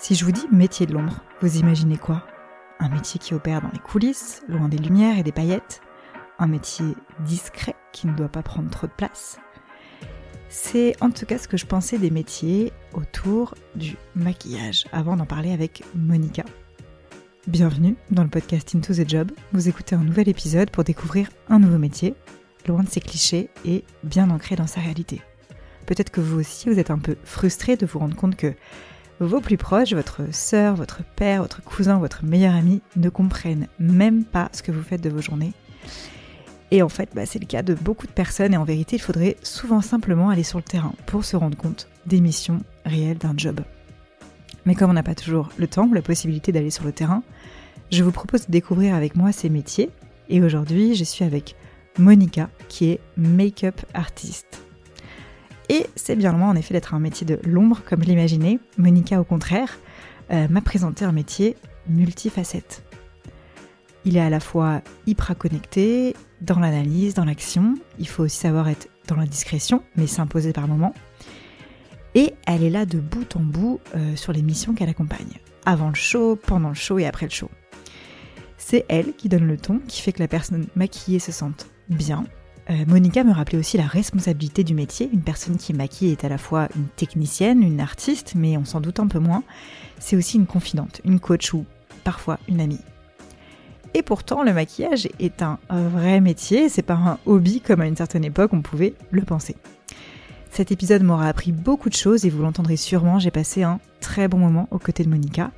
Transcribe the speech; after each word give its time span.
Si 0.00 0.14
je 0.14 0.24
vous 0.24 0.32
dis 0.32 0.46
métier 0.50 0.86
de 0.86 0.94
l'ombre, 0.94 1.22
vous 1.42 1.58
imaginez 1.58 1.98
quoi? 1.98 2.26
Un 2.78 2.88
métier 2.88 3.20
qui 3.20 3.34
opère 3.34 3.60
dans 3.60 3.68
les 3.70 3.78
coulisses, 3.78 4.42
loin 4.48 4.66
des 4.66 4.78
lumières 4.78 5.18
et 5.18 5.22
des 5.22 5.30
paillettes 5.30 5.82
Un 6.38 6.46
métier 6.46 6.86
discret 7.26 7.74
qui 7.92 8.06
ne 8.06 8.14
doit 8.14 8.30
pas 8.30 8.42
prendre 8.42 8.70
trop 8.70 8.86
de 8.86 8.92
place 8.92 9.38
C'est 10.48 10.94
en 11.02 11.10
tout 11.10 11.26
cas 11.26 11.36
ce 11.36 11.48
que 11.48 11.58
je 11.58 11.66
pensais 11.66 11.98
des 11.98 12.10
métiers 12.10 12.72
autour 12.94 13.54
du 13.74 13.98
maquillage, 14.14 14.86
avant 14.90 15.16
d'en 15.16 15.26
parler 15.26 15.52
avec 15.52 15.84
Monica. 15.94 16.44
Bienvenue 17.46 17.94
dans 18.10 18.22
le 18.22 18.30
podcast 18.30 18.74
Into 18.74 18.94
the 18.94 19.06
Job. 19.06 19.32
Vous 19.52 19.68
écoutez 19.68 19.96
un 19.96 20.02
nouvel 20.02 20.30
épisode 20.30 20.70
pour 20.70 20.82
découvrir 20.82 21.28
un 21.50 21.58
nouveau 21.58 21.78
métier, 21.78 22.14
loin 22.66 22.82
de 22.82 22.88
ses 22.88 23.00
clichés 23.00 23.50
et 23.66 23.84
bien 24.02 24.30
ancré 24.30 24.56
dans 24.56 24.66
sa 24.66 24.80
réalité. 24.80 25.20
Peut-être 25.84 26.10
que 26.10 26.22
vous 26.22 26.40
aussi, 26.40 26.70
vous 26.70 26.78
êtes 26.78 26.90
un 26.90 26.98
peu 26.98 27.16
frustré 27.22 27.76
de 27.76 27.84
vous 27.84 27.98
rendre 27.98 28.16
compte 28.16 28.36
que 28.36 28.54
vos 29.20 29.40
plus 29.40 29.58
proches, 29.58 29.92
votre 29.92 30.22
sœur, 30.32 30.74
votre 30.74 31.04
père, 31.04 31.42
votre 31.42 31.62
cousin, 31.62 31.98
votre 31.98 32.24
meilleur 32.24 32.54
ami, 32.54 32.80
ne 32.96 33.10
comprennent 33.10 33.68
même 33.78 34.24
pas 34.24 34.48
ce 34.52 34.62
que 34.62 34.72
vous 34.72 34.82
faites 34.82 35.02
de 35.02 35.10
vos 35.10 35.20
journées. 35.20 35.52
Et 36.70 36.82
en 36.82 36.88
fait, 36.88 37.10
bah, 37.14 37.26
c'est 37.26 37.38
le 37.38 37.46
cas 37.46 37.62
de 37.62 37.74
beaucoup 37.74 38.06
de 38.06 38.12
personnes 38.12 38.54
et 38.54 38.56
en 38.56 38.64
vérité, 38.64 38.96
il 38.96 39.02
faudrait 39.02 39.36
souvent 39.42 39.80
simplement 39.80 40.30
aller 40.30 40.42
sur 40.42 40.58
le 40.58 40.64
terrain 40.64 40.94
pour 41.06 41.24
se 41.24 41.36
rendre 41.36 41.56
compte 41.56 41.88
des 42.06 42.20
missions 42.20 42.60
réelles 42.84 43.18
d'un 43.18 43.34
job. 43.36 43.60
Mais 44.64 44.74
comme 44.74 44.90
on 44.90 44.94
n'a 44.94 45.02
pas 45.02 45.14
toujours 45.14 45.50
le 45.58 45.66
temps 45.66 45.86
ou 45.86 45.94
la 45.94 46.02
possibilité 46.02 46.52
d'aller 46.52 46.70
sur 46.70 46.84
le 46.84 46.92
terrain, 46.92 47.22
je 47.90 48.02
vous 48.04 48.12
propose 48.12 48.46
de 48.46 48.52
découvrir 48.52 48.94
avec 48.94 49.16
moi 49.16 49.32
ces 49.32 49.50
métiers. 49.50 49.90
Et 50.28 50.40
aujourd'hui, 50.42 50.94
je 50.94 51.04
suis 51.04 51.24
avec 51.24 51.56
Monica, 51.98 52.48
qui 52.68 52.90
est 52.90 53.00
make-up 53.16 53.80
artiste. 53.94 54.62
Et 55.70 55.86
c'est 55.94 56.16
bien 56.16 56.32
loin 56.32 56.48
en 56.48 56.56
effet 56.56 56.74
d'être 56.74 56.94
un 56.94 56.98
métier 56.98 57.24
de 57.24 57.38
l'ombre 57.44 57.80
comme 57.86 58.02
je 58.02 58.08
l'imaginais. 58.08 58.58
Monica, 58.76 59.20
au 59.20 59.24
contraire, 59.24 59.78
euh, 60.32 60.48
m'a 60.48 60.60
présenté 60.62 61.04
un 61.04 61.12
métier 61.12 61.56
multifacette. 61.88 62.82
Il 64.04 64.16
est 64.16 64.20
à 64.20 64.30
la 64.30 64.40
fois 64.40 64.82
hyper 65.06 65.38
connecté, 65.38 66.16
dans 66.40 66.58
l'analyse, 66.58 67.14
dans 67.14 67.24
l'action. 67.24 67.76
Il 68.00 68.08
faut 68.08 68.24
aussi 68.24 68.38
savoir 68.38 68.68
être 68.68 68.88
dans 69.06 69.14
la 69.14 69.26
discrétion, 69.26 69.84
mais 69.94 70.08
s'imposer 70.08 70.52
par 70.52 70.66
moments. 70.66 70.92
Et 72.16 72.34
elle 72.48 72.64
est 72.64 72.70
là 72.70 72.84
de 72.84 72.98
bout 72.98 73.36
en 73.36 73.40
bout 73.40 73.78
euh, 73.94 74.16
sur 74.16 74.32
les 74.32 74.42
missions 74.42 74.74
qu'elle 74.74 74.88
accompagne. 74.88 75.38
Avant 75.66 75.90
le 75.90 75.94
show, 75.94 76.34
pendant 76.34 76.70
le 76.70 76.74
show 76.74 76.98
et 76.98 77.06
après 77.06 77.26
le 77.26 77.30
show. 77.30 77.48
C'est 78.58 78.86
elle 78.88 79.14
qui 79.14 79.28
donne 79.28 79.46
le 79.46 79.56
ton, 79.56 79.78
qui 79.86 80.02
fait 80.02 80.10
que 80.10 80.18
la 80.18 80.26
personne 80.26 80.66
maquillée 80.74 81.20
se 81.20 81.30
sente 81.30 81.68
bien, 81.88 82.24
euh, 82.70 82.84
Monica 82.86 83.24
me 83.24 83.32
rappelait 83.32 83.58
aussi 83.58 83.76
la 83.76 83.86
responsabilité 83.86 84.64
du 84.64 84.74
métier. 84.74 85.10
Une 85.12 85.22
personne 85.22 85.56
qui 85.56 85.72
maquille 85.72 86.12
est 86.12 86.24
à 86.24 86.28
la 86.28 86.38
fois 86.38 86.68
une 86.76 86.86
technicienne, 86.88 87.62
une 87.62 87.80
artiste, 87.80 88.34
mais 88.36 88.56
on 88.56 88.64
s'en 88.64 88.80
doute 88.80 89.00
un 89.00 89.08
peu 89.08 89.18
moins. 89.18 89.42
C'est 89.98 90.16
aussi 90.16 90.36
une 90.36 90.46
confidente, 90.46 91.00
une 91.04 91.20
coach 91.20 91.52
ou 91.52 91.64
parfois 92.04 92.38
une 92.48 92.60
amie. 92.60 92.80
Et 93.94 94.02
pourtant, 94.02 94.44
le 94.44 94.52
maquillage 94.52 95.08
est 95.18 95.42
un 95.42 95.58
vrai 95.68 96.20
métier, 96.20 96.68
c'est 96.68 96.82
pas 96.82 96.94
un 96.94 97.18
hobby 97.26 97.60
comme 97.60 97.80
à 97.80 97.86
une 97.86 97.96
certaine 97.96 98.24
époque 98.24 98.52
on 98.52 98.62
pouvait 98.62 98.94
le 99.10 99.22
penser. 99.22 99.56
Cet 100.50 100.70
épisode 100.70 101.02
m'aura 101.02 101.28
appris 101.28 101.50
beaucoup 101.50 101.88
de 101.88 101.94
choses 101.94 102.24
et 102.24 102.30
vous 102.30 102.42
l'entendrez 102.42 102.76
sûrement, 102.76 103.18
j'ai 103.18 103.30
passé 103.32 103.64
un 103.64 103.80
très 104.00 104.28
bon 104.28 104.38
moment 104.38 104.68
aux 104.70 104.78
côtés 104.78 105.02
de 105.02 105.08
Monica. 105.08 105.50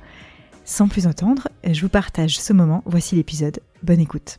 Sans 0.65 0.87
plus 0.87 1.05
entendre, 1.07 1.47
je 1.63 1.81
vous 1.81 1.89
partage 1.89 2.39
ce 2.39 2.53
moment, 2.53 2.83
voici 2.85 3.15
l'épisode, 3.15 3.59
bonne 3.83 3.99
écoute. 3.99 4.37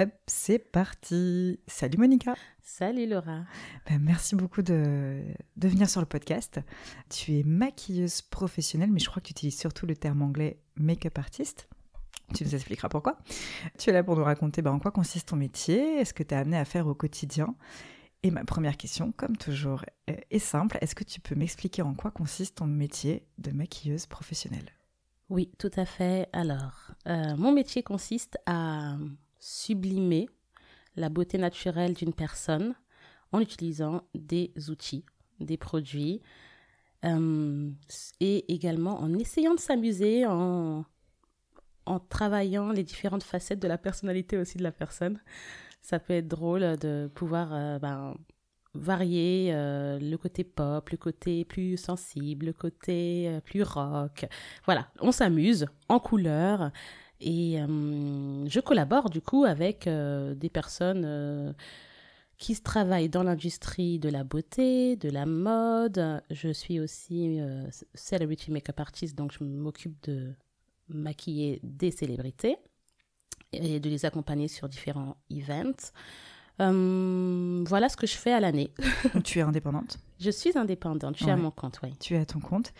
Hop, 0.00 0.08
c'est 0.26 0.58
parti. 0.58 1.60
Salut 1.66 1.98
Monica. 1.98 2.34
Salut 2.62 3.06
Laura. 3.06 3.44
Ben, 3.86 3.98
merci 4.00 4.34
beaucoup 4.34 4.62
de, 4.62 5.22
de, 5.56 5.68
venir 5.68 5.90
sur 5.90 6.00
le 6.00 6.06
podcast. 6.06 6.58
Tu 7.10 7.38
es 7.38 7.42
maquilleuse 7.42 8.22
professionnelle, 8.22 8.90
mais 8.90 8.98
je 8.98 9.10
crois 9.10 9.20
que 9.20 9.26
tu 9.26 9.32
utilises 9.32 9.58
surtout 9.58 9.84
le 9.84 9.94
terme 9.94 10.22
anglais 10.22 10.58
make-up 10.76 11.18
artist. 11.18 11.68
Tu 12.34 12.44
nous 12.44 12.54
expliqueras 12.54 12.88
pourquoi. 12.88 13.18
Tu 13.76 13.90
es 13.90 13.92
là 13.92 14.02
pour 14.02 14.16
nous 14.16 14.24
raconter 14.24 14.62
ben, 14.62 14.72
en 14.72 14.78
quoi 14.78 14.90
consiste 14.90 15.28
ton 15.28 15.36
métier, 15.36 15.98
est-ce 15.98 16.14
que 16.14 16.22
tu 16.22 16.34
es 16.34 16.38
amené 16.38 16.56
à 16.56 16.64
faire 16.64 16.86
au 16.86 16.94
quotidien? 16.94 17.54
Et 18.22 18.30
ma 18.30 18.46
première 18.46 18.78
question, 18.78 19.12
comme 19.12 19.36
toujours, 19.36 19.84
est 20.06 20.38
simple. 20.38 20.78
Est-ce 20.80 20.94
que 20.94 21.04
tu 21.04 21.20
peux 21.20 21.34
m'expliquer 21.34 21.82
en 21.82 21.92
quoi 21.92 22.10
consiste 22.10 22.56
ton 22.56 22.66
métier 22.66 23.26
de 23.36 23.50
maquilleuse 23.50 24.06
professionnelle? 24.06 24.70
Oui, 25.28 25.52
tout 25.58 25.70
à 25.76 25.84
fait. 25.84 26.26
Alors, 26.32 26.92
euh, 27.06 27.36
mon 27.36 27.52
métier 27.52 27.82
consiste 27.82 28.38
à 28.46 28.96
sublimer 29.40 30.28
la 30.96 31.08
beauté 31.08 31.38
naturelle 31.38 31.94
d'une 31.94 32.12
personne 32.12 32.74
en 33.32 33.40
utilisant 33.40 34.02
des 34.14 34.52
outils, 34.68 35.04
des 35.40 35.56
produits, 35.56 36.20
euh, 37.04 37.70
et 38.20 38.52
également 38.52 39.00
en 39.00 39.14
essayant 39.14 39.54
de 39.54 39.60
s'amuser, 39.60 40.26
en, 40.26 40.84
en 41.86 42.00
travaillant 42.00 42.70
les 42.72 42.84
différentes 42.84 43.22
facettes 43.22 43.60
de 43.60 43.68
la 43.68 43.78
personnalité 43.78 44.36
aussi 44.36 44.58
de 44.58 44.62
la 44.62 44.72
personne. 44.72 45.18
Ça 45.80 45.98
peut 45.98 46.12
être 46.12 46.28
drôle 46.28 46.76
de 46.76 47.10
pouvoir 47.14 47.54
euh, 47.54 47.78
ben, 47.78 48.14
varier 48.74 49.50
euh, 49.54 49.98
le 49.98 50.16
côté 50.16 50.44
pop, 50.44 50.90
le 50.90 50.98
côté 50.98 51.46
plus 51.46 51.78
sensible, 51.78 52.46
le 52.46 52.52
côté 52.52 53.40
plus 53.44 53.62
rock. 53.62 54.26
Voilà, 54.66 54.90
on 55.00 55.10
s'amuse 55.10 55.66
en 55.88 56.00
couleur 56.00 56.70
et 57.20 57.60
euh, 57.60 58.48
je 58.48 58.60
collabore 58.60 59.10
du 59.10 59.20
coup 59.20 59.44
avec 59.44 59.86
euh, 59.86 60.34
des 60.34 60.48
personnes 60.48 61.04
euh, 61.04 61.52
qui 62.38 62.58
travaillent 62.60 63.10
dans 63.10 63.22
l'industrie 63.22 63.98
de 63.98 64.08
la 64.08 64.24
beauté, 64.24 64.96
de 64.96 65.10
la 65.10 65.26
mode. 65.26 66.22
Je 66.30 66.48
suis 66.48 66.80
aussi 66.80 67.38
celebrity 67.94 68.50
makeup 68.50 68.80
artist, 68.80 69.14
donc 69.14 69.32
je 69.32 69.44
m'occupe 69.44 70.02
de 70.04 70.32
maquiller 70.88 71.60
des 71.62 71.90
célébrités 71.90 72.56
et 73.52 73.78
de 73.78 73.90
les 73.90 74.06
accompagner 74.06 74.48
sur 74.48 74.70
différents 74.70 75.18
events. 75.30 75.92
voilà 76.58 77.90
ce 77.90 77.96
que 77.98 78.06
je 78.06 78.16
fais 78.16 78.32
à 78.32 78.40
l'année. 78.40 78.72
tu 79.22 79.40
es 79.40 79.42
indépendante? 79.42 79.98
Je 80.18 80.30
suis 80.30 80.56
indépendante, 80.56 81.18
je 81.18 81.24
suis 81.24 81.30
à 81.30 81.36
mon 81.36 81.50
compte, 81.50 81.78
oui. 81.82 81.94
Tu 82.00 82.14
es 82.14 82.18
à 82.18 82.24
ton 82.24 82.40
compte. 82.40 82.72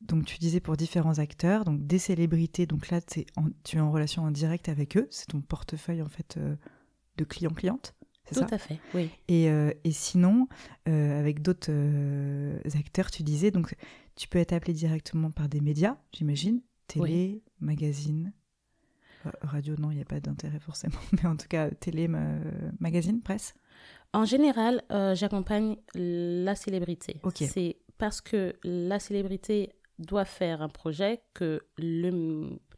Donc 0.00 0.26
tu 0.26 0.38
disais 0.38 0.60
pour 0.60 0.76
différents 0.76 1.18
acteurs, 1.18 1.64
donc 1.64 1.86
des 1.86 1.98
célébrités, 1.98 2.66
donc 2.66 2.90
là 2.90 3.00
tu 3.00 3.24
es 3.72 3.80
en 3.80 3.90
relation 3.90 4.22
en 4.22 4.30
direct 4.30 4.68
avec 4.68 4.96
eux, 4.96 5.06
c'est 5.10 5.26
ton 5.26 5.40
portefeuille 5.40 6.02
en 6.02 6.08
fait 6.08 6.36
euh, 6.36 6.54
de 7.16 7.24
client-cliente 7.24 7.94
Tout 8.32 8.44
à 8.50 8.58
fait, 8.58 8.78
oui. 8.94 9.10
Et, 9.28 9.48
euh, 9.50 9.72
et 9.84 9.92
sinon, 9.92 10.48
euh, 10.86 11.18
avec 11.18 11.40
d'autres 11.40 11.72
acteurs, 12.76 13.10
tu 13.10 13.22
disais, 13.22 13.50
donc 13.50 13.74
tu 14.16 14.28
peux 14.28 14.38
être 14.38 14.52
appelé 14.52 14.74
directement 14.74 15.30
par 15.30 15.48
des 15.48 15.60
médias, 15.60 15.96
j'imagine, 16.12 16.60
télé, 16.88 17.42
magazine, 17.60 18.32
radio, 19.40 19.76
non, 19.78 19.90
il 19.90 19.96
n'y 19.96 20.02
a 20.02 20.06
pas 20.06 20.20
d'intérêt 20.20 20.60
forcément, 20.60 20.98
mais 21.12 21.26
en 21.26 21.36
tout 21.36 21.48
cas, 21.48 21.70
télé, 21.70 22.06
magazine, 22.80 23.22
presse? 23.22 23.54
En 24.12 24.26
général, 24.26 24.82
j'accompagne 25.14 25.76
la 25.94 26.54
célébrité. 26.54 27.18
C'est 27.34 27.78
parce 27.98 28.20
que 28.20 28.54
la 28.62 29.00
célébrité 29.00 29.72
doit 29.98 30.24
faire 30.24 30.62
un 30.62 30.68
projet 30.68 31.22
que 31.34 31.62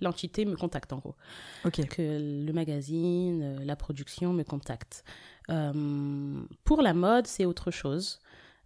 l'entité 0.00 0.44
me 0.44 0.56
contacte 0.56 0.92
en 0.92 0.98
gros. 0.98 1.16
Que 1.64 2.44
le 2.46 2.52
magazine, 2.52 3.42
euh, 3.42 3.64
la 3.64 3.76
production 3.76 4.32
me 4.32 4.44
contacte. 4.44 5.04
Euh, 5.50 6.42
pour 6.64 6.82
la 6.82 6.94
mode, 6.94 7.26
c'est 7.26 7.44
autre 7.44 7.70
chose. 7.70 8.20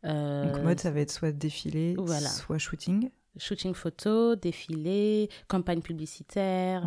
Euh, 0.05 0.53
Donc 0.53 0.62
mode, 0.62 0.81
ça 0.81 0.91
va 0.91 1.01
être 1.01 1.11
soit 1.11 1.33
défilé, 1.33 1.97
soit 2.27 2.59
shooting. 2.59 3.11
Shooting 3.39 3.73
photo, 3.75 4.37
défilé, 4.37 5.31
campagne 5.49 5.81
publicitaire. 5.81 6.87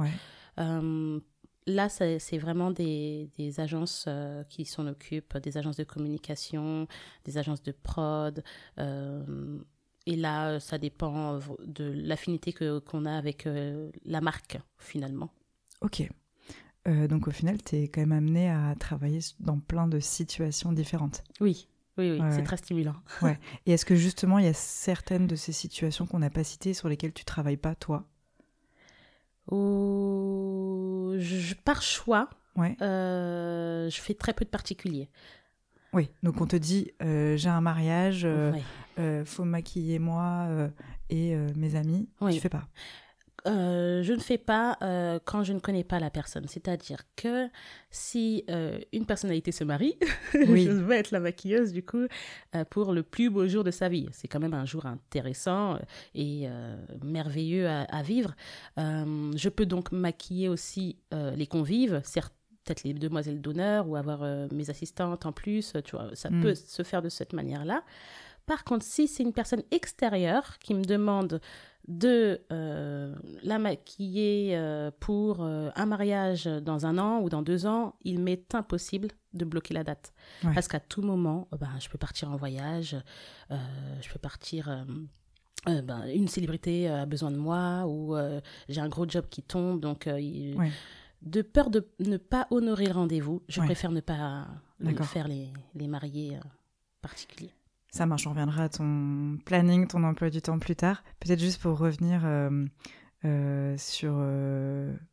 là, 0.58 1.90
c'est 1.90 2.38
vraiment 2.38 2.70
des, 2.70 3.32
des 3.38 3.60
agences 3.60 4.08
qui 4.50 4.66
s'en 4.66 4.86
occupent, 4.86 5.38
des 5.38 5.58
agences 5.58 5.78
de 5.78 5.84
communication, 5.84 6.88
des 7.24 7.40
agences 7.40 7.64
de 7.64 7.72
prod. 7.72 8.44
Et 10.08 10.16
là, 10.16 10.50
euh, 10.50 10.60
ça 10.60 10.78
dépend 10.78 11.36
euh, 11.36 11.40
de 11.66 11.92
l'affinité 11.96 12.54
qu'on 12.54 13.06
a 13.06 13.16
avec 13.16 13.48
euh, 13.48 13.90
la 14.06 14.22
marque, 14.22 14.60
finalement. 14.78 15.32
Ok. 15.82 16.08
donc 16.86 17.28
au 17.28 17.32
final, 17.32 17.62
tu 17.64 17.78
es 17.78 17.88
quand 17.88 18.02
même 18.02 18.12
amené 18.12 18.50
à 18.50 18.76
travailler 18.80 19.20
dans 19.40 19.60
plein 19.60 19.88
de 19.88 20.00
situations 20.00 20.72
différentes. 20.72 21.24
Oui, 21.42 21.68
oui, 21.98 22.12
oui, 22.12 22.20
c'est 22.32 22.44
très 22.44 22.58
stimulant. 22.58 22.96
Ouais. 23.22 23.40
Et 23.66 23.74
est-ce 23.74 23.86
que 23.86 23.96
justement, 23.96 24.40
il 24.40 24.46
y 24.46 24.50
a 24.50 24.54
certaines 24.54 25.28
de 25.28 25.36
ces 25.36 25.52
situations 25.52 26.06
qu'on 26.06 26.20
n'a 26.20 26.30
pas 26.30 26.44
citées 26.44 26.74
sur 26.74 26.88
lesquelles 26.88 27.14
tu 27.14 27.26
travailles 27.26 27.58
pas, 27.58 27.76
toi? 27.76 28.08
Je, 29.52 31.54
Par 31.64 31.82
choix, 31.82 32.30
ouais. 32.56 32.76
je 32.80 34.02
fais 34.02 34.14
très 34.14 34.34
peu 34.34 34.46
de 34.46 34.50
particuliers. 34.50 35.10
Oui, 35.96 36.10
donc 36.22 36.40
on 36.42 36.46
te 36.46 36.56
dit, 36.56 36.92
j'ai 37.02 37.50
un 37.50 37.62
mariage, 37.62 38.28
euh, 38.28 39.26
faut 39.26 39.46
maquiller 39.46 39.98
moi 39.98 40.48
et 41.10 41.36
mes 41.56 41.76
amis. 41.76 42.08
Oui. 42.22 42.36
Tu 42.36 42.40
fais 42.42 42.50
pas. 42.50 42.68
euh, 43.48 44.02
je 44.04 44.12
ne 44.14 44.20
fais 44.20 44.38
pas 44.40 44.76
euh, 44.82 45.20
quand 45.24 45.44
je 45.44 45.54
ne 45.54 45.60
connais 45.60 45.84
pas 45.84 46.00
la 46.00 46.10
personne. 46.10 46.48
C'est-à-dire 46.48 47.02
que 47.16 47.48
si 47.92 48.44
euh, 48.50 48.80
une 48.92 49.06
personnalité 49.06 49.52
se 49.52 49.64
marie, 49.64 49.98
Oui. 50.48 50.64
je 50.66 50.72
vais 50.72 50.98
être 50.98 51.12
la 51.12 51.20
maquilleuse 51.20 51.72
du 51.72 51.84
coup 51.84 52.08
euh, 52.56 52.66
pour 52.70 52.92
le 52.92 53.04
plus 53.04 53.30
beau 53.30 53.48
jour 53.48 53.64
de 53.64 53.72
sa 53.72 53.88
vie. 53.88 54.08
C'est 54.14 54.28
quand 54.28 54.40
même 54.40 54.56
un 54.56 54.66
jour 54.66 54.86
intéressant 54.88 55.78
et 56.16 56.46
euh, 56.48 56.76
merveilleux 57.04 57.68
à, 57.68 57.82
à 57.84 58.02
vivre. 58.02 58.36
Euh, 58.80 59.32
je 59.36 59.50
peux 59.50 59.66
donc 59.68 59.92
maquiller 59.92 60.50
aussi 60.50 60.98
euh, 61.14 61.32
les 61.36 61.48
convives, 61.48 62.02
certes 62.04 62.34
peut-être 62.66 62.84
les 62.84 62.94
demoiselles 62.94 63.40
d'honneur 63.42 63.88
ou 63.88 63.96
avoir 63.96 64.24
euh, 64.24 64.48
mes 64.52 64.70
assistantes 64.70 65.26
en 65.26 65.32
plus, 65.32 65.74
tu 65.86 65.96
vois, 65.96 66.10
ça 66.16 66.30
Mm. 66.30 66.42
peut 66.42 66.56
se 66.56 66.84
faire 66.84 67.02
de 67.02 67.10
cette 67.10 67.32
manière-là. 67.34 67.84
Par 68.48 68.64
contre, 68.64 68.86
si 68.86 69.08
c'est 69.08 69.24
une 69.24 69.34
personne 69.34 69.64
extérieure 69.72 70.60
qui 70.60 70.74
me 70.74 70.84
demande 70.84 71.40
de 71.88 72.42
euh, 72.52 73.16
la 73.44 73.60
maquiller 73.60 74.56
euh, 74.58 74.90
pour 75.00 75.38
euh, 75.44 75.70
un 75.76 75.86
mariage 75.86 76.46
dans 76.46 76.86
un 76.88 76.98
an 76.98 77.22
ou 77.22 77.30
dans 77.30 77.42
deux 77.44 77.66
ans, 77.68 77.96
il 78.04 78.20
m'est 78.20 78.54
impossible 78.56 79.10
de 79.34 79.46
bloquer 79.46 79.74
la 79.76 79.84
date. 79.84 80.12
Ouais. 80.44 80.54
Parce 80.54 80.68
qu'à 80.68 80.80
tout 80.80 81.02
moment, 81.04 81.48
euh, 81.54 81.58
ben, 81.58 81.70
je 81.80 81.88
peux 81.90 81.98
partir 82.00 82.32
en 82.32 82.36
voyage, 82.38 82.96
euh, 83.52 83.56
je 84.02 84.10
peux 84.12 84.20
partir... 84.20 84.70
euh, 84.70 84.84
euh, 85.68 85.82
ben, 85.82 86.04
une 86.14 86.28
célébrité 86.28 86.88
euh, 86.90 87.02
a 87.02 87.06
besoin 87.08 87.32
de 87.32 87.38
moi 87.38 87.86
ou 87.88 88.16
euh, 88.16 88.40
j'ai 88.70 88.82
un 88.82 88.90
gros 88.90 89.08
job 89.10 89.26
qui 89.32 89.42
tombe, 89.42 89.80
donc 89.80 90.06
euh, 90.06 90.20
il- 90.20 90.56
Ouais. 90.58 90.70
De 91.26 91.42
peur 91.42 91.70
de 91.70 91.88
ne 92.00 92.18
pas 92.18 92.48
honorer 92.52 92.86
le 92.86 92.94
rendez-vous, 92.94 93.42
je 93.50 93.60
Ouais. 93.60 93.66
préfère 93.66 93.92
ne 93.92 94.00
pas 94.02 94.48
faire 95.04 95.28
les, 95.28 95.50
les 95.74 95.88
mariés 95.88 96.38
euh, 96.38 96.40
particuliers. 97.02 97.52
Ça 97.92 98.06
marche, 98.06 98.28
on 98.28 98.32
reviendra 98.32 98.64
à 98.64 98.70
ton 98.70 99.38
planning, 99.46 99.88
ton 99.88 100.04
emploi 100.04 100.30
du 100.30 100.42
temps 100.42 100.60
plus 100.60 100.76
tard. 100.76 101.04
Peut-être 101.20 101.40
juste 101.40 101.62
pour 101.62 101.78
revenir 101.78 102.22
euh, 102.26 102.66
euh, 103.24 103.78
sur 103.78 104.14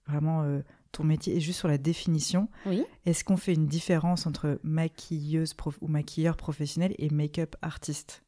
vraiment 0.07 0.61
ton 0.91 1.05
métier 1.05 1.37
et 1.37 1.41
juste 1.41 1.61
sur 1.61 1.69
la 1.69 1.79
définition. 1.79 2.49
Oui. 2.67 2.85
Est-ce 3.07 3.23
qu'on 3.25 3.37
fait 3.37 3.55
une 3.55 3.67
différence 3.69 4.27
entre 4.27 4.59
maquilleuse 4.65 5.55
prof- 5.55 5.79
ou 5.81 5.87
maquilleur 5.89 6.37
professionnel 6.37 6.95
et 6.99 7.09
make-up 7.11 7.55
artiste? 7.63 8.25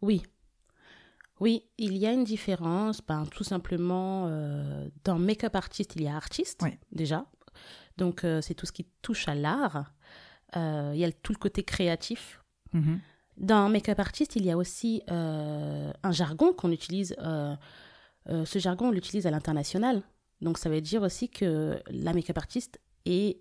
Oui. 0.00 0.22
Oui, 1.40 1.64
il 1.78 1.96
y 1.96 2.06
a 2.06 2.12
une 2.12 2.24
différence. 2.24 3.00
Ben, 3.06 3.26
tout 3.26 3.44
simplement, 3.44 4.26
euh, 4.28 4.88
dans 5.04 5.18
make-up 5.18 5.54
artist, 5.54 5.94
il 5.96 6.02
y 6.02 6.08
a 6.08 6.16
artiste, 6.16 6.64
déjà. 6.92 7.26
Donc, 7.96 8.24
euh, 8.24 8.40
c'est 8.40 8.54
tout 8.54 8.66
ce 8.66 8.72
qui 8.72 8.86
touche 9.02 9.28
à 9.28 9.34
l'art. 9.34 9.92
Euh, 10.56 10.92
il 10.94 11.00
y 11.00 11.04
a 11.04 11.12
tout 11.12 11.32
le 11.32 11.38
côté 11.38 11.62
créatif. 11.62 12.42
Mhm. 12.72 13.00
Dans 13.36 13.68
make-up 13.68 14.00
artist, 14.00 14.34
il 14.36 14.44
y 14.44 14.50
a 14.50 14.56
aussi 14.56 15.02
un 15.08 16.10
jargon 16.10 16.52
qu'on 16.52 16.72
utilise. 16.72 17.14
ce 18.26 18.58
jargon, 18.58 18.88
on 18.88 18.90
l'utilise 18.90 19.26
à 19.26 19.30
l'international. 19.30 20.02
Donc, 20.40 20.58
ça 20.58 20.68
veut 20.68 20.80
dire 20.80 21.02
aussi 21.02 21.28
que 21.28 21.80
la 21.88 22.12
make-up 22.12 22.36
artist 22.36 22.80
est 23.06 23.40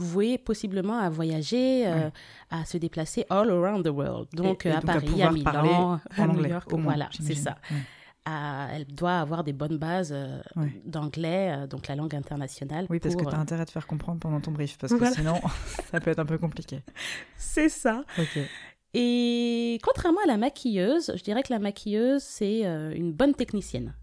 euh, 0.00 0.04
vouée 0.04 0.38
possiblement 0.38 0.98
à 0.98 1.08
voyager, 1.10 1.86
euh, 1.86 1.94
Ouais. 2.06 2.10
à 2.50 2.64
se 2.64 2.76
déplacer 2.78 3.24
all 3.30 3.50
around 3.50 3.84
the 3.84 3.90
world. 3.90 4.28
Donc, 4.32 4.66
Et- 4.66 4.68
et 4.68 4.72
à 4.72 4.76
donc 4.76 4.86
Paris, 4.86 5.22
à 5.22 5.30
Milan, 5.30 6.00
à 6.16 6.26
New 6.26 6.44
York. 6.46 6.72
moins, 6.72 6.82
voilà, 6.82 7.08
c'est 7.12 7.34
ça. 7.34 7.56
Ouais. 7.70 7.76
À- 8.26 8.68
elle 8.74 8.84
doit 8.86 9.18
avoir 9.18 9.44
des 9.44 9.54
bonnes 9.54 9.78
bases 9.78 10.12
euh, 10.14 10.40
Ouais. 10.56 10.80
d'anglais, 10.84 11.54
euh, 11.56 11.66
donc 11.66 11.88
la 11.88 11.96
langue 11.96 12.14
internationale. 12.14 12.86
Oui, 12.90 13.00
parce 13.00 13.16
que 13.16 13.22
tu 13.24 13.28
as 13.34 13.38
euh, 13.38 13.40
intérêt 13.40 13.62
à 13.62 13.66
te 13.66 13.70
faire 13.72 13.86
comprendre 13.86 14.20
pendant 14.20 14.40
ton 14.40 14.50
brief, 14.52 14.76
parce 14.78 14.92
que 14.92 14.98
Voilà. 14.98 15.14
sinon, 15.14 15.40
ça 15.90 16.00
peut 16.00 16.10
être 16.10 16.18
un 16.18 16.26
peu 16.26 16.36
compliqué. 16.38 16.80
C'est 17.38 17.70
ça. 17.70 18.04
Et 18.92 19.78
contrairement 19.82 20.20
à 20.24 20.26
la 20.26 20.36
maquilleuse, 20.36 21.12
je 21.16 21.22
dirais 21.22 21.42
que 21.42 21.52
la 21.52 21.60
maquilleuse, 21.60 22.22
c'est 22.22 22.66
euh, 22.66 22.92
une 22.94 23.12
bonne 23.12 23.34
technicienne. 23.34 23.94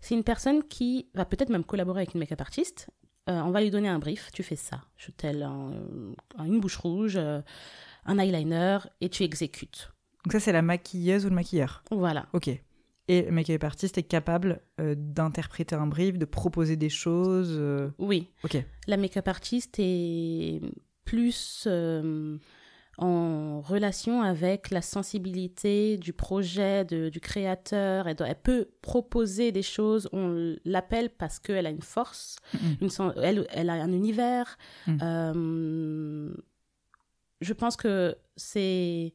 C'est 0.00 0.14
une 0.14 0.24
personne 0.24 0.62
qui 0.64 1.06
va 1.14 1.24
peut-être 1.24 1.50
même 1.50 1.64
collaborer 1.64 2.00
avec 2.00 2.14
une 2.14 2.20
make-up 2.20 2.40
artiste. 2.40 2.88
Euh, 3.28 3.40
on 3.42 3.50
va 3.50 3.60
lui 3.60 3.70
donner 3.70 3.88
un 3.88 3.98
brief, 3.98 4.30
tu 4.32 4.42
fais 4.42 4.56
ça. 4.56 4.80
Je 4.96 5.10
t'aile 5.12 5.42
un- 5.44 5.72
un- 6.38 6.44
une 6.44 6.58
bouche 6.60 6.76
rouge, 6.76 7.16
euh, 7.16 7.40
un 8.04 8.18
eyeliner, 8.18 8.78
et 9.00 9.08
tu 9.08 9.22
exécutes. 9.22 9.92
Donc 10.24 10.32
ça, 10.32 10.40
c'est 10.40 10.52
la 10.52 10.62
maquilleuse 10.62 11.24
ou 11.26 11.28
le 11.28 11.34
maquilleur? 11.34 11.82
Voilà. 11.90 12.26
Ok. 12.32 12.48
Et 13.08 13.22
le 13.22 13.30
make-up 13.32 13.62
artiste 13.64 13.98
est 13.98 14.02
capable 14.04 14.60
euh, 14.80 14.94
d'interpréter 14.96 15.74
un 15.74 15.86
brief, 15.86 16.18
de 16.18 16.24
proposer 16.24 16.76
des 16.76 16.88
choses. 16.88 17.54
euh, 17.58 17.90
Oui. 17.98 18.28
Ok. 18.44 18.56
La 18.86 18.96
make-up 18.96 19.26
artiste 19.28 19.76
est 19.78 20.60
plus 21.04 21.64
euh, 21.66 22.38
en 22.98 23.60
relation 23.62 24.20
avec 24.22 24.70
la 24.70 24.82
sensibilité 24.82 25.96
du 25.96 26.12
projet, 26.12 26.84
de- 26.84 27.08
du 27.08 27.20
créateur. 27.20 28.06
Elle, 28.06 28.16
doit- 28.16 28.28
elle 28.28 28.40
peut 28.40 28.68
proposer 28.82 29.50
des 29.50 29.62
choses, 29.62 30.08
on 30.12 30.56
l'appelle 30.64 31.08
parce 31.10 31.38
qu'elle 31.38 31.66
a 31.66 31.70
une 31.70 31.82
force, 31.82 32.36
une 32.80 32.90
elle, 33.22 33.46
elle 33.50 33.70
a 33.70 33.74
un 33.74 33.92
univers. 33.92 34.58
Mhm. 34.86 34.98
Euh, 35.02 36.34
je 37.40 37.52
pense 37.52 37.76
que 37.76 38.16
c'est... 38.36 39.14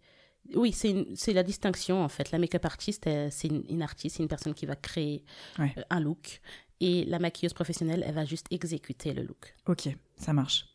Oui, 0.55 0.71
c'est 0.71 1.33
la 1.33 1.43
distinction 1.43 2.01
en 2.03 2.07
fait. 2.09 2.31
La 2.31 2.39
make-up 2.39 2.63
artiste, 2.65 3.03
c'est 3.29 3.47
une, 3.49 3.63
une 3.69 3.81
artiste, 3.81 4.15
c'est 4.17 4.23
une 4.23 4.29
personne 4.29 4.53
qui 4.53 4.65
va 4.65 4.75
créer 4.77 5.23
Ouais. 5.59 5.73
euh, 5.77 5.81
un 5.89 5.99
look. 5.99 6.39
Et 6.79 7.05
la 7.05 7.19
maquilleuse 7.19 7.53
professionnelle, 7.53 8.03
elle 8.07 8.13
va 8.15 8.23
juste 8.23 8.45
exécuter 8.51 9.13
le 9.13 9.23
look. 9.23 9.55
Ok, 9.67 9.89
ça 10.15 10.31
marche. 10.31 10.65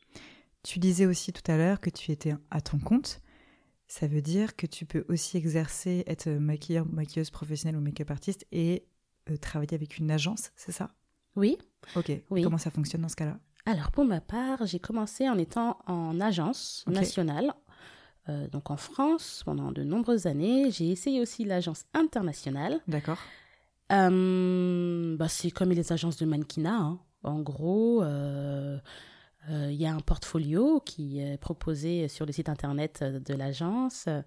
Tu 0.63 0.79
disais 0.79 1.07
aussi 1.07 1.33
tout 1.33 1.51
à 1.51 1.57
l'heure 1.57 1.81
que 1.81 1.91
tu 1.91 2.13
étais 2.13 2.35
à 2.51 2.61
ton 2.61 2.79
compte. 2.79 3.21
Ça 3.89 4.07
veut 4.07 4.23
dire 4.23 4.57
que 4.57 4.67
tu 4.67 4.87
peux 4.87 5.05
aussi 5.09 5.37
exercer, 5.37 6.05
être 6.07 6.31
maquilleur, 6.31 6.87
maquilleuse 6.87 7.31
professionnelle 7.31 7.77
ou 7.77 7.83
make-up 7.83 8.11
artiste 8.11 8.47
et 8.53 8.85
euh, 9.31 9.37
travailler 9.37 9.75
avec 9.75 9.99
une 9.99 10.11
agence, 10.11 10.51
c'est 10.57 10.73
ça? 10.73 10.95
Oui. 11.37 11.59
Ok. 11.97 12.11
Oui. 12.31 12.43
Comment 12.43 12.59
ça 12.59 12.71
fonctionne 12.71 13.03
dans 13.03 13.09
ce 13.09 13.17
cas-là? 13.17 13.39
Alors 13.67 13.91
pour 13.91 14.05
ma 14.05 14.21
part, 14.21 14.67
j'ai 14.67 14.79
commencé 14.79 15.29
en 15.29 15.37
étant 15.37 15.79
en 15.87 16.21
agence 16.21 16.85
nationale, 16.89 17.53
euh, 18.29 18.49
donc 18.49 18.71
en 18.71 18.77
France 18.77 19.43
pendant 19.45 19.73
de 19.73 19.83
nombreuses 19.83 20.27
années. 20.27 20.71
J'ai 20.71 20.91
essayé 20.91 21.21
aussi 21.21 21.45
l'agence 21.45 21.85
internationale. 21.93 22.81
D'accord. 22.89 23.19
Euh, 23.93 25.17
bah, 25.17 25.29
c'est 25.29 25.51
comme 25.51 25.71
les 25.71 25.93
agences 25.93 26.17
de 26.17 26.25
mannequinat. 26.25 26.77
hein. 26.77 27.01
En 27.25 27.41
gros, 27.41 28.03
euh, 28.03 28.79
il 29.49 29.75
y 29.75 29.87
a 29.87 29.93
un 29.95 30.01
portfolio 30.01 30.81
qui 30.85 31.21
est 31.21 31.37
proposé 31.39 32.09
sur 32.09 32.27
le 32.27 32.33
site 32.33 32.49
internet 32.49 33.01
euh, 33.03 33.19
de 33.19 33.35
l'agence 33.35 34.05
euh, 34.09 34.23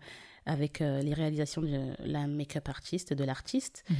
avec 0.46 0.82
euh, 0.82 1.02
les 1.02 1.14
réalisations 1.14 1.62
de 1.62 1.94
la 2.06 2.28
make-up 2.28 2.68
artiste, 2.70 3.14
de 3.14 3.24
l'artiste. 3.24 3.84
Mhm. 3.90 3.96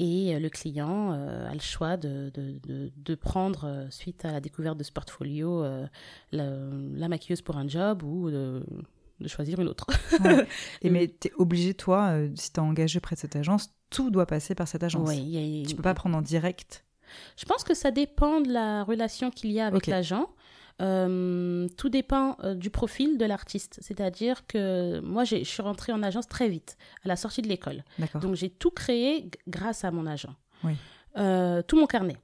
Et 0.00 0.34
euh, 0.34 0.38
le 0.38 0.48
client 0.48 1.12
euh, 1.12 1.50
a 1.50 1.52
le 1.54 1.60
choix 1.60 1.96
de, 1.96 2.30
de, 2.34 2.58
de, 2.68 2.92
de 2.96 3.14
prendre, 3.16 3.64
euh, 3.64 3.86
suite 3.90 4.24
à 4.24 4.30
la 4.30 4.40
découverte 4.40 4.78
de 4.78 4.84
ce 4.84 4.92
portfolio, 4.92 5.64
euh, 5.64 5.86
la, 6.30 6.44
la 6.94 7.08
maquilleuse 7.08 7.42
pour 7.42 7.56
un 7.56 7.66
job 7.66 8.04
ou 8.04 8.30
de, 8.30 8.62
choisir 9.26 9.58
une 9.58 9.66
autre. 9.68 9.86
Ouais. 10.22 10.46
Et 10.82 10.90
mais 10.90 11.08
tu 11.08 11.26
es 11.28 11.32
obligé, 11.38 11.74
toi, 11.74 12.10
euh, 12.12 12.28
si 12.36 12.52
tu 12.52 12.60
es 12.60 12.62
engagé 12.62 13.00
près 13.00 13.16
de 13.16 13.20
cette 13.20 13.34
agence, 13.34 13.70
tout 13.90 14.10
doit 14.12 14.26
passer 14.26 14.54
par 14.54 14.68
cette 14.68 14.84
agence. 14.84 15.10
Il 15.14 15.28
y 15.30 15.64
a- 15.64 15.66
Tu 15.66 15.74
peux 15.74 15.82
pas 15.82 15.94
prendre 15.94 16.16
en 16.16 16.22
direct. 16.22 16.84
Je 17.36 17.44
pense 17.46 17.64
que 17.64 17.74
ça 17.74 17.90
dépend 17.90 18.40
de 18.40 18.52
la 18.52 18.84
relation 18.84 19.30
qu'il 19.32 19.50
y 19.50 19.58
a 19.58 19.66
avec 19.66 19.86
l'agent. 19.88 20.28
Euh, 20.80 21.66
tout 21.76 21.88
dépend 21.88 22.36
euh, 22.44 22.54
du 22.54 22.70
profil 22.70 23.18
de 23.18 23.24
l'artiste. 23.24 23.78
C'est-à-dire 23.82 24.46
que 24.46 25.00
moi, 25.00 25.24
je 25.24 25.42
suis 25.44 25.62
rentrée 25.62 25.92
en 25.92 26.02
agence 26.02 26.28
très 26.28 26.48
vite, 26.48 26.76
à 27.04 27.08
la 27.08 27.16
sortie 27.16 27.42
de 27.42 27.48
l'école. 27.48 27.82
Donc, 28.20 28.34
j'ai 28.36 28.48
tout 28.50 28.70
créé 28.70 29.30
grâce 29.48 29.84
à 29.84 29.90
mon 29.90 30.06
agent. 30.06 30.34
Oui. 30.64 30.72
Euh, 31.16 31.62
tout 31.62 31.76
mon 31.78 31.86
carnet 31.86 32.16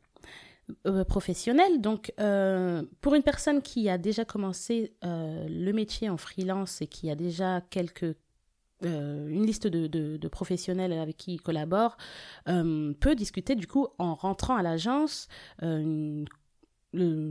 euh, 0.87 1.05
professionnel. 1.05 1.81
Donc, 1.81 2.13
euh, 2.21 2.83
pour 3.01 3.15
une 3.17 3.23
personne 3.25 3.61
qui 3.61 3.89
a 3.89 3.99
déjà 3.99 4.25
commencé 4.25 4.93
euh, 5.05 5.47
le 5.49 5.73
métier 5.73 6.09
en 6.09 6.17
freelance 6.17 6.81
et 6.81 6.87
qui 6.87 7.11
a 7.11 7.17
déjà 7.17 7.61
quelques 7.71 8.15
une 8.83 9.47
liste 9.47 9.67
de, 9.67 9.87
de- 9.87 10.19
de 10.19 10.29
professionnels 10.29 10.93
avec 10.93 11.17
qui 11.17 11.35
il 11.35 11.41
collabore, 11.41 11.97
peut 12.45 13.15
discuter 13.17 13.55
du 13.55 13.67
coup 13.67 13.87
en 13.99 14.15
rentrant 14.15 14.57
à 14.57 14.63
l'agence 14.63 15.29
une- 15.63 16.27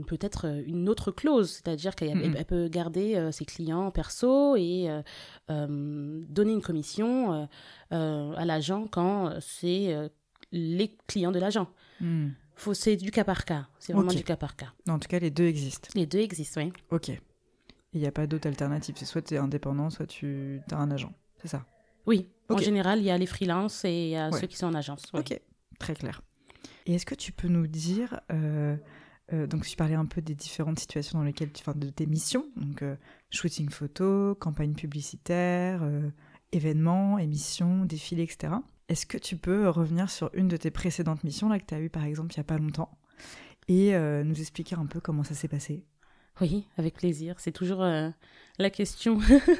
peut-être 0.06 0.46
euh, 0.46 0.62
une 0.66 0.88
autre 0.88 1.10
clause, 1.10 1.50
c'est-à-dire 1.50 1.94
qu'elle 1.94 2.34
elle 2.36 2.44
peut 2.44 2.68
garder 2.68 3.16
euh, 3.16 3.32
ses 3.32 3.44
clients 3.44 3.90
perso 3.90 4.56
et 4.56 4.90
euh, 4.90 5.02
euh, 5.50 6.22
donner 6.28 6.52
une 6.52 6.62
commission 6.62 7.48
à 7.90 8.44
l'agent 8.44 8.86
quand 8.90 9.32
c'est 9.40 9.96
les 10.52 10.96
clients 11.06 11.32
de 11.32 11.38
l'agent. 11.38 11.68
Faut, 12.56 12.74
c'est 12.74 12.96
du 12.96 13.10
cas 13.10 13.24
par 13.24 13.44
cas, 13.44 13.66
c'est 13.78 13.92
vraiment 13.92 14.12
du 14.12 14.22
cas 14.22 14.36
par 14.36 14.54
cas. 14.54 14.72
En 14.88 14.98
tout 14.98 15.08
cas, 15.08 15.18
les 15.18 15.30
deux 15.30 15.46
existent. 15.46 15.88
Les 15.94 16.06
deux 16.06 16.20
existent, 16.20 16.60
oui. 16.62 16.72
Ok. 16.90 17.10
Il 17.92 18.00
n'y 18.00 18.06
a 18.06 18.12
pas 18.12 18.26
d'autre 18.26 18.46
alternative. 18.48 18.94
C'est 18.98 19.04
soit 19.04 19.22
tu 19.22 19.34
es 19.34 19.38
indépendant, 19.38 19.90
soit 19.90 20.06
tu 20.06 20.60
as 20.70 20.76
un 20.76 20.90
agent. 20.90 21.12
C'est 21.40 21.48
ça? 21.48 21.64
Oui, 22.06 22.28
en 22.48 22.58
général, 22.58 22.98
il 22.98 23.04
y 23.04 23.10
a 23.10 23.18
les 23.18 23.26
freelances 23.26 23.84
et 23.84 24.04
il 24.06 24.10
y 24.10 24.16
a 24.16 24.30
Ouais. 24.30 24.40
ceux 24.40 24.46
qui 24.46 24.56
sont 24.56 24.66
en 24.66 24.74
agence. 24.74 25.02
Ok, 25.14 25.40
très 25.78 25.94
clair. 25.94 26.22
Et 26.86 26.94
est-ce 26.94 27.06
que 27.06 27.14
tu 27.14 27.32
peux 27.32 27.48
nous 27.48 27.66
dire, 27.66 28.20
euh, 29.32 29.46
donc 29.46 29.64
tu 29.64 29.76
parlais 29.76 29.94
un 29.94 30.04
peu 30.04 30.20
des 30.20 30.34
différentes 30.34 30.78
situations 30.78 31.18
dans 31.18 31.24
lesquelles 31.24 31.52
tu, 31.52 31.62
enfin, 31.62 31.76
de 31.76 31.88
tes 31.88 32.06
missions, 32.06 32.46
donc 32.56 32.82
euh, 32.82 32.96
shooting 33.30 33.70
photo, 33.70 34.34
campagne 34.34 34.74
publicitaire, 34.74 35.82
euh, 35.82 36.10
événements, 36.52 37.18
émissions, 37.18 37.84
défilés, 37.86 38.24
etc. 38.24 38.54
Est-ce 38.88 39.06
que 39.06 39.16
tu 39.16 39.36
peux 39.36 39.68
revenir 39.68 40.10
sur 40.10 40.30
une 40.34 40.48
de 40.48 40.58
tes 40.58 40.70
précédentes 40.70 41.24
missions 41.24 41.48
là 41.48 41.58
que 41.58 41.64
tu 41.64 41.74
as 41.74 41.80
eues 41.80 41.88
par 41.88 42.04
exemple 42.04 42.34
il 42.34 42.36
y 42.36 42.40
a 42.40 42.44
pas 42.44 42.58
longtemps 42.58 42.98
et 43.66 43.94
nous 43.96 44.38
expliquer 44.40 44.76
un 44.76 44.84
peu 44.84 45.00
comment 45.00 45.22
ça 45.22 45.32
s'est 45.32 45.48
passé? 45.48 45.86
Oui, 46.42 46.66
avec 46.76 46.96
plaisir. 46.96 47.40
C'est 47.40 47.50
toujours 47.50 47.82
la 48.58 48.70
question 48.70 49.18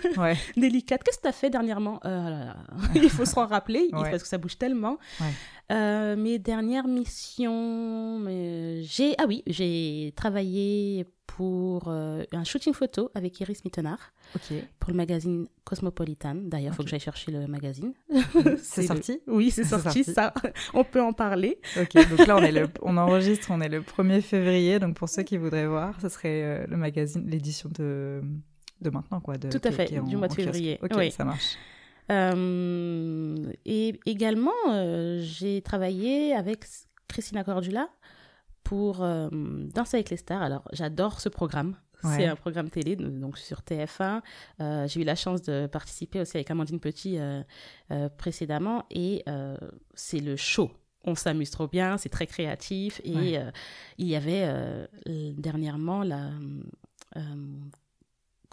délicate. 0.57 1.03
Qu'est-ce 1.03 1.19
que 1.19 1.23
tu 1.23 1.29
as 1.29 1.33
fait 1.33 1.51
dernièrement? 1.51 2.01
Euh, 2.05 2.53
Il 2.95 3.11
faut 3.11 3.25
se 3.25 3.35
rappeler 3.39 3.89
parce 3.91 4.23
que 4.23 4.29
ça 4.29 4.39
bouge 4.39 4.59
tellement. 4.59 4.99
mes 5.71 6.39
dernières 6.39 6.89
missions, 6.89 8.25
j'ai 8.83 9.15
ah 9.19 9.25
oui, 9.27 9.43
j'ai 9.47 10.13
travaillé 10.17 11.07
pour 11.37 11.89
euh, 11.89 12.23
un 12.33 12.45
shooting 12.45 12.73
photo 12.73 13.11
avec 13.15 13.41
Iris 13.41 13.65
Mittenard 13.65 14.13
pour 14.79 14.91
le 14.91 14.95
magazine 14.95 15.49
Cosmopolitan. 15.65 16.37
D'ailleurs, 16.37 16.75
il 16.75 16.77
faut 16.77 16.83
que 16.85 16.89
j'aille 16.89 17.01
chercher 17.01 17.33
le 17.33 17.47
magazine. 17.49 17.93
c'est 18.63 18.85
sorti? 18.85 19.21
Oui, 19.27 19.51
c'est 19.51 19.65
sorti, 19.65 20.05
ça. 20.05 20.33
on 20.75 20.85
peut 20.85 21.03
en 21.03 21.13
parler. 21.13 21.59
Ok, 21.77 21.95
donc 22.09 22.27
là, 22.27 22.37
on, 22.37 22.43
est 22.43 22.53
le... 22.53 22.69
on 22.83 22.97
enregistre, 22.97 23.49
on 23.51 23.61
est 23.61 23.69
le 23.69 23.81
1er 23.81 24.21
février. 24.21 24.79
Donc 24.79 24.97
pour 24.97 25.09
ceux 25.09 25.25
qui 25.25 25.37
voudraient 25.37 25.67
voir, 25.67 26.01
ce 26.01 26.09
serait 26.09 26.43
euh, 26.45 26.67
le 26.69 26.77
magazine, 26.77 27.29
l'édition 27.29 27.69
de... 27.75 28.23
de 28.85 28.91
maintenant, 28.91 29.21
quoi. 29.21 29.37
De... 29.37 29.49
Tout 29.49 29.61
à 29.65 29.73
fait, 29.73 29.91
du 30.05 30.17
mois 30.17 30.29
de 30.29 30.35
février. 30.35 30.79
Ok, 30.83 30.93
ça 31.11 31.25
marche. 31.25 31.57
Euh, 32.13 33.53
et 33.65 33.99
également, 34.07 34.53
j'ai 35.21 35.63
travaillé 35.63 36.35
avec 36.35 36.65
Christina 37.09 37.45
Cordula 37.45 37.89
pour 38.65 39.03
euh, 39.03 39.29
Danser 39.31 39.99
avec 39.99 40.11
les 40.11 40.17
stars. 40.17 40.43
Alors, 40.43 40.65
j'adore 40.73 41.21
ce 41.21 41.29
programme. 41.29 41.77
C'est 42.03 42.27
un 42.27 42.37
programme 42.37 42.69
télé, 42.69 42.97
donc 42.97 43.39
sur 43.39 43.61
TF1. 43.61 44.21
Euh, 44.61 44.87
j'ai 44.87 45.01
eu 45.01 45.05
la 45.05 45.15
chance 45.15 45.41
de 45.41 45.67
participer 45.67 46.21
aussi 46.21 46.37
avec 46.37 46.51
Amandine 46.51 46.79
Petit 46.79 47.17
euh, 47.19 47.43
précédemment. 48.19 48.85
Et 48.91 49.25
c'est 49.95 50.21
le 50.21 50.37
show. 50.37 50.71
On 51.05 51.15
s'amuse 51.15 51.51
trop 51.51 51.67
bien, 51.67 51.97
c'est 51.97 52.11
très 52.11 52.27
créatif. 52.27 53.01
Et 53.05 53.39
il 53.97 54.07
y 54.07 54.17
avait 54.17 54.87
dernièrement 55.07 56.03
la 56.03 56.29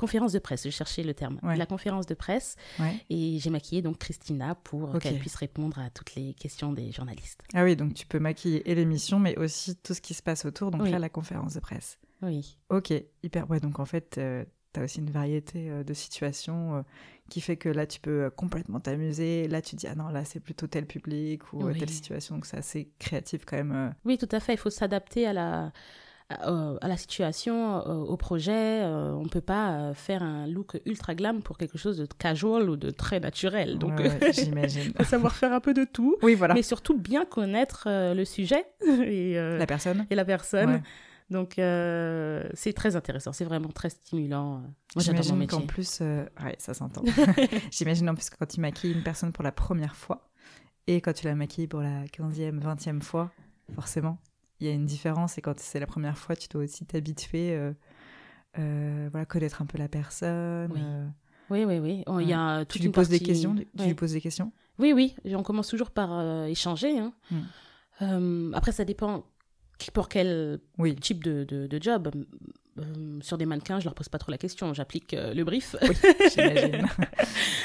conférence 0.01 0.33
de 0.33 0.39
presse, 0.39 0.63
je 0.65 0.69
cherchais 0.69 1.03
le 1.03 1.13
terme, 1.13 1.39
la 1.43 1.65
conférence 1.65 2.07
de 2.07 2.13
presse. 2.15 2.55
Et 3.09 3.37
j'ai 3.39 3.49
maquillé 3.49 3.81
donc 3.81 3.99
Christina 3.99 4.55
pour 4.55 4.97
qu'elle 4.99 5.19
puisse 5.19 5.35
répondre 5.35 5.79
à 5.79 5.89
toutes 5.89 6.15
les 6.15 6.33
questions 6.33 6.73
des 6.73 6.91
journalistes. 6.91 7.41
Ah 7.53 7.63
oui, 7.63 7.75
donc 7.75 7.93
tu 7.93 8.05
peux 8.05 8.19
maquiller 8.19 8.69
et 8.69 8.75
l'émission, 8.75 9.19
mais 9.19 9.37
aussi 9.37 9.75
tout 9.75 9.93
ce 9.93 10.01
qui 10.01 10.13
se 10.13 10.23
passe 10.23 10.45
autour, 10.45 10.71
donc 10.71 10.89
là, 10.89 10.99
la 10.99 11.09
conférence 11.09 11.53
de 11.53 11.59
presse. 11.59 11.99
Oui. 12.21 12.57
Ok, 12.69 12.93
hyper. 13.23 13.49
Ouais, 13.49 13.59
donc 13.59 13.79
en 13.79 13.85
fait, 13.85 14.17
euh, 14.17 14.45
tu 14.73 14.79
as 14.79 14.83
aussi 14.83 14.99
une 14.99 15.09
variété 15.09 15.69
euh, 15.69 15.83
de 15.83 15.93
situations 15.93 16.75
euh, 16.75 16.81
qui 17.29 17.41
fait 17.41 17.57
que 17.57 17.69
là, 17.69 17.87
tu 17.87 17.99
peux 17.99 18.29
complètement 18.29 18.79
t'amuser. 18.79 19.47
Là, 19.47 19.61
tu 19.61 19.75
dis, 19.75 19.87
ah 19.87 19.95
non, 19.95 20.09
là, 20.09 20.23
c'est 20.23 20.39
plutôt 20.39 20.67
tel 20.67 20.85
public 20.85 21.51
ou 21.53 21.71
telle 21.73 21.89
situation. 21.89 22.35
Donc 22.35 22.45
c'est 22.45 22.57
assez 22.57 22.91
créatif 22.99 23.43
quand 23.45 23.57
même. 23.57 23.95
Oui, 24.05 24.17
tout 24.17 24.29
à 24.31 24.39
fait. 24.39 24.53
Il 24.53 24.59
faut 24.59 24.69
s'adapter 24.69 25.25
à 25.25 25.33
la 25.33 25.71
euh, 26.45 26.77
à 26.81 26.87
la 26.87 26.97
situation, 26.97 27.77
euh, 27.77 27.93
au 27.95 28.17
projet. 28.17 28.81
Euh, 28.81 29.13
on 29.13 29.23
ne 29.23 29.29
peut 29.29 29.41
pas 29.41 29.93
faire 29.93 30.23
un 30.23 30.47
look 30.47 30.79
ultra 30.85 31.15
glam 31.15 31.41
pour 31.41 31.57
quelque 31.57 31.77
chose 31.77 31.97
de 31.97 32.05
casual 32.05 32.69
ou 32.69 32.75
de 32.75 32.91
très 32.91 33.19
naturel. 33.19 33.77
Donc, 33.77 33.93
j'imagine. 34.33 34.93
faut 34.97 35.03
savoir 35.03 35.35
faire 35.35 35.53
un 35.53 35.59
peu 35.59 35.73
de 35.73 35.83
tout. 35.83 36.17
Oui, 36.21 36.35
voilà. 36.35 36.53
Mais 36.53 36.61
surtout 36.61 36.97
bien 36.97 37.25
connaître 37.25 37.87
le 37.87 38.25
sujet 38.25 38.65
et 38.87 39.35
la 39.35 39.65
personne. 39.65 40.05
Et 40.09 40.15
la 40.15 40.25
personne. 40.25 40.81
Donc, 41.29 41.53
c'est 41.55 42.73
très 42.75 42.95
intéressant. 42.95 43.33
C'est 43.33 43.45
vraiment 43.45 43.69
très 43.69 43.89
stimulant. 43.89 44.61
Moi, 44.95 45.03
J'imagine 45.03 45.47
qu'en 45.47 45.61
plus, 45.61 46.01
ouais, 46.01 46.55
ça 46.57 46.73
s'entend. 46.73 47.03
J'imagine 47.71 48.09
en 48.09 48.15
plus 48.15 48.29
que 48.29 48.35
quand 48.37 48.47
tu 48.47 48.59
maquilles 48.59 48.93
une 48.93 49.03
personne 49.03 49.31
pour 49.31 49.43
la 49.43 49.51
première 49.51 49.95
fois 49.95 50.29
et 50.87 51.01
quand 51.01 51.13
tu 51.13 51.25
la 51.25 51.35
maquilles 51.35 51.67
pour 51.67 51.81
la 51.81 52.05
15e, 52.05 52.59
20e 52.59 53.01
fois, 53.01 53.31
forcément, 53.73 54.17
y 54.67 54.69
a 54.69 54.73
une 54.73 54.85
différence 54.85 55.37
et 55.37 55.41
quand 55.41 55.59
c'est 55.59 55.79
la 55.79 55.87
première 55.87 56.17
fois, 56.17 56.35
tu 56.35 56.47
dois 56.47 56.63
aussi 56.63 56.85
t'habituer, 56.85 57.53
euh, 57.53 57.71
euh, 58.59 59.07
voilà, 59.11 59.25
connaître 59.25 59.61
un 59.61 59.65
peu 59.65 59.77
la 59.77 59.87
personne. 59.87 61.13
Oui, 61.49 61.65
oui, 61.65 61.79
oui. 61.79 62.03
il 62.21 62.27
y 62.27 62.33
a 62.33 62.63
tu 62.65 62.79
lui 62.79 62.89
poses 62.89 63.09
des 63.09 63.19
questions. 63.19 63.55
Tu 63.77 63.85
lui 63.85 63.93
poses 63.93 64.13
des 64.13 64.21
questions? 64.21 64.51
Oui, 64.79 64.93
oui. 64.93 65.15
On 65.35 65.43
commence 65.43 65.67
toujours 65.67 65.91
par 65.91 66.13
euh, 66.13 66.45
échanger. 66.45 66.97
Hein. 66.97 67.13
Hmm. 67.99 68.53
après, 68.55 68.71
ça 68.71 68.85
dépend 68.85 69.25
pour 69.93 70.09
quel 70.09 70.59
type 71.01 71.23
de, 71.23 71.43
de, 71.43 71.81
job. 71.81 72.11
sur 73.21 73.37
des 73.37 73.45
mannequins, 73.45 73.79
je 73.79 73.85
leur 73.85 73.95
pose 73.95 74.09
pas 74.09 74.19
trop 74.19 74.31
la 74.31 74.37
question, 74.37 74.73
j'applique 74.73 75.15
le 75.17 75.43
brief. 75.43 75.75
Oui, 75.81 75.95
j'imagine. 76.33 76.87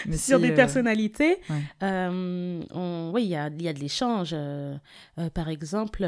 sur 0.17 0.41
des 0.41 0.53
personnalités, 0.53 1.39
oui, 1.83 3.23
il 3.23 3.29
y 3.29 3.37
a, 3.37 3.49
y 3.51 3.69
a 3.69 3.73
de 3.73 3.81
l'échange. 3.81 4.35
par 5.35 5.49
exemple, 5.49 6.07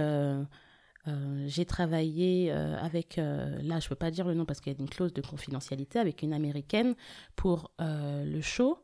euh, 1.08 1.44
j'ai 1.46 1.64
travaillé 1.64 2.52
euh, 2.52 2.76
avec, 2.78 3.18
euh, 3.18 3.60
là 3.62 3.80
je 3.80 3.86
ne 3.86 3.88
peux 3.88 3.94
pas 3.94 4.10
dire 4.10 4.26
le 4.26 4.34
nom 4.34 4.44
parce 4.44 4.60
qu'il 4.60 4.72
y 4.72 4.76
a 4.76 4.78
une 4.78 4.88
clause 4.88 5.12
de 5.12 5.22
confidentialité, 5.22 5.98
avec 5.98 6.22
une 6.22 6.32
américaine 6.32 6.94
pour 7.36 7.72
le 7.78 8.40
show 8.40 8.78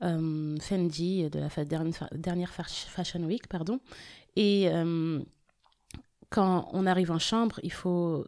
Fendi 0.00 1.30
de 1.30 1.38
la 1.38 1.48
dernière 2.12 2.50
Fashion 2.52 3.22
Week. 3.24 3.48
Pardon. 3.48 3.80
Et 4.36 4.68
quand 6.28 6.68
on 6.72 6.86
arrive 6.86 7.10
en 7.10 7.18
chambre, 7.18 7.58
il 7.62 7.72
faut 7.72 8.26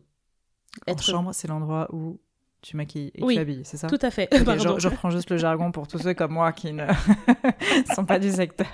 être... 0.87 1.01
En 1.01 1.13
chambre, 1.13 1.33
c'est 1.35 1.49
l'endroit 1.49 1.89
où 1.93 2.19
tu 2.69 2.77
maquilles 2.77 3.11
et 3.15 3.27
tu 3.27 3.39
habilles, 3.39 3.63
c'est 3.65 3.79
ça? 3.79 3.89
Tout 3.89 3.99
à 4.03 4.11
fait. 4.11 4.29
je, 4.31 4.89
reprends 4.89 5.09
juste 5.09 5.31
le 5.31 5.39
jargon 5.39 5.73
pour 5.73 5.89
tous 5.89 5.99
ceux 5.99 6.13
comme 6.13 6.33
moi 6.33 6.53
qui 6.53 6.75
ne 6.75 6.85
sont 7.95 8.05
pas 8.05 8.19
du 8.19 8.31
secteur. 8.31 8.67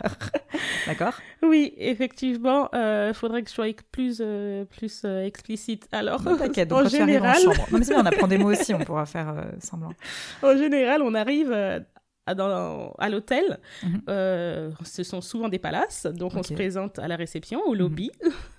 D'accord? 0.88 1.14
Oui, 1.44 1.72
effectivement, 1.76 2.68
il 2.72 2.78
euh, 2.78 3.14
faudrait 3.14 3.42
que 3.42 3.50
je 3.50 3.54
sois 3.54 3.66
plus, 3.92 4.20
euh, 4.20 4.64
plus 4.64 5.02
euh, 5.04 5.24
explicite. 5.24 5.86
Alors, 5.92 6.24
t'inquiète, 6.24 6.68
donc 6.70 6.86
en 6.86 6.88
général... 6.88 7.36
en 7.36 7.52
chambre... 7.52 7.66
Non 7.70 7.78
mais 7.78 7.84
c'est 7.84 7.94
on 7.94 8.04
apprend 8.04 8.26
des 8.26 8.36
mots 8.36 8.50
aussi, 8.50 8.74
on 8.74 8.80
pourra 8.80 9.06
faire 9.06 9.32
semblant. 9.60 9.92
En 10.42 10.56
général, 10.56 11.00
on 11.00 11.14
arrive 11.14 11.52
dans, 12.32 12.94
à 12.98 13.10
l'hôtel. 13.10 13.60
Mhm. 13.82 14.02
Euh, 14.08 14.70
ce 14.84 15.02
sont 15.02 15.20
souvent 15.20 15.50
des 15.50 15.58
palaces, 15.58 16.06
donc 16.06 16.34
on 16.34 16.42
se 16.42 16.54
présente 16.54 16.98
à 16.98 17.08
la 17.08 17.16
réception, 17.16 17.60
au 17.66 17.74
lobby, 17.74 18.10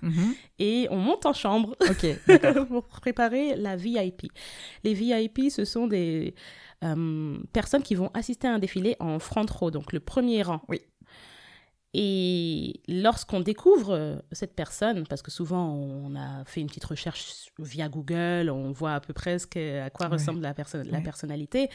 mhm. 0.02 0.10
Mhm. 0.10 0.34
et 0.60 0.86
on 0.90 0.98
monte 0.98 1.26
en 1.26 1.32
chambre 1.32 1.74
pour 2.68 2.84
préparer 2.84 3.56
la 3.56 3.74
VIP. 3.74 4.30
Les 4.84 4.94
VIP, 4.94 5.50
ce 5.50 5.64
sont 5.64 5.88
des 5.88 6.34
euh, 6.84 7.38
personnes 7.52 7.82
qui 7.82 7.96
vont 7.96 8.10
assister 8.14 8.46
à 8.46 8.52
un 8.52 8.60
défilé 8.60 8.94
en 9.00 9.18
front 9.18 9.46
row, 9.50 9.72
donc 9.72 9.92
le 9.92 9.98
premier 9.98 10.42
rang. 10.42 10.62
Oui. 10.68 10.80
Et 11.98 12.82
lorsqu'on 12.88 13.40
découvre 13.40 13.94
euh, 13.94 14.16
cette 14.30 14.54
personne, 14.54 15.06
parce 15.06 15.22
que 15.22 15.30
souvent 15.30 15.72
on 15.72 16.14
a 16.14 16.44
fait 16.44 16.60
une 16.60 16.66
petite 16.66 16.84
recherche 16.84 17.50
via 17.58 17.88
Google, 17.88 18.50
on 18.50 18.70
voit 18.70 18.92
à 18.92 19.00
peu 19.00 19.14
près 19.14 19.38
à 19.80 19.88
quoi 19.88 20.08
ressemble 20.08 20.42
la, 20.42 20.54
la 20.84 21.00
personnalité, 21.00 21.70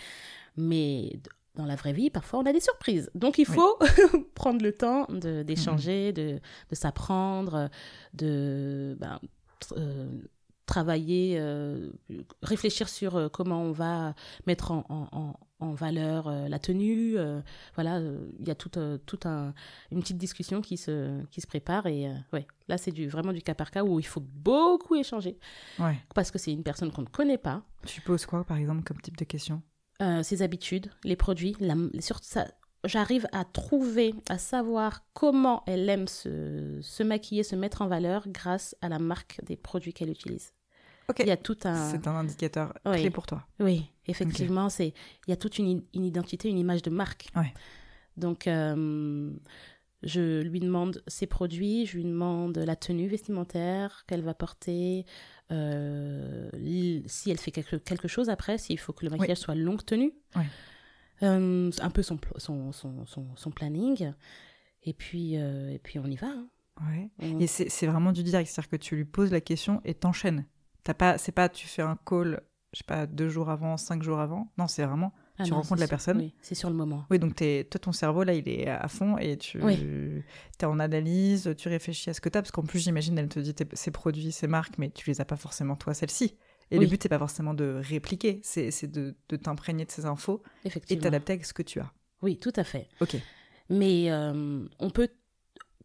mais 0.58 1.20
dans 1.56 1.66
la 1.66 1.76
vraie 1.76 1.94
vie, 1.94 2.10
parfois, 2.10 2.40
on 2.40 2.46
a 2.46 2.54
des 2.54 2.62
surprises. 2.62 3.10
Donc, 3.16 3.38
il 3.38 3.46
faut 3.46 3.78
prendre 4.36 4.64
le 4.64 4.72
temps 4.72 5.06
d'échanger, 5.10 6.14
de, 6.14 6.40
de, 6.70 6.76
s'apprendre, 6.76 7.70
de 8.14 8.96
ben, 9.00 9.20
euh, 9.78 10.10
travailler, 10.66 11.36
euh, 11.38 11.92
réfléchir 12.42 12.88
sur 12.88 13.18
euh, 13.18 13.28
comment 13.28 13.62
on 13.62 13.74
va 13.74 14.16
mettre 14.48 14.72
en, 14.72 14.86
en, 14.88 15.34
en 15.60 15.74
valeur 15.74 16.32
la 16.48 16.60
tenue. 16.60 17.18
voilà, 17.76 18.00
il 18.00 18.48
y 18.48 18.52
a 18.52 18.56
toute, 18.56 18.80
toute 19.06 19.26
un, 19.26 19.54
une 19.92 20.00
petite 20.00 20.18
discussion 20.18 20.62
qui 20.62 20.78
se, 20.78 21.22
qui 21.26 21.42
se 21.42 21.48
prépare. 21.48 21.88
Et 21.88 22.10
ouais, 22.32 22.48
là, 22.70 22.78
c'est 22.78 22.92
du, 22.92 23.10
vraiment 23.10 23.34
du 23.34 23.42
cas 23.42 23.54
par 23.54 23.70
cas 23.70 23.84
où 23.84 24.00
il 24.00 24.06
faut 24.06 24.24
beaucoup 24.26 24.96
échanger. 24.96 25.38
Ouais. 25.78 26.00
Parce 26.16 26.32
que 26.32 26.38
c'est 26.38 26.54
une 26.54 26.64
personne 26.64 26.92
qu'on 26.92 27.02
ne 27.02 27.08
connaît 27.08 27.38
pas. 27.38 27.64
Tu 27.86 28.00
poses 28.00 28.26
quoi, 28.26 28.46
par 28.46 28.56
exemple, 28.56 28.84
comme 28.84 29.02
type 29.02 29.18
de 29.18 29.26
question 29.26 29.62
euh, 30.02 30.24
ses 30.24 30.42
habitudes, 30.42 30.90
les 31.04 31.16
produits, 31.16 31.56
la, 31.60 31.76
ça, 32.00 32.48
j'arrive 32.84 33.28
à 33.32 33.46
trouver, 33.46 34.16
à 34.30 34.38
savoir 34.38 35.04
comment 35.14 35.64
elle 35.68 35.88
aime 35.90 36.08
se, 36.08 37.04
maquiller, 37.04 37.44
se 37.44 37.56
mettre 37.56 37.82
en 37.82 37.88
valeur 37.88 38.28
grâce 38.28 38.76
à 38.82 38.90
la 38.90 39.00
marque 39.00 39.40
des 39.44 39.58
produits 39.58 39.94
qu'elle 39.94 40.10
utilise. 40.10 40.54
Ok. 41.10 41.20
Il 41.20 41.28
y 41.28 41.32
a 41.32 41.38
tout 41.38 41.58
un. 41.66 41.90
C'est 41.90 42.08
un 42.08 42.16
indicateur 42.16 42.74
clé 42.86 43.10
pour 43.10 43.26
toi. 43.26 43.46
Oui, 43.60 43.92
effectivement, 44.08 44.70
c'est 44.70 44.94
il 45.28 45.30
y 45.30 45.34
a 45.34 45.38
toute 45.38 45.58
une, 45.58 45.84
identité, 45.94 46.50
une 46.50 46.58
image 46.58 46.82
de 46.82 46.90
marque. 46.90 47.28
Ouais. 47.36 47.54
Donc, 48.18 48.48
euh, 48.48 49.32
je 50.04 50.42
lui 50.42 50.60
demande 50.60 51.04
ses 51.08 51.28
produits, 51.28 51.86
je 51.86 51.98
lui 51.98 52.06
demande 52.06 52.58
la 52.58 52.76
tenue 52.76 53.08
vestimentaire 53.08 54.04
qu'elle 54.08 54.24
va 54.24 54.34
porter, 54.34 55.06
si 57.08 57.32
elle 57.32 57.38
fait 57.38 57.52
quelque, 57.52 57.76
quelque 57.76 58.08
chose 58.08 58.30
après, 58.30 58.58
s'il 58.58 58.80
faut 58.80 58.94
que 58.94 59.06
le 59.06 59.12
maquillage 59.12 59.38
soit 59.38 59.56
longue 59.56 59.84
tenue. 59.86 60.14
Euh, 61.24 61.70
un 61.80 61.90
peu 61.92 62.02
son, 62.02 62.20
son, 62.38 62.72
son, 62.72 63.06
son, 63.36 63.52
planning. 63.52 64.14
Et 64.84 64.94
puis, 64.94 65.38
euh, 65.38 65.72
et 65.72 65.80
puis 65.80 66.00
on 66.00 66.06
y 66.06 66.16
va. 66.16 66.28
Hein. 66.28 66.48
Ouais. 66.82 67.12
Et 67.40 67.48
c'est 67.48 67.86
vraiment 67.86 68.12
du 68.12 68.24
direct, 68.24 68.50
c'est-à-dire 68.50 68.72
que 68.72 68.76
tu 68.78 68.96
lui 68.96 69.06
poses 69.06 69.32
la 69.32 69.42
question 69.42 69.82
et 69.86 69.94
t'enchaînes. 69.94 70.46
pas, 70.98 71.18
c'est 71.18 71.32
pas 71.32 71.48
tu 71.48 71.68
fais 71.68 71.84
un 71.84 71.96
call, 72.06 72.42
je 72.74 72.80
sais 72.80 72.84
pas, 72.86 73.06
deux 73.06 73.30
jours 73.30 73.50
avant, 73.50 73.78
cinq 73.78 74.02
jours 74.02 74.20
avant. 74.20 74.52
Non, 74.58 74.68
c'est 74.68 74.84
vraiment 74.84 75.14
Ah 75.38 75.44
tu 75.46 75.52
non, 75.52 75.58
rencontres 75.58 75.82
la 75.82 75.88
personne. 75.88 76.18
Oui, 76.18 76.34
c'est 76.42 76.56
sur 76.56 76.70
le 76.70 76.76
moment. 76.76 77.06
Oui, 77.10 77.18
donc 77.20 77.36
t'es- 77.36 77.68
toi, 77.70 77.80
ton 77.80 77.92
cerveau, 77.92 78.24
là, 78.24 78.34
il 78.34 78.48
est 78.48 78.68
à 78.68 78.88
fond 78.88 79.18
et 79.18 79.38
tu 79.38 79.62
Oui. 79.64 79.78
es 80.60 80.66
en 80.66 80.80
analyse, 80.80 81.54
tu 81.58 81.68
réfléchis 81.70 82.10
à 82.10 82.14
ce 82.14 82.22
que 82.22 82.30
tu 82.30 82.38
as, 82.38 82.42
parce 82.42 82.52
qu'en 82.52 82.64
plus, 82.64 82.80
j'imagine, 82.80 83.18
elle 83.18 83.30
te 83.30 83.40
dit 83.40 83.56
ses 83.74 83.92
produits, 83.92 84.32
ses 84.32 84.48
marques, 84.48 84.78
mais 84.78 84.90
tu 84.92 85.10
les 85.10 85.20
as 85.22 85.26
pas 85.26 85.38
forcément, 85.38 85.76
toi, 85.76 85.94
celles-ci. 85.94 86.38
Et 86.70 86.80
le 86.80 86.86
but, 86.88 87.02
c'est 87.04 87.10
pas 87.10 87.20
forcément 87.20 87.54
de 87.54 87.82
répliquer, 87.84 88.40
c'est 88.44 88.88
de, 88.90 89.16
de 89.30 89.36
t'imprégner 89.36 89.84
de 89.86 89.92
ces 89.92 90.06
infos 90.06 90.42
et 90.90 90.98
t'adapter 91.00 91.34
avec 91.34 91.46
ce 91.46 91.54
que 91.54 91.64
tu 91.64 91.80
as. 91.80 91.92
Oui, 92.22 92.38
tout 92.38 92.54
à 92.56 92.64
fait. 92.64 92.88
Ok. 93.02 93.18
Mais 93.70 94.12
euh, 94.12 94.66
on 94.80 94.90
peut, 94.90 95.10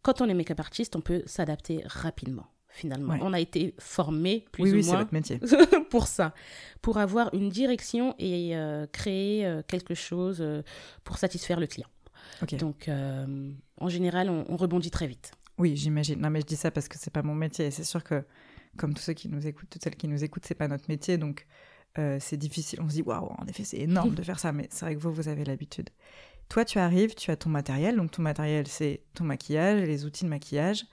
quand 0.02 0.20
on 0.20 0.28
est 0.28 0.34
make-up 0.34 0.60
artiste, 0.60 0.94
on 0.96 1.00
peut 1.00 1.22
s'adapter 1.26 1.82
rapidement, 1.86 2.46
finalement. 2.76 3.14
Ouais. 3.14 3.20
On 3.22 3.32
a 3.32 3.40
été 3.40 3.74
formé 3.78 4.44
plus 4.52 4.64
oui, 4.64 4.70
ou 4.70 4.74
oui, 4.74 4.86
moins 4.86 4.98
votre 4.98 5.14
métier. 5.14 5.40
pour 5.90 6.06
ça, 6.06 6.34
pour 6.82 6.98
avoir 6.98 7.32
une 7.34 7.48
direction 7.48 8.14
et 8.18 8.56
euh, 8.56 8.86
créer 8.86 9.46
euh, 9.46 9.62
quelque 9.66 9.94
chose 9.94 10.38
euh, 10.40 10.62
pour 11.04 11.18
satisfaire 11.18 11.58
le 11.58 11.66
client. 11.66 11.88
Donc, 12.58 12.90
en 13.78 13.88
général, 13.88 14.28
on, 14.28 14.44
on 14.48 14.56
rebondit 14.56 14.90
très 14.90 15.06
vite. 15.06 15.32
Oui, 15.58 15.74
j'imagine. 15.76 16.20
Non, 16.20 16.28
mais 16.28 16.40
je 16.40 16.46
dis 16.46 16.56
ça 16.56 16.70
parce 16.70 16.88
que 16.88 16.98
c'est 16.98 17.12
pas 17.12 17.22
mon 17.22 17.34
métier. 17.34 17.70
C'est 17.70 17.84
sûr 17.84 18.04
que, 18.04 18.24
comme 18.76 18.92
tous 18.92 19.02
ceux 19.02 19.14
qui 19.14 19.28
nous 19.28 19.46
écoutent, 19.46 19.70
toutes 19.70 19.82
celles 19.82 19.96
qui 19.96 20.06
nous 20.06 20.22
écoutent, 20.22 20.44
c'est 20.44 20.54
pas 20.54 20.68
notre 20.68 20.84
métier. 20.88 21.16
Donc, 21.16 21.46
c'est 22.18 22.36
difficile. 22.36 22.80
On 22.82 22.88
se 22.88 22.94
dit, 22.94 23.02
waouh, 23.02 23.30
en 23.38 23.46
effet, 23.46 23.64
c'est 23.64 23.78
énorme 23.78 24.14
de 24.14 24.22
faire 24.22 24.38
ça. 24.38 24.52
Mais 24.52 24.68
c'est 24.70 24.84
vrai 24.84 24.96
que 24.96 25.00
vous, 25.00 25.12
vous 25.12 25.28
avez 25.28 25.44
l'habitude. 25.44 25.88
Toi, 26.48 26.64
tu 26.64 26.78
arrives, 26.78 27.14
tu 27.14 27.30
as 27.30 27.36
ton 27.36 27.48
matériel. 27.48 27.96
Donc, 27.96 28.10
ton 28.10 28.22
matériel, 28.22 28.66
c'est 28.66 29.00
ton 29.14 29.24
maquillage, 29.24 29.80
les 29.82 30.04
outils 30.04 30.24
de 30.24 30.30
maquillage, 30.30 30.84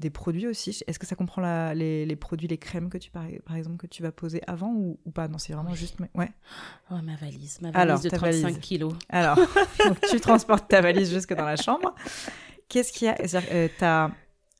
des 0.00 0.10
produits 0.10 0.46
aussi. 0.48 0.82
Est-ce 0.86 0.98
que 0.98 1.06
ça 1.06 1.14
comprend 1.14 1.40
la- 1.42 1.74
les, 1.74 2.04
les 2.06 2.16
produits, 2.16 2.48
les 2.48 2.58
crèmes 2.58 2.88
que 2.90 2.98
tu, 2.98 3.10
par, 3.10 3.24
par 3.44 3.54
exemple, 3.56 3.76
que 3.76 3.86
tu 3.86 4.02
vas 4.02 4.10
poser 4.12 4.40
avant 4.46 4.72
ou, 4.74 4.98
ou 5.04 5.10
pas? 5.10 5.28
Non, 5.28 5.38
c'est 5.38 5.52
vraiment 5.52 5.70
Oui. 5.70 5.76
juste. 5.76 6.00
mais- 6.00 6.10
Ouais. 6.14 6.30
Oh, 6.90 6.96
ma 7.04 7.14
valise, 7.16 7.60
ma 7.60 7.70
valise 7.70 7.80
Alors, 7.82 8.00
de 8.00 8.08
ta 8.08 8.16
35 8.16 8.42
valise. 8.42 8.58
kilos. 8.58 8.94
Alors, 9.08 9.36
donc 9.86 10.00
tu 10.10 10.18
transportes 10.20 10.68
ta 10.68 10.80
valise 10.80 11.12
jusque 11.12 11.34
dans 11.34 11.44
la 11.44 11.56
chambre. 11.56 11.94
Qu'est-ce 12.68 12.92
qu'il 12.92 13.06
y 13.06 13.10
a? 13.10 13.68
Tu 13.68 13.84
as 13.84 14.10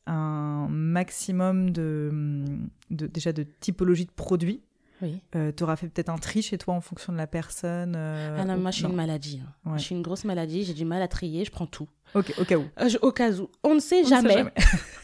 un 0.07 0.67
maximum 0.69 1.71
de, 1.71 2.45
de- 2.91 3.07
déjà 3.07 3.33
de 3.33 3.43
typologie 3.43 4.07
de 4.07 4.11
produits. 4.13 4.63
Oui. 5.03 5.21
tu 5.57 5.63
auras 5.63 5.77
fait 5.77 5.89
peut-être 5.89 6.09
un 6.11 6.19
tri 6.19 6.43
chez 6.43 6.59
toi 6.59 6.75
en 6.75 6.81
fonction 6.81 7.13
de 7.13 7.19
la 7.19 7.27
personne. 7.27 7.95
euh, 7.97 8.37
ah 8.41 8.45
non, 8.45 8.57
moi, 8.59 8.71
je 8.71 8.77
suis 8.77 8.85
non. 8.85 8.91
une 8.91 8.97
maladie. 8.97 9.41
hein. 9.45 9.71
Ouais. 9.73 9.79
Je 9.79 9.85
suis 9.85 9.95
une 9.95 10.03
grosse 10.03 10.25
maladie, 10.25 10.65
j'ai 10.65 10.75
du 10.75 10.85
mal 10.85 11.01
à 11.03 11.09
trier, 11.09 11.45
je 11.45 11.51
prends 11.51 11.67
tout. 11.67 11.89
Ok, 12.15 12.35
au 12.39 12.45
cas 12.45 12.57
où. 12.57 12.65
Euh, 12.81 12.89
je- 12.89 12.99
au 13.03 13.13
cas 13.13 13.31
où. 13.33 13.49
On 13.63 13.75
ne 13.75 13.81
sait 13.81 13.99
On 13.99 14.01
ne 14.01 14.05
sait 14.05 14.11
jamais. 14.11 14.45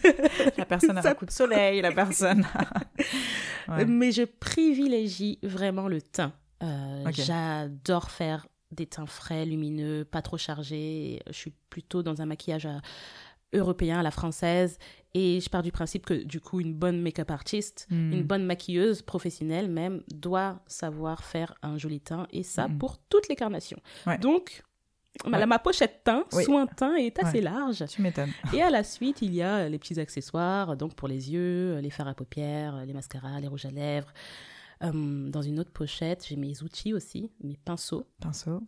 la 0.59 0.65
personne 0.65 0.99
a 0.99 1.03
Ça- 1.03 1.11
un 1.11 1.15
coup 1.15 1.27
de 1.27 1.31
soleil, 1.31 1.81
la 1.81 1.93
personne. 1.93 2.45
Ouais. 3.69 3.85
Mais 3.85 4.13
je 4.13 4.23
privilégie 4.23 5.41
vraiment 5.43 5.89
le 5.89 6.01
teint. 6.01 6.33
Euh. 6.63 7.03
J'adore 7.11 8.13
faire 8.13 8.47
des 8.71 8.87
teints 8.87 9.07
frais, 9.07 9.45
lumineux, 9.45 10.05
pas 10.05 10.23
trop 10.23 10.39
chargés. 10.39 11.21
Je 11.27 11.33
suis 11.33 11.53
plutôt 11.69 12.03
dans 12.05 12.21
un 12.23 12.27
maquillage 12.27 12.67
euh, 12.67 12.79
européen 13.57 13.99
à 13.99 14.03
la 14.03 14.11
française. 14.11 14.79
Et 15.15 15.41
je 15.41 15.49
pars 15.49 15.63
du 15.63 15.73
principe 15.73 16.05
que, 16.05 16.15
du 16.15 16.41
coup, 16.41 16.61
une 16.61 16.75
bonne 16.75 17.01
make-up 17.01 17.31
artiste, 17.31 17.87
Hmm. 17.91 18.13
une 18.13 18.23
bonne 18.23 18.45
maquilleuse 18.45 19.01
professionnelle 19.03 19.71
même, 19.71 20.03
doit 20.15 20.61
savoir 20.67 21.25
faire 21.25 21.55
un 21.63 21.79
joli 21.79 22.01
teint. 22.01 22.27
Et 22.31 22.43
ça, 22.43 22.69
Mhm. 22.69 22.79
pour 22.79 22.99
toutes 23.09 23.29
les 23.29 23.37
carnations. 23.37 23.79
Ouais. 24.07 24.19
Donc, 24.19 24.63
ma- 25.27 25.39
Ouais. 25.39 25.47
ma 25.47 25.59
pochette 25.59 26.03
teint, 26.05 26.25
Oui. 26.35 26.45
soin 26.45 26.67
teint 26.67 26.97
est 26.97 27.19
assez 27.19 27.39
Ouais. 27.39 27.45
large. 27.45 27.83
Tu 27.89 28.03
m'étonnes. 28.03 28.33
Et 28.53 28.61
à 28.61 28.69
la 28.69 28.85
suite, 28.85 29.23
il 29.23 29.33
y 29.35 29.41
a 29.41 29.69
les 29.71 29.79
petits 29.79 29.99
accessoires, 29.99 30.77
donc 30.77 30.95
pour 30.95 31.09
les 31.09 31.33
yeux, 31.33 31.79
les 31.79 31.89
fards 31.91 32.09
à 32.09 32.15
paupières, 32.15 32.85
les 32.85 32.93
mascaras, 32.93 33.41
les 33.41 33.49
rouges 33.49 33.65
à 33.65 33.71
lèvres. 33.71 34.13
Euh, 34.85 35.31
dans 35.31 35.41
une 35.41 35.59
autre 35.59 35.71
pochette, 35.73 36.27
j'ai 36.29 36.37
mes 36.37 36.63
outils 36.63 36.93
aussi, 36.93 37.31
mes 37.43 37.57
pinceaux. 37.57 38.05
Pinceau. 38.21 38.61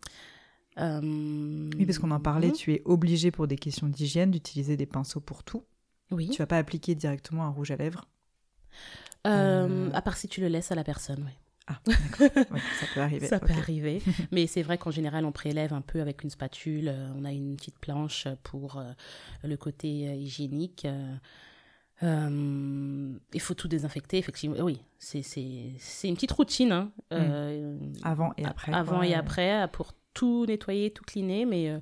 Euh, 0.79 1.69
Oui, 1.77 1.85
parce 1.85 1.99
qu'on 1.99 2.11
en 2.11 2.19
parlait, 2.19 2.51
tu 2.51 2.73
es 2.73 2.81
obligé 2.85 3.31
pour 3.31 3.47
des 3.47 3.57
questions 3.57 3.87
d'hygiène 3.87 4.31
d'utiliser 4.31 4.77
des 4.77 4.85
pinceaux 4.85 5.19
pour 5.19 5.43
tout. 5.43 5.63
Oui. 6.11 6.29
Tu 6.29 6.37
vas 6.39 6.47
pas 6.47 6.57
appliquer 6.57 6.95
directement 6.95 7.43
un 7.45 7.49
rouge 7.49 7.71
à 7.71 7.75
lèvres. 7.75 8.05
Euh, 9.27 9.67
Euh, 9.67 9.89
À 9.93 10.01
part 10.01 10.17
si 10.17 10.27
tu 10.27 10.41
le 10.41 10.47
laisses 10.47 10.71
à 10.71 10.75
la 10.75 10.83
personne, 10.83 11.23
oui. 11.25 11.33
Ah, 11.67 11.79
d'accord. 11.85 12.45
Oui, 12.51 12.59
ça 12.79 12.85
peut 12.93 13.01
arriver. 13.01 13.27
Ça 13.27 13.39
peut 13.39 13.53
arriver. 13.53 14.01
Mais 14.31 14.47
c'est 14.47 14.63
vrai 14.63 14.77
qu'en 14.79 14.89
général, 14.91 15.25
on 15.25 15.31
prélève 15.31 15.71
un 15.73 15.81
peu 15.81 16.01
avec 16.01 16.23
une 16.23 16.29
spatule. 16.31 16.87
euh, 16.87 17.11
On 17.15 17.25
a 17.25 17.31
une 17.31 17.55
petite 17.57 17.77
planche 17.77 18.27
pour 18.43 18.77
euh, 18.77 18.91
le 19.43 19.55
côté 19.57 20.07
euh, 20.09 20.15
hygiénique. 20.15 20.85
euh, 20.85 21.15
euh, 22.01 23.13
il 23.33 23.41
faut 23.41 23.53
tout 23.53 23.67
désinfecter, 23.67 24.17
effectivement. 24.17 24.55
Oui, 24.61 24.81
c'est 24.99 25.19
une 26.05 26.15
petite 26.15 26.31
routine. 26.31 26.71
hein, 26.71 26.91
euh, 27.13 27.77
Avant 28.03 28.31
et 28.37 28.45
après. 28.45 28.73
Avant 28.73 29.03
et 29.03 29.13
après, 29.13 29.67
pour 29.73 29.91
tout 30.13 30.45
nettoyer, 30.47 30.91
tout 30.91 31.03
cleaner. 31.03 31.45
Mais 31.45 31.69
euh, 31.69 31.79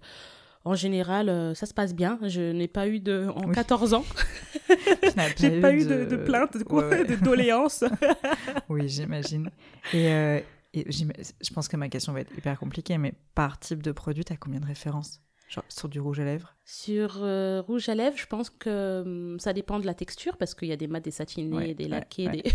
en 0.66 0.76
général, 0.76 1.30
euh, 1.30 1.54
ça 1.54 1.66
se 1.66 1.74
passe 1.74 1.94
bien. 1.94 2.20
Je 2.24 2.52
n'ai 2.52 2.68
pas 2.68 2.88
eu 2.88 3.00
de. 3.00 3.28
En 3.36 3.48
Oui. 3.48 3.56
14 3.56 3.94
ans, 3.94 4.06
j'ai 5.40 5.60
pas 5.62 5.74
eu 5.74 5.86
de, 5.86 6.06
de 6.06 6.16
plainte, 6.18 6.58
de, 6.58 6.64
quoi, 6.64 6.88
Ouais, 6.88 7.00
ouais. 7.02 7.06
de 7.06 7.16
doléances. 7.16 7.84
Oui, 8.70 8.88
j'imagine. 8.90 9.50
Et, 9.94 10.08
euh, 10.12 10.40
et 10.74 10.86
je 10.92 11.54
pense 11.54 11.68
que 11.68 11.78
ma 11.78 11.90
question 11.90 12.14
va 12.14 12.22
être 12.22 12.38
hyper 12.38 12.60
compliquée, 12.60 12.98
mais 12.98 13.14
par 13.34 13.60
type 13.60 13.82
de 13.82 13.92
produit, 13.92 14.24
tu 14.26 14.34
as 14.34 14.38
combien 14.38 14.60
de 14.60 14.66
références? 14.66 15.22
Genre 15.50 15.64
sur 15.70 15.88
du 15.88 16.02
rouge 16.02 16.20
à 16.20 16.26
lèvres? 16.26 16.54
Sur 16.66 17.20
euh, 17.24 17.62
rouge 17.62 17.88
à 17.88 17.96
lèvres, 17.96 18.18
je 18.18 18.26
pense 18.26 18.50
que 18.50 19.02
hum, 19.06 19.40
ça 19.40 19.54
dépend 19.54 19.80
de 19.80 19.86
la 19.86 19.94
texture 19.94 20.36
parce 20.36 20.54
qu'il 20.54 20.68
y 20.68 20.74
a 20.74 20.76
des 20.76 20.88
mats, 20.88 21.00
des 21.00 21.12
satinés, 21.12 21.56
Ouais, 21.56 21.74
des 21.74 21.88
laqués. 21.88 22.28
ouais, 22.28 22.42
des... 22.44 22.52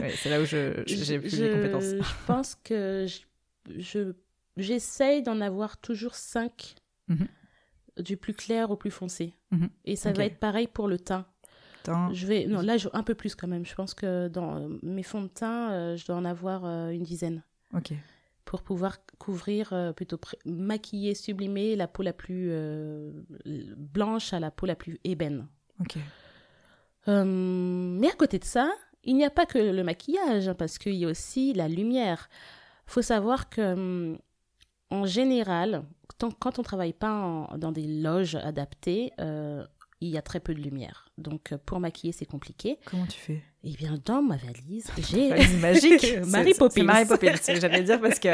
ouais, 0.00 0.12
C'est 0.16 0.28
là 0.28 0.40
où 0.40 0.44
j'ai 0.44 0.72
plus 1.20 1.36
je, 1.36 1.44
les 1.44 1.50
compétences. 1.52 1.84
Je 1.84 2.26
pense 2.26 2.56
que 2.56 3.06
je- 3.06 3.78
je- 3.80 4.12
j'essaye 4.56 5.22
d'en 5.22 5.40
avoir 5.40 5.78
toujours 5.80 6.14
5 6.14 6.74
Mhm. 7.08 7.26
du 7.98 8.16
plus 8.16 8.34
clair 8.34 8.70
au 8.70 8.76
plus 8.76 8.90
foncé. 8.90 9.34
Mhm. 9.50 9.68
Et 9.84 9.96
ça 9.96 10.12
va 10.12 10.24
être 10.24 10.38
pareil 10.38 10.66
pour 10.66 10.88
le 10.88 10.98
teint. 10.98 11.26
Teint, 11.82 12.12
Je 12.12 12.26
vais 12.26 12.46
non 12.46 12.60
là 12.60 12.76
je- 12.76 12.88
un 12.92 13.02
peu 13.02 13.14
plus 13.14 13.34
quand 13.34 13.48
même. 13.48 13.66
Je 13.66 13.74
pense 13.74 13.92
que 13.94 14.28
dans 14.28 14.56
euh, 14.56 14.68
mes 14.82 15.02
fonds 15.02 15.22
de 15.22 15.28
teint, 15.28 15.72
euh, 15.72 15.96
je 15.96 16.06
dois 16.06 16.14
en 16.16 16.24
avoir 16.24 16.64
euh, 16.64 16.90
une 16.90 17.02
dizaine 17.02 17.42
Ok. 17.74 17.92
pour 18.44 18.62
pouvoir 18.62 18.98
couvrir 19.18 19.72
euh, 19.72 19.92
plutôt 19.92 20.18
maquiller, 20.44 21.14
sublimer 21.16 21.74
la 21.74 21.88
peau 21.88 22.02
la 22.04 22.12
plus 22.12 22.50
blanche 23.76 24.32
à 24.32 24.38
la 24.40 24.50
peau 24.52 24.66
la 24.66 24.76
plus 24.76 24.98
ébène. 25.04 25.48
Ok. 25.80 25.96
Euh, 27.08 27.24
mais 27.24 28.08
à 28.08 28.12
côté 28.14 28.38
de 28.38 28.44
ça, 28.44 28.70
il 29.04 29.16
n'y 29.16 29.24
a 29.24 29.30
pas 29.30 29.46
que 29.46 29.58
le 29.58 29.82
maquillage, 29.82 30.48
hein, 30.48 30.54
parce 30.54 30.78
qu'il 30.78 30.94
y 30.94 31.04
a 31.04 31.08
aussi 31.08 31.52
la 31.52 31.68
lumière. 31.68 32.28
faut 32.86 33.02
savoir 33.02 33.48
que, 33.48 33.72
hum, 33.72 34.18
en 34.92 35.06
général, 35.06 35.82
tant- 36.18 36.30
quand 36.30 36.58
on 36.58 36.62
ne 36.62 36.64
travaille 36.64 36.92
pas 36.92 37.12
en- 37.12 37.56
dans 37.58 37.72
des 37.72 37.86
loges 37.86 38.34
adaptées, 38.36 39.12
euh, 39.20 39.64
il 40.00 40.08
y 40.08 40.18
a 40.18 40.22
très 40.22 40.40
peu 40.40 40.52
de 40.54 40.60
lumière. 40.60 41.08
Donc, 41.16 41.52
euh, 41.52 41.58
pour 41.64 41.78
maquiller, 41.78 42.12
c'est 42.12 42.26
compliqué. 42.26 42.76
Comment 42.84 43.06
tu 43.06 43.18
fais? 43.18 43.40
Eh 43.64 43.70
bien, 43.76 43.96
dans 44.04 44.20
ma 44.22 44.36
valise, 44.36 44.90
j'ai... 45.10 45.28
Valise 45.30 45.60
magique 45.60 46.00
c'est- 46.00 46.58
Poppins. 46.58 46.82
Mary 46.82 47.06
Poppins, 47.06 47.34
c'est 47.40 47.52
ce 47.52 47.52
que 47.54 47.60
j'allais 47.60 47.82
dire 47.84 48.00
parce 48.00 48.18
que 48.18 48.30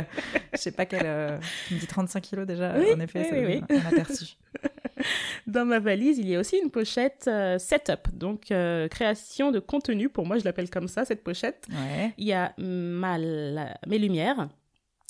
je 0.54 0.58
sais 0.58 0.72
pas 0.72 0.86
quelle. 0.86 1.02
euh, 1.04 1.38
tu 1.68 1.74
me 1.74 1.80
dis 1.80 1.86
35 1.86 2.20
kilos 2.22 2.46
déjà, 2.46 2.74
Oui, 2.78 2.86
en 2.94 3.00
effet, 3.00 3.20
oui, 3.20 3.26
c'est 3.30 3.46
oui, 3.46 3.62
un- 3.68 3.86
un 3.86 3.88
aperçu. 3.92 4.36
Dans 5.46 5.64
ma 5.66 5.78
valise, 5.78 6.18
il 6.18 6.28
y 6.28 6.34
a 6.34 6.40
aussi 6.40 6.56
une 6.62 6.70
pochette 6.70 7.26
euh, 7.28 7.58
setup, 7.58 8.08
donc 8.12 8.50
euh, 8.50 8.88
création 8.88 9.52
de 9.52 9.60
contenu. 9.60 10.08
Pour 10.08 10.26
moi, 10.26 10.38
je 10.38 10.44
l'appelle 10.44 10.70
comme 10.70 10.88
ça, 10.88 11.04
cette 11.04 11.22
pochette. 11.22 11.66
Ouais. 11.70 12.12
Il 12.18 12.26
y 12.26 12.32
a 12.32 12.52
ma, 12.58 13.16
la- 13.18 13.78
mes 13.86 13.98
lumières. 13.98 14.48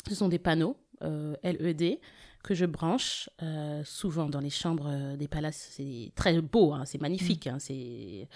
Ce 0.08 0.14
sont 0.14 0.28
des 0.28 0.38
panneaux 0.38 0.76
euh, 1.02 1.34
LED 1.42 1.98
que 2.42 2.54
je 2.54 2.64
branche 2.66 3.28
euh, 3.42 3.82
souvent 3.84 4.28
dans 4.28 4.40
les 4.40 4.50
chambres 4.50 4.88
euh, 4.88 5.16
des 5.16 5.28
palaces. 5.28 5.68
C'est 5.72 6.12
très 6.14 6.40
beau, 6.40 6.72
hein, 6.72 6.84
c'est 6.87 7.00
magnifique, 7.00 7.46
hein, 7.46 7.58
c'est 7.58 8.28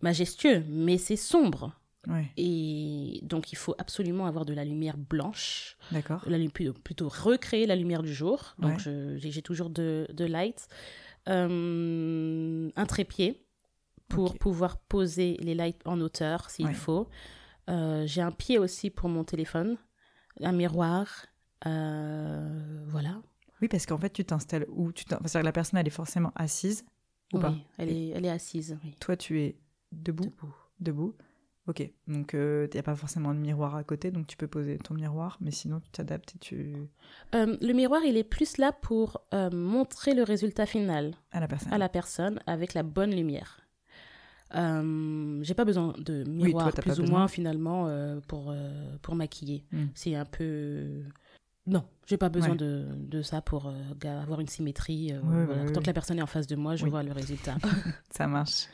majestueux, 0.00 0.64
mais 0.68 0.98
c'est 0.98 1.16
sombre. 1.16 1.72
Ouais. 2.06 2.30
Et 2.36 3.20
donc, 3.22 3.52
il 3.52 3.56
faut 3.56 3.74
absolument 3.78 4.26
avoir 4.26 4.44
de 4.44 4.52
la 4.52 4.64
lumière 4.64 4.96
blanche, 4.98 5.76
D'accord. 5.90 6.20
la, 6.26 6.36
plutôt, 6.48 7.08
recréer 7.08 7.66
la 7.66 7.76
lumière 7.76 8.02
du 8.02 8.12
jour. 8.12 8.54
Donc, 8.58 8.80
Ouais. 8.86 9.16
j'ai 9.18 9.40
toujours 9.42 9.70
de, 9.70 10.06
de 10.12 10.24
light. 10.26 10.68
Euh, 11.28 12.70
un 12.76 12.86
trépied 12.86 13.40
pour 14.08 14.36
pouvoir 14.38 14.76
poser 14.78 15.38
les 15.40 15.54
lights 15.54 15.80
en 15.86 16.00
hauteur 16.00 16.50
s'il 16.50 16.66
Ouais. 16.66 16.74
faut. 16.74 17.08
Euh, 17.70 18.06
j'ai 18.06 18.20
un 18.20 18.32
pied 18.32 18.58
aussi 18.58 18.90
pour 18.90 19.08
mon 19.08 19.24
téléphone, 19.24 19.76
un 20.42 20.52
miroir. 20.52 21.08
Euh, 21.66 22.84
voilà. 22.88 23.20
Oui, 23.62 23.68
parce 23.68 23.86
qu'en 23.86 23.98
fait, 23.98 24.10
tu 24.10 24.24
t'installes 24.24 24.66
où 24.68 24.92
tu 24.92 25.04
C'est-à-dire 25.08 25.40
que 25.40 25.44
la 25.44 25.52
personne, 25.52 25.78
elle 25.78 25.86
est 25.86 25.90
forcément 25.90 26.32
assise 26.34 26.84
ou 27.32 27.36
Oui, 27.36 27.42
pas 27.42 27.54
elle 27.78 27.90
est, 27.90 28.08
elle 28.08 28.24
est 28.24 28.30
assise. 28.30 28.76
Oui. 28.84 28.94
Toi, 29.00 29.16
tu 29.16 29.40
es 29.40 29.56
debout? 29.92 30.24
Debout. 30.24 30.54
Debout. 30.80 31.14
Ok. 31.66 31.90
Donc, 32.08 32.32
il 32.34 32.68
n'y 32.72 32.78
a 32.78 32.82
pas 32.82 32.94
forcément 32.94 33.32
de 33.32 33.38
miroir 33.38 33.74
à 33.74 33.84
côté, 33.84 34.10
donc 34.10 34.26
tu 34.26 34.36
peux 34.36 34.48
poser 34.48 34.76
ton 34.78 34.92
miroir, 34.94 35.38
mais 35.40 35.50
sinon, 35.50 35.80
tu 35.80 35.90
t'adaptes 35.90 36.34
et 36.34 36.38
tu. 36.38 36.76
Euh, 37.34 37.56
le 37.60 37.72
miroir, 37.72 38.02
il 38.04 38.18
est 38.18 38.24
plus 38.24 38.58
là 38.58 38.72
pour 38.72 39.22
euh, 39.32 39.50
montrer 39.50 40.12
le 40.14 40.24
résultat 40.24 40.66
final. 40.66 41.14
à 41.30 41.40
la 41.40 41.48
personne. 41.48 41.72
à 41.72 41.78
la 41.78 41.88
personne 41.88 42.40
avec 42.46 42.74
la 42.74 42.82
bonne 42.82 43.14
lumière. 43.14 43.64
Euh, 44.54 45.40
j'ai 45.42 45.54
pas 45.54 45.64
besoin 45.64 45.94
de 45.98 46.24
miroir 46.24 46.72
toi, 46.72 46.82
plus 46.82 46.98
ou 46.98 47.02
besoin. 47.02 47.18
moins 47.18 47.28
finalement 47.28 47.86
euh, 47.88 48.20
pour, 48.28 48.50
euh, 48.50 48.96
pour 49.02 49.14
maquiller. 49.14 49.64
Mm. 49.72 49.84
C'est 49.94 50.14
un 50.14 50.24
peu 50.24 51.02
Non, 51.66 51.84
j'ai 52.06 52.18
pas 52.18 52.28
besoin 52.28 52.50
Ouais. 52.50 52.56
de, 52.56 52.86
de 52.94 53.22
ça 53.22 53.40
pour 53.40 53.68
euh, 53.68 54.20
avoir 54.22 54.40
une 54.40 54.48
symétrie. 54.48 55.12
euh, 55.12 55.20
voilà. 55.22 55.70
Tant 55.70 55.80
que 55.80 55.86
la 55.86 55.92
personne 55.94 56.18
est 56.18 56.22
en 56.22 56.26
face 56.26 56.46
de 56.46 56.56
moi, 56.56 56.76
je 56.76 56.84
vois 56.86 57.02
le 57.02 57.12
résultat. 57.12 57.56
Ça 58.10 58.26
marche. 58.26 58.66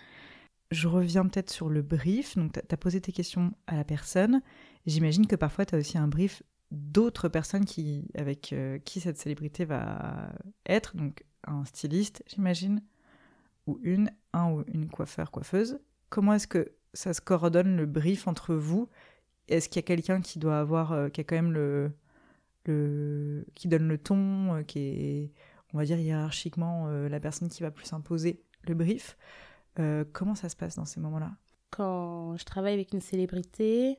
Je 0.72 0.88
reviens 0.88 1.24
peut-être 1.26 1.50
sur 1.50 1.68
le 1.68 1.83
brief. 1.83 2.37
Donc, 2.37 2.53
tu 2.53 2.61
as 2.74 2.76
posé 2.76 3.00
tes 3.00 3.12
questions 3.12 3.53
à 3.66 3.76
la 3.76 3.85
personne. 3.85 4.40
J'imagine 4.87 5.26
que 5.26 5.37
parfois, 5.37 5.66
tu 5.66 5.74
as 5.74 5.79
aussi 5.79 5.98
un 5.98 6.09
brief 6.09 6.42
d'autres 6.72 7.29
personnes 7.29 7.64
qui, 7.64 8.09
avec 8.16 8.53
euh, 8.53 8.79
qui 8.79 9.00
cette 9.00 9.18
célébrité 9.18 9.64
va 9.64 10.33
être. 10.66 10.96
Donc, 10.96 11.24
un 11.46 11.64
styliste, 11.64 12.22
j'imagine, 12.26 12.83
ou 13.66 13.79
une, 13.83 14.11
un 14.33 14.50
ou 14.53 14.64
une 14.66 14.88
coiffeur, 14.88 15.31
coiffeuse. 15.31 15.79
Comment 16.09 16.35
est-ce 16.35 16.46
que 16.48 16.72
ça 16.92 17.14
se 17.14 17.20
coordonne 17.20 17.76
le 17.76 17.87
brief 17.87 18.26
entre 18.29 18.55
vous? 18.55 18.88
Est-ce 19.48 19.68
qu'il 19.68 19.76
y 19.76 19.85
a 19.85 19.87
quelqu'un 19.87 20.20
qui 20.20 20.38
doit 20.40 20.59
avoir, 20.59 21.11
qui 21.12 21.20
a 21.20 21.24
quand 21.24 21.37
même 21.37 21.53
le, 21.53 21.92
le, 22.66 23.46
qui 23.54 23.68
donne 23.68 23.88
le 23.88 23.98
ton, 23.98 24.54
euh, 24.56 24.62
qui 24.62 24.78
est, 24.80 25.32
on 25.72 25.78
va 25.78 25.84
dire 25.84 25.98
hiérarchiquement, 25.98 26.88
euh, 26.88 27.08
la 27.08 27.20
personne 27.20 27.48
qui 27.48 27.62
va 27.62 27.70
plus 27.70 27.92
imposer 27.92 28.42
le 28.66 28.74
brief 28.74 29.16
Euh, 29.78 30.04
Comment 30.12 30.34
ça 30.34 30.48
se 30.48 30.56
passe 30.56 30.76
dans 30.76 30.84
ces 30.84 31.00
moments-là? 31.00 31.32
Quand 31.70 32.36
je 32.36 32.44
travaille 32.44 32.74
avec 32.74 32.92
une 32.92 33.00
célébrité, 33.00 33.98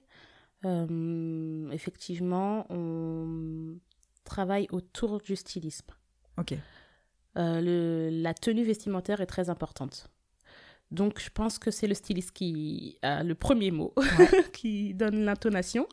euh, 0.66 1.70
effectivement, 1.72 2.66
on 2.70 3.78
travaille 4.26 4.68
autour 4.72 5.20
du 5.22 5.36
stylisme. 5.36 5.88
Ok. 6.38 6.54
Euh, 7.38 7.62
le, 7.62 8.10
la 8.12 8.34
tenue 8.34 8.64
vestimentaire 8.64 9.22
est 9.22 9.26
très 9.26 9.50
importante. 9.50 10.10
Donc, 10.92 11.22
je 11.22 11.30
pense 11.30 11.58
que 11.58 11.72
c'est 11.72 11.88
le 11.88 11.94
styliste 11.96 12.32
qui 12.32 12.98
a 13.02 13.24
le 13.24 13.34
premier 13.34 13.72
mot, 13.72 13.94
qui 14.54 14.94
donne 14.94 15.24
l'intonation. 15.24 15.88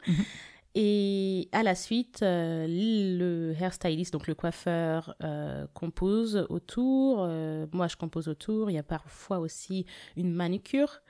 Et 0.74 1.48
à 1.52 1.62
la 1.62 1.74
suite, 1.74 2.22
euh, 2.22 2.66
le 2.68 3.54
hairstylist, 3.60 4.12
donc 4.12 4.26
le 4.26 4.34
coiffeur, 4.34 5.14
euh, 5.22 5.66
compose 5.74 6.46
autour. 6.50 7.24
Euh, 7.24 7.66
moi, 7.72 7.88
je 7.88 7.96
compose 7.96 8.28
autour. 8.28 8.70
Il 8.70 8.74
y 8.74 8.78
a 8.78 8.82
parfois 8.82 9.38
aussi 9.38 9.86
une 10.16 10.32
manucure 10.32 11.00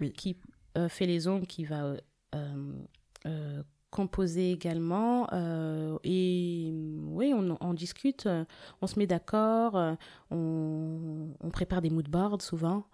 Oui. 0.00 0.12
qui 0.12 0.36
fait 0.88 1.06
les 1.06 1.26
ongles, 1.26 1.46
qui 1.46 1.64
va 1.64 1.94
composer 3.90 4.52
également. 4.52 5.26
Et 6.04 6.72
oui, 7.08 7.34
on, 7.34 7.58
on 7.60 7.74
discute, 7.74 8.28
on 8.80 8.86
se 8.86 8.98
met 8.98 9.08
d'accord, 9.08 9.96
on, 10.30 11.34
on 11.40 11.50
prépare 11.50 11.82
des 11.82 11.90
mood 11.90 12.08
boards 12.08 12.42
souvent. 12.42 12.84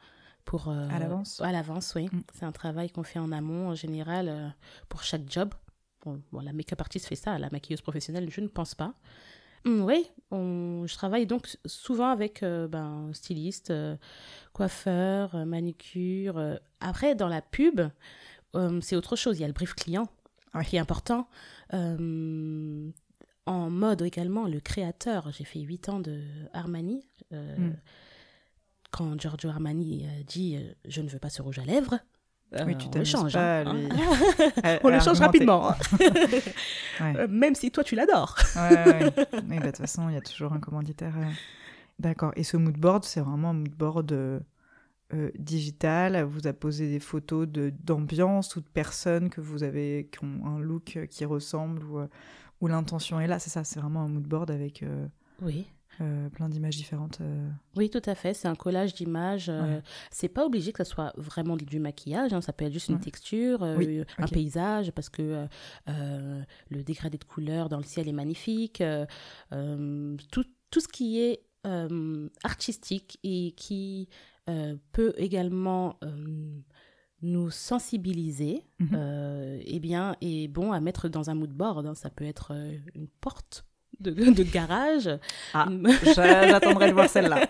Pour, 0.44 0.68
euh, 0.68 0.88
À 0.90 0.98
l'avance 0.98 1.40
À 1.40 1.52
l'avance, 1.52 1.94
oui. 1.96 2.06
Mm. 2.12 2.20
C'est 2.34 2.44
un 2.44 2.52
travail 2.52 2.90
qu'on 2.90 3.02
fait 3.02 3.18
en 3.18 3.32
amont, 3.32 3.68
en 3.68 3.74
général, 3.74 4.28
euh, 4.28 4.48
pour 4.88 5.02
chaque 5.02 5.30
job. 5.30 5.50
Bon, 6.04 6.20
bon, 6.32 6.40
la 6.40 6.52
make-up 6.52 6.80
artiste 6.80 7.06
fait 7.06 7.16
ça, 7.16 7.38
la 7.38 7.48
maquilleuse 7.50 7.80
professionnelle, 7.80 8.28
je 8.30 8.40
ne 8.40 8.48
pense 8.48 8.74
pas. 8.74 8.94
Mm, 9.64 9.82
oui, 9.82 10.10
on, 10.30 10.84
je 10.86 10.94
travaille 10.94 11.26
donc 11.26 11.56
souvent 11.64 12.10
avec 12.10 12.42
euh, 12.42 12.68
ben, 12.68 13.10
styliste, 13.14 13.70
euh, 13.70 13.96
coiffeur, 14.52 15.34
euh, 15.34 15.44
manicure. 15.46 16.36
euh. 16.38 16.56
Après, 16.80 17.14
dans 17.14 17.28
la 17.28 17.40
pub, 17.40 17.80
euh, 18.54 18.80
c'est 18.82 18.96
autre 18.96 19.16
chose. 19.16 19.38
Il 19.38 19.40
y 19.40 19.44
a 19.44 19.48
le 19.48 19.54
brief 19.54 19.74
client 19.74 20.06
Ouais. 20.54 20.64
qui 20.64 20.76
est 20.76 20.78
important. 20.78 21.26
Euh, 21.72 22.90
en 23.46 23.70
mode 23.70 24.02
également, 24.02 24.46
le 24.46 24.60
créateur. 24.60 25.32
J'ai 25.32 25.44
fait 25.44 25.60
8 25.60 25.88
ans 25.88 26.00
de 26.00 26.20
Armani. 26.52 27.06
euh, 27.32 27.56
Mm. 27.56 27.76
Quand 28.90 29.20
Giorgio 29.20 29.48
Armani 29.50 30.06
euh, 30.06 30.22
dit 30.24 30.56
euh, 30.56 30.72
Je 30.84 31.00
ne 31.00 31.08
veux 31.08 31.18
pas 31.18 31.30
ce 31.30 31.42
rouge 31.42 31.58
à 31.58 31.64
lèvres, 31.64 31.98
Oui, 32.66 32.74
euh, 32.74 32.76
tu 32.78 32.84
on 32.84 32.88
le 32.88 32.90
t'amuses 32.92 33.08
change. 33.10 33.32
pas 33.32 33.60
hein. 33.60 33.74
lui- 33.74 33.88
À- 34.62 34.78
on 34.84 34.88
le 34.90 35.00
change 35.00 35.20
rapidement. 35.20 35.70
hein. 35.70 35.76
Ouais. 37.00 37.14
Euh, 37.16 37.26
Même 37.28 37.54
si 37.54 37.70
toi, 37.70 37.82
tu 37.84 37.94
l'adores. 37.96 38.36
Ouais. 38.56 39.12
Oui, 39.48 39.58
bah, 39.58 39.60
de 39.60 39.66
toute 39.66 39.76
façon, 39.78 40.08
il 40.08 40.14
y 40.14 40.18
a 40.18 40.20
toujours 40.20 40.52
un 40.52 40.60
commanditaire. 40.60 41.14
euh. 41.16 41.24
D'accord. 41.98 42.32
Et 42.36 42.44
ce 42.44 42.56
mood 42.56 42.76
board, 42.76 43.04
c'est 43.04 43.20
vraiment 43.20 43.50
un 43.50 43.54
mood 43.54 43.70
board 43.74 44.12
euh, 44.12 44.40
euh, 45.12 45.30
digital. 45.38 46.22
Vous 46.24 46.46
a 46.46 46.52
posé 46.52 46.88
des 46.90 47.00
photos 47.00 47.46
de 47.48 47.72
d'ambiance 47.82 48.56
ou 48.56 48.60
de 48.60 48.66
personnes 48.66 49.30
que 49.30 49.40
vous 49.40 49.62
avez 49.62 50.08
qui 50.12 50.24
ont 50.24 50.46
un 50.46 50.58
look 50.58 50.98
qui 51.10 51.24
ressemble 51.24 51.84
ou, 51.84 51.98
euh, 52.00 52.06
où 52.60 52.66
l'intention 52.66 53.20
est 53.20 53.26
là. 53.26 53.38
C'est 53.38 53.50
ça. 53.50 53.64
C'est 53.64 53.80
vraiment 53.80 54.02
un 54.02 54.08
mood 54.08 54.24
board 54.26 54.50
avec 54.50 54.82
euh, 54.82 55.06
Oui. 55.42 55.66
Euh, 56.00 56.28
plein 56.30 56.48
d'images 56.48 56.76
différentes. 56.76 57.18
euh. 57.20 57.48
Oui, 57.76 57.90
tout 57.90 58.02
à 58.06 58.14
fait. 58.14 58.34
C'est 58.34 58.48
un 58.48 58.54
collage 58.54 58.94
d'images. 58.94 59.48
euh, 59.48 59.76
Ouais. 59.76 59.82
C'est 60.10 60.28
pas 60.28 60.44
obligé 60.46 60.72
que 60.72 60.78
ça 60.78 60.84
soit 60.84 61.12
vraiment 61.16 61.56
du 61.56 61.78
maquillage. 61.80 62.32
hein, 62.32 62.40
Ça 62.40 62.52
peut 62.52 62.64
être 62.64 62.72
juste 62.72 62.88
une 62.88 62.96
Ouais. 62.96 63.00
texture, 63.00 63.62
euh, 63.62 63.76
Oui, 63.76 64.02
un 64.18 64.26
paysage, 64.26 64.90
parce 64.92 65.08
que 65.08 65.46
le 65.86 66.82
dégradé 66.82 67.18
de 67.18 67.24
couleurs 67.24 67.68
dans 67.68 67.78
le 67.78 67.84
ciel 67.84 68.08
est 68.08 68.12
magnifique. 68.12 68.82
tout, 69.50 70.44
tout 70.70 70.80
ce 70.80 70.88
qui 70.88 71.20
est 71.20 71.42
artistique 72.42 73.18
et 73.22 73.52
qui 73.56 74.08
peut 74.92 75.14
également 75.16 75.98
nous 77.22 77.50
sensibiliser, 77.50 78.62
Mhm. 78.80 78.88
euh, 78.92 79.58
eh 79.64 79.80
bien, 79.80 80.14
est 80.20 80.46
bon 80.48 80.72
à 80.72 80.80
mettre 80.80 81.08
dans 81.08 81.30
un 81.30 81.34
mood 81.34 81.50
board. 81.52 81.86
hein. 81.86 81.94
Ça 81.94 82.10
peut 82.10 82.24
être 82.26 82.52
une 82.94 83.08
porte 83.08 83.64
de, 84.10 84.30
de 84.30 84.42
garage. 84.42 85.10
Ah, 85.52 85.68
J'attendrai 86.04 86.88
de 86.88 86.92
voir 86.92 87.08
celle-là. 87.08 87.46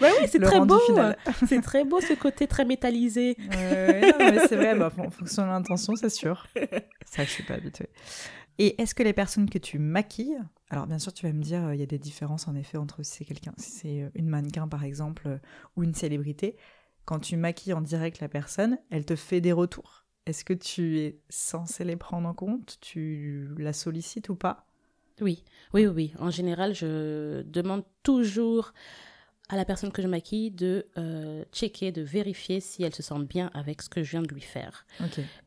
Ouais, 0.00 0.10
oui, 0.20 0.26
c'est 0.28 0.40
très 0.40 0.60
beau. 0.60 0.80
C'est 1.48 1.60
très 1.60 1.84
beau 1.84 2.00
ce 2.00 2.14
côté 2.14 2.46
très 2.46 2.64
métallisé. 2.64 3.36
Mais 3.50 4.38
c'est 4.48 4.56
vrai, 4.56 4.74
bah, 4.74 4.92
en 4.98 5.10
fonction 5.10 5.42
de 5.42 5.48
l'intention, 5.48 5.94
c'est 5.96 6.10
sûr. 6.10 6.46
Que 6.54 6.66
je 7.16 7.22
suis 7.22 7.42
pas 7.42 7.54
habituée. 7.54 7.88
Et 8.58 8.80
est-ce 8.80 8.94
que 8.94 9.02
les 9.02 9.12
personnes 9.12 9.50
que 9.50 9.58
tu 9.58 9.78
maquilles, 9.78 10.38
alors 10.70 10.86
bien 10.86 10.98
sûr 10.98 11.12
tu 11.12 11.26
vas 11.26 11.32
me 11.32 11.42
dire, 11.42 11.64
euh, 11.64 11.74
il 11.74 11.80
y 11.80 11.82
a 11.82 11.86
des 11.86 11.98
différences 11.98 12.46
en 12.46 12.54
effet 12.54 12.78
entre 12.78 13.02
si 13.02 13.12
c'est 13.12 13.24
quelqu'un, 13.24 13.52
si 13.56 13.70
c'est 13.70 14.02
euh, 14.02 14.10
une 14.14 14.28
mannequin 14.28 14.68
par 14.68 14.84
exemple, 14.84 15.26
euh, 15.26 15.38
ou 15.76 15.82
une 15.82 15.94
célébrité, 15.94 16.56
quand 17.04 17.18
tu 17.18 17.36
maquilles 17.36 17.72
en 17.72 17.80
direct 17.80 18.20
la 18.20 18.28
personne, 18.28 18.78
elle 18.90 19.04
te 19.04 19.16
fait 19.16 19.40
des 19.40 19.52
retours. 19.52 20.04
Est-ce 20.26 20.44
que 20.44 20.54
tu 20.54 21.00
es 21.00 21.20
censé 21.28 21.84
les 21.84 21.96
prendre 21.96 22.28
en 22.28 22.32
compte? 22.32 22.78
Tu 22.80 23.48
la 23.58 23.72
sollicites 23.72 24.28
ou 24.30 24.36
pas? 24.36 24.66
Oui, 25.20 25.44
oui, 25.72 25.86
oui. 25.86 26.12
En 26.18 26.30
général, 26.30 26.74
je 26.74 27.42
demande 27.42 27.84
toujours 28.02 28.72
à 29.50 29.56
la 29.56 29.64
personne 29.64 29.92
que 29.92 30.00
je 30.00 30.08
maquille 30.08 30.50
de 30.50 30.86
euh, 30.96 31.44
checker, 31.52 31.92
de 31.92 32.00
vérifier 32.00 32.60
si 32.60 32.82
elle 32.82 32.94
se 32.94 33.02
sent 33.02 33.22
bien 33.28 33.50
avec 33.52 33.82
ce 33.82 33.90
que 33.90 34.02
je 34.02 34.12
viens 34.12 34.22
de 34.22 34.32
lui 34.32 34.40
faire. 34.40 34.86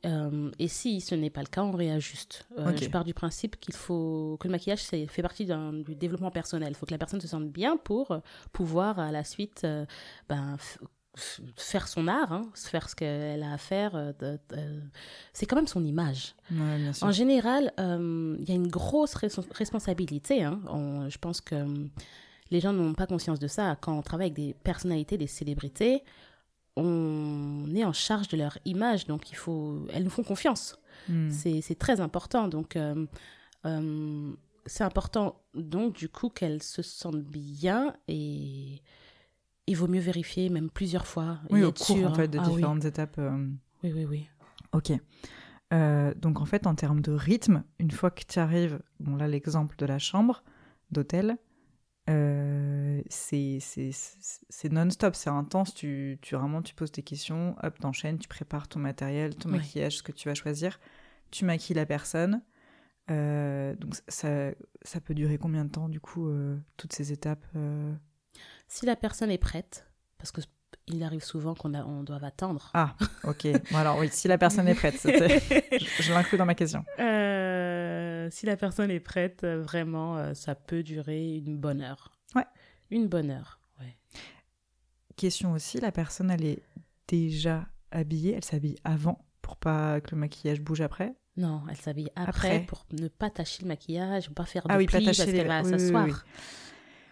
Euh, 0.06 0.52
et 0.60 0.68
si 0.68 1.02
ce 1.02 1.16
n'est 1.16 1.32
pas 1.32 1.42
le 1.42 1.48
cas, 1.48 1.64
on 1.64 1.72
réajuste. 1.72 2.48
Euh. 2.60 2.76
Je 2.80 2.90
pars 2.90 3.04
du 3.04 3.16
principe 3.16 3.60
qu'il 3.60 3.74
faut 3.74 4.38
que 4.40 4.48
le 4.48 4.52
maquillage 4.52 4.82
fait 4.82 5.22
partie 5.22 5.46
du 5.46 5.96
développement 5.96 6.32
personnel. 6.32 6.70
Il 6.70 6.76
faut 6.76 6.86
que 6.86 6.92
la 6.92 7.00
personne 7.00 7.22
se 7.22 7.28
sente 7.28 7.50
bien 7.50 7.76
pour 7.78 8.20
pouvoir 8.54 9.00
à 9.00 9.12
la 9.12 9.24
suite 9.24 9.66
ben, 10.30 10.58
faire 11.56 11.88
son 11.88 12.08
art, 12.08 12.32
hein, 12.32 12.50
faire 12.56 12.90
ce 12.90 12.96
qu'elle 12.96 13.44
a 13.44 13.54
à 13.54 13.58
faire. 13.58 13.92
euh, 13.96 14.14
c'est 15.34 15.46
quand 15.46 15.56
même 15.56 15.68
son 15.68 15.84
image. 15.84 16.36
Ouais, 16.52 16.78
bien 16.78 16.94
sûr. 16.94 17.08
En 17.08 17.12
général, 17.12 17.74
euh, 17.80 18.36
il 18.40 18.48
y 18.48 18.52
a 18.52 18.56
une 18.56 18.68
grosse 18.68 19.16
res- 19.16 19.46
responsabilité. 19.54 20.44
hein. 20.44 20.60
On- 20.70 21.10
je 21.10 21.18
pense 21.18 21.42
que 21.42 21.56
euh, 21.56 21.88
les 22.52 22.60
gens 22.60 22.74
n'ont 22.74 22.94
pas 22.94 23.08
conscience 23.08 23.40
de 23.40 23.48
ça. 23.48 23.78
Quand 23.82 23.98
on 23.98 24.02
travaille 24.02 24.28
avec 24.28 24.36
des 24.36 24.54
personnalités, 24.54 25.18
des 25.18 25.28
célébrités, 25.28 26.04
on 26.76 27.66
est 27.76 27.84
en 27.84 27.94
charge 27.94 28.28
de 28.28 28.38
leur 28.38 28.58
image. 28.66 29.06
Donc, 29.08 29.32
il 29.32 29.36
faut, 29.36 29.88
elles 29.92 30.04
nous 30.04 30.10
font 30.10 30.24
confiance. 30.24 30.78
Hmm. 31.10 31.30
C'est 31.32 31.78
très 31.80 32.00
important. 32.02 32.48
Donc, 32.48 32.76
euh, 32.76 33.06
euh, 33.66 34.32
c'est 34.66 34.84
important, 34.84 35.42
donc, 35.54 35.96
du 35.96 36.10
coup, 36.10 36.30
qu'elles 36.30 36.62
se 36.62 36.82
sentent 36.82 37.24
bien 37.24 37.94
et 38.08 38.82
il 39.68 39.76
vaut 39.78 39.88
mieux 39.88 40.00
vérifier 40.02 40.50
même 40.50 40.70
plusieurs 40.70 41.06
fois. 41.08 41.40
Oui, 41.50 41.64
au 41.64 41.72
cours 41.72 41.86
sûr, 41.86 42.10
en 42.12 42.14
fait 42.16 42.28
des 42.28 42.38
hein. 42.38 42.44
Ah 42.46 42.50
oui. 42.50 42.56
différentes 42.56 42.86
étapes. 42.86 43.16
euh, 43.20 43.48
Oui, 43.84 43.92
oui, 43.94 44.06
oui. 44.06 44.30
Ok. 44.72 44.92
Euh, 45.74 46.14
donc 46.16 46.40
en 46.40 46.46
fait, 46.46 46.66
en 46.66 46.76
termes 46.76 47.02
de 47.02 47.12
rythme, 47.12 47.64
une 47.80 47.92
fois 47.92 48.10
que 48.10 48.24
tu 48.26 48.40
arrives, 48.40 48.80
bon 49.00 49.16
là 49.18 49.28
l'exemple 49.28 49.76
de 49.78 49.86
la 49.86 50.00
chambre 50.00 50.44
d'hôtel, 50.92 51.38
euh, 52.10 53.02
c'est 53.10 53.60
non-stop, 54.72 55.14
c'est 55.16 55.30
intense. 55.30 55.74
Tu, 55.74 56.18
tu 56.22 56.36
vraiment 56.36 56.62
tu 56.62 56.74
poses 56.74 56.92
tes 56.92 57.04
questions, 57.04 57.56
hop, 57.62 57.78
t'enchaînes, 57.80 58.18
tu 58.18 58.30
prépares 58.30 58.70
ton 58.70 58.80
matériel, 58.80 59.36
ton 59.36 59.50
Ouais. 59.52 59.58
maquillage, 59.58 59.98
ce 59.98 60.04
que 60.04 60.14
tu 60.14 60.30
vas 60.30 60.36
choisir, 60.36 60.80
tu 61.32 61.44
maquilles 61.44 61.76
la 61.76 61.86
personne. 61.86 62.42
Donc 63.10 63.96
ça, 64.08 64.52
ça 64.84 65.02
peut 65.02 65.14
durer 65.14 65.38
combien 65.38 65.66
de 65.66 65.70
temps 65.72 65.90
du 65.90 66.00
coup 66.00 66.30
toutes 66.78 66.94
ces 66.94 67.12
étapes 67.12 67.46
Si 68.68 68.86
la 68.86 68.96
personne 68.96 69.32
est 69.32 69.38
prête, 69.38 69.88
parce 70.18 70.32
que 70.32 70.42
il 70.88 71.04
arrive 71.04 71.24
souvent 71.24 71.54
qu'on 71.54 71.74
on 71.76 72.04
doit 72.04 72.24
attendre. 72.24 72.72
Ah, 72.74 72.96
ok. 73.26 73.48
Bon 73.72 73.78
alors 73.78 73.98
oui, 74.00 74.10
si 74.12 74.28
la 74.28 74.38
personne 74.38 74.68
est 74.68 74.76
prête, 74.76 74.96
je, 75.04 76.04
je 76.04 76.14
l'inclus 76.14 76.38
dans 76.38 76.46
ma 76.46 76.56
question. 76.56 76.84
Euh, 77.00 78.30
si 78.32 78.46
la 78.46 78.56
personne 78.58 78.90
est 78.90 79.00
prête, 79.02 79.44
euh, 79.44 79.62
vraiment, 79.62 80.18
euh, 80.18 80.34
ça 80.34 80.56
peut 80.56 80.84
durer 80.84 81.38
une 81.38 81.58
bonne 81.58 81.82
heure. 81.82 82.12
Ouais. 82.36 82.46
Une 82.90 83.08
bonne 83.08 83.32
heure, 83.32 83.60
ouais. 83.82 83.98
Question 85.18 85.52
aussi, 85.52 85.80
la 85.80 85.92
personne, 85.92 86.32
elle 86.32 86.46
est 86.46 86.64
déjà 87.08 87.66
habillée, 87.92 88.34
elle 88.34 88.46
s'habille 88.46 88.78
avant 88.84 89.26
pour 89.42 89.58
pas 89.58 90.00
que 90.02 90.12
le 90.12 90.18
maquillage 90.18 90.62
bouge 90.62 90.82
après? 90.82 91.16
Non, 91.38 91.64
elle 91.70 91.78
s'habille 91.78 92.10
après, 92.16 92.48
Après. 92.48 92.66
pour 92.66 92.86
ne 92.92 93.08
pas 93.08 93.30
tacher 93.30 93.64
le 93.64 93.68
maquillage, 93.68 94.30
pas 94.32 94.46
faire 94.46 94.64
de 94.68 94.74
Ah 94.74 94.78
oui, 94.78 94.86
pas 94.86 94.98
plis 94.98 95.06
tacher 95.06 95.24
parce 95.24 95.36
qu'elle 95.36 95.48
va 95.48 95.62
oui, 95.62 95.72
oui, 95.72 95.80
s'asseoir. 95.80 96.26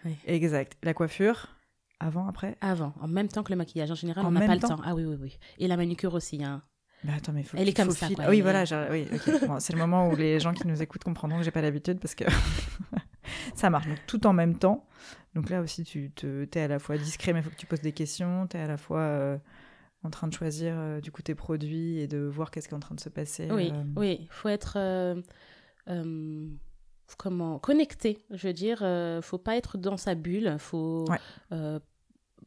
Oui. 0.06 0.16
Exact. 0.26 0.76
La 0.82 0.94
coiffure, 0.94 1.48
avant, 2.00 2.26
après? 2.28 2.56
Avant, 2.60 2.94
en 3.00 3.08
même 3.08 3.28
temps 3.28 3.42
que 3.42 3.50
le 3.50 3.56
maquillage. 3.56 3.90
En 3.90 3.94
général, 3.94 4.24
En 4.24 4.28
on 4.28 4.32
n'a 4.32 4.40
pas 4.40 4.46
temps 4.46 4.54
le 4.54 4.76
temps. 4.76 4.82
Ah 4.84 4.94
oui, 4.94 5.04
oui, 5.04 5.16
oui. 5.20 5.38
Et 5.58 5.68
la 5.68 5.76
manucure 5.76 6.14
aussi. 6.14 6.42
Hein. 6.42 6.62
Mais 7.04 7.12
attends, 7.12 7.32
mais 7.32 7.42
faut 7.42 7.56
Elle 7.56 7.68
est 7.68 7.76
comme 7.76 7.90
ça, 7.90 8.08
quoi, 8.08 8.28
oui, 8.28 8.40
voilà, 8.40 8.64
oui. 8.90 9.06
Bon, 9.46 9.60
c'est 9.60 9.72
le 9.72 9.78
moment 9.78 10.08
où 10.08 10.16
les 10.16 10.40
gens 10.40 10.54
qui 10.54 10.66
nous 10.66 10.82
écoutent 10.82 11.04
comprendront 11.04 11.38
que 11.38 11.44
j'ai 11.44 11.50
pas 11.50 11.60
l'habitude 11.60 12.00
parce 12.00 12.14
que 12.14 12.24
ça 13.54 13.70
marche. 13.70 13.86
Donc, 13.86 13.98
tout 14.06 14.26
en 14.26 14.32
même 14.32 14.58
temps. 14.58 14.86
Donc 15.34 15.50
là 15.50 15.60
aussi, 15.60 15.84
tu 15.84 16.10
te, 16.10 16.46
es 16.50 16.60
à 16.60 16.68
la 16.68 16.78
fois 16.78 16.96
discret, 16.96 17.32
mais 17.34 17.40
il 17.40 17.42
faut 17.42 17.50
que 17.50 17.56
tu 17.56 17.66
poses 17.66 17.82
des 17.82 17.92
questions. 17.92 18.46
Tu 18.46 18.56
es 18.56 18.60
à 18.60 18.66
la 18.66 18.78
fois 18.78 19.00
euh, 19.00 19.36
en 20.06 20.10
train 20.10 20.28
de 20.28 20.32
choisir 20.32 20.74
euh, 20.76 21.00
du 21.00 21.10
coup 21.12 21.22
tes 21.22 21.34
produits 21.34 21.98
et 21.98 22.06
de 22.06 22.18
voir 22.18 22.50
qu'est-ce 22.50 22.68
qui 22.68 22.74
est 22.74 22.76
en 22.76 22.80
train 22.80 22.94
de 22.94 23.00
se 23.00 23.08
passer. 23.08 23.48
Oui, 23.50 23.70
euh, 23.72 23.82
oui. 23.96 24.18
Il 24.22 24.28
faut 24.30 24.48
être 24.48 24.76
euh, 24.76 25.20
comment 27.16 27.58
connecté. 27.58 28.18
Je 28.30 28.48
veux 28.48 28.52
dire, 28.52 28.78
euh, 28.82 29.22
faut 29.22 29.38
pas 29.38 29.56
être 29.56 29.78
dans 29.78 29.96
sa 29.96 30.14
bulle. 30.14 30.56
faut 30.58 31.04
Ouais. 31.08 31.18
euh, 31.52 31.78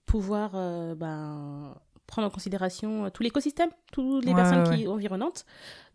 pouvoir 0.06 0.52
euh, 0.56 0.96
ben, 0.96 1.76
prendre 2.08 2.28
en 2.28 2.32
considération 2.32 3.06
euh, 3.06 3.10
tout 3.10 3.24
l'écosystème, 3.24 3.70
toutes 3.92 4.26
les 4.26 4.32
Ouais, 4.34 4.36
personnes 4.36 4.68
ouais, 4.68 4.78
qui 4.78 4.88
environnantes. 4.88 5.46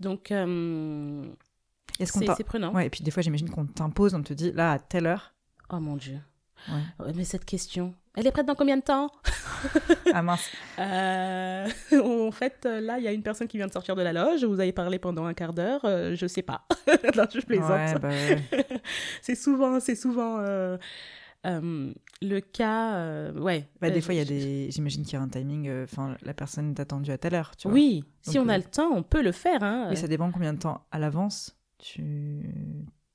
Donc, 0.00 0.32
c'est 2.00 2.26
c'est 2.36 2.44
prenant. 2.44 2.72
Ouais, 2.72 2.86
et 2.86 2.90
puis 2.90 3.02
des 3.04 3.10
fois, 3.10 3.22
j'imagine 3.22 3.50
qu'on 3.50 3.66
t'impose, 3.66 4.14
on 4.14 4.22
te 4.22 4.32
dit 4.32 4.52
là, 4.52 4.72
à 4.72 4.78
telle 4.78 5.06
heure. 5.06 5.34
Oh 5.70 5.80
mon 5.80 5.96
Dieu. 5.96 6.18
Ouais. 6.68 7.12
Mais 7.14 7.24
cette 7.24 7.44
question, 7.44 7.94
elle 8.16 8.26
est 8.26 8.30
prête 8.32 8.46
dans 8.46 8.54
combien 8.54 8.76
de 8.76 8.82
temps? 8.82 9.10
Ah 10.12 10.22
mince. 10.22 10.50
Euh, 10.78 11.68
en 12.26 12.30
fait, 12.30 12.64
euh, 12.66 12.80
là, 12.80 12.98
il 12.98 13.04
y 13.04 13.08
a 13.08 13.12
une 13.12 13.22
personne 13.22 13.48
qui 13.48 13.56
vient 13.58 13.66
de 13.66 13.72
sortir 13.72 13.96
de 13.96 14.02
la 14.02 14.12
loge. 14.12 14.44
Vous 14.44 14.60
avez 14.60 14.72
parlé 14.72 14.98
pendant 14.98 15.24
un 15.26 15.34
quart 15.34 15.52
d'heure. 15.52 15.84
euh, 15.84 16.14
je 16.14 16.26
sais 16.26 16.42
pas. 16.42 16.66
non, 17.16 17.24
je 17.32 17.40
plaisante. 17.40 17.70
Ouais, 17.70 17.98
bah 17.98 18.10
c'est 19.22 19.34
souvent, 19.34 19.78
c'est 19.80 19.94
souvent 19.96 20.38
euh, 20.38 20.76
euh, 21.46 21.92
le 22.22 22.40
cas. 22.40 22.94
euh, 22.96 23.32
ouais. 23.38 23.68
Bah, 23.80 23.90
des 23.90 23.98
Euh, 23.98 24.02
fois, 24.02 24.14
il 24.14 24.18
y 24.18 24.20
a 24.20 24.24
des. 24.24 24.70
J'imagine 24.70 25.02
qu'il 25.04 25.14
y 25.14 25.16
a 25.16 25.20
un 25.22 25.28
timing. 25.28 25.70
Enfin, 25.84 26.16
la 26.22 26.32
personne 26.34 26.70
est 26.70 26.80
attendue 26.80 27.10
à 27.10 27.18
telle 27.18 27.34
heure, 27.34 27.56
tu 27.56 27.68
vois. 27.68 27.74
Oui, 27.74 28.04
si 28.22 28.38
on 28.38 28.48
a 28.48 28.56
le 28.56 28.64
temps, 28.64 28.90
on 28.92 29.02
peut 29.02 29.22
le 29.22 29.32
faire. 29.32 29.62
Hein. 29.62 29.88
Oui, 29.90 29.96
ça 29.96 30.06
dépend 30.08 30.30
combien 30.30 30.54
de 30.54 30.58
temps 30.60 30.86
à 30.90 30.98
l'avance 30.98 31.56
tu... 31.78 32.48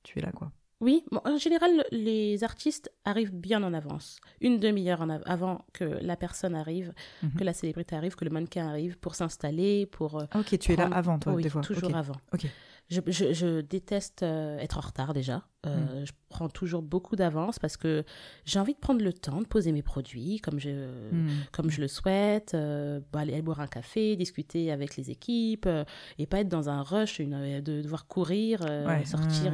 tu 0.04 0.18
es 0.18 0.22
là, 0.22 0.30
quoi. 0.30 0.52
Oui, 0.80 1.04
bon, 1.10 1.20
en 1.24 1.36
général, 1.36 1.84
les 1.92 2.42
artistes 2.42 2.90
arrivent 3.04 3.34
bien 3.34 3.62
en 3.62 3.74
avance. 3.74 4.18
Une 4.40 4.58
demi-heure 4.58 5.02
av- 5.02 5.22
avant 5.26 5.64
que 5.74 5.84
la 5.84 6.16
personne 6.16 6.54
arrive, 6.54 6.92
Mhm. 7.22 7.34
que 7.38 7.44
la 7.44 7.52
célébrité 7.52 7.96
arrive, 7.96 8.14
que 8.16 8.24
le 8.24 8.30
mannequin 8.30 8.66
arrive 8.66 8.96
pour 8.98 9.14
s'installer, 9.14 9.84
pour. 9.86 10.18
euh, 10.20 10.24
Ah, 10.30 10.40
ok, 10.40 10.58
tu 10.58 10.72
es 10.72 10.76
là 10.76 10.88
avant, 10.92 11.18
toi, 11.18 11.34
oui, 11.34 11.42
des 11.42 11.50
fois. 11.50 11.60
toujours 11.60 11.94
avant. 11.94 12.16
Ok. 12.32 12.46
Je, 12.90 13.00
je- 13.06 13.32
je 13.32 13.60
déteste 13.60 14.24
euh, 14.24 14.58
être 14.58 14.76
en 14.76 14.80
retard 14.80 15.14
déjà. 15.14 15.44
Euh, 15.66 16.04
Je 16.04 16.12
prends 16.28 16.48
toujours 16.48 16.82
beaucoup 16.82 17.14
d'avance 17.16 17.58
parce 17.58 17.76
que 17.76 18.02
j'ai 18.44 18.58
envie 18.58 18.72
de 18.74 18.78
prendre 18.78 19.02
le 19.04 19.12
temps 19.12 19.40
de 19.40 19.46
poser 19.46 19.70
mes 19.72 19.82
produits 19.82 20.40
comme 20.40 20.58
je, 20.58 20.70
Hmm. 21.12 21.28
comme 21.52 21.70
je 21.70 21.80
le 21.82 21.86
souhaite, 21.88 22.54
euh, 22.54 23.00
aller 23.14 23.40
boire 23.42 23.60
un 23.60 23.66
café, 23.68 24.16
discuter 24.16 24.72
avec 24.72 24.96
les 24.96 25.10
équipes 25.10 25.68
et 26.18 26.26
pas 26.26 26.40
être 26.40 26.48
dans 26.48 26.68
un 26.68 26.82
rush, 26.82 27.18
une, 27.20 27.60
de 27.60 27.82
devoir 27.82 28.06
courir, 28.08 28.62
Ouais, 28.62 29.04
sortir 29.04 29.52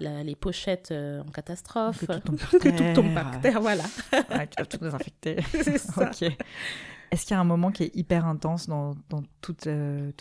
la- 0.00 0.22
les 0.22 0.36
pochettes 0.36 0.92
en 0.92 1.30
catastrophe. 1.30 2.06
Que 2.06 2.12
tout 2.12 2.20
tombe 2.20 2.38
par 2.38 2.50
que 2.60 2.68
tout 2.68 2.94
tombe 2.94 3.12
terre. 3.14 3.30
par 3.30 3.40
terre, 3.40 3.60
voilà. 3.60 3.84
Ouais, 4.30 4.46
tu 4.46 4.54
vas 4.62 4.66
tout 4.66 4.76
désinfecter. 4.78 5.36
C'est 5.50 5.78
ça. 5.78 6.10
Est-ce 7.10 7.22
qu'il 7.26 7.32
y 7.32 7.36
a 7.36 7.40
un 7.40 7.44
moment 7.44 7.70
qui 7.72 7.82
est 7.84 7.94
hyper 7.96 8.24
intense 8.26 8.66
dans, 8.68 8.94
dans 9.10 9.22
tout, 9.40 9.52
tout 9.54 9.66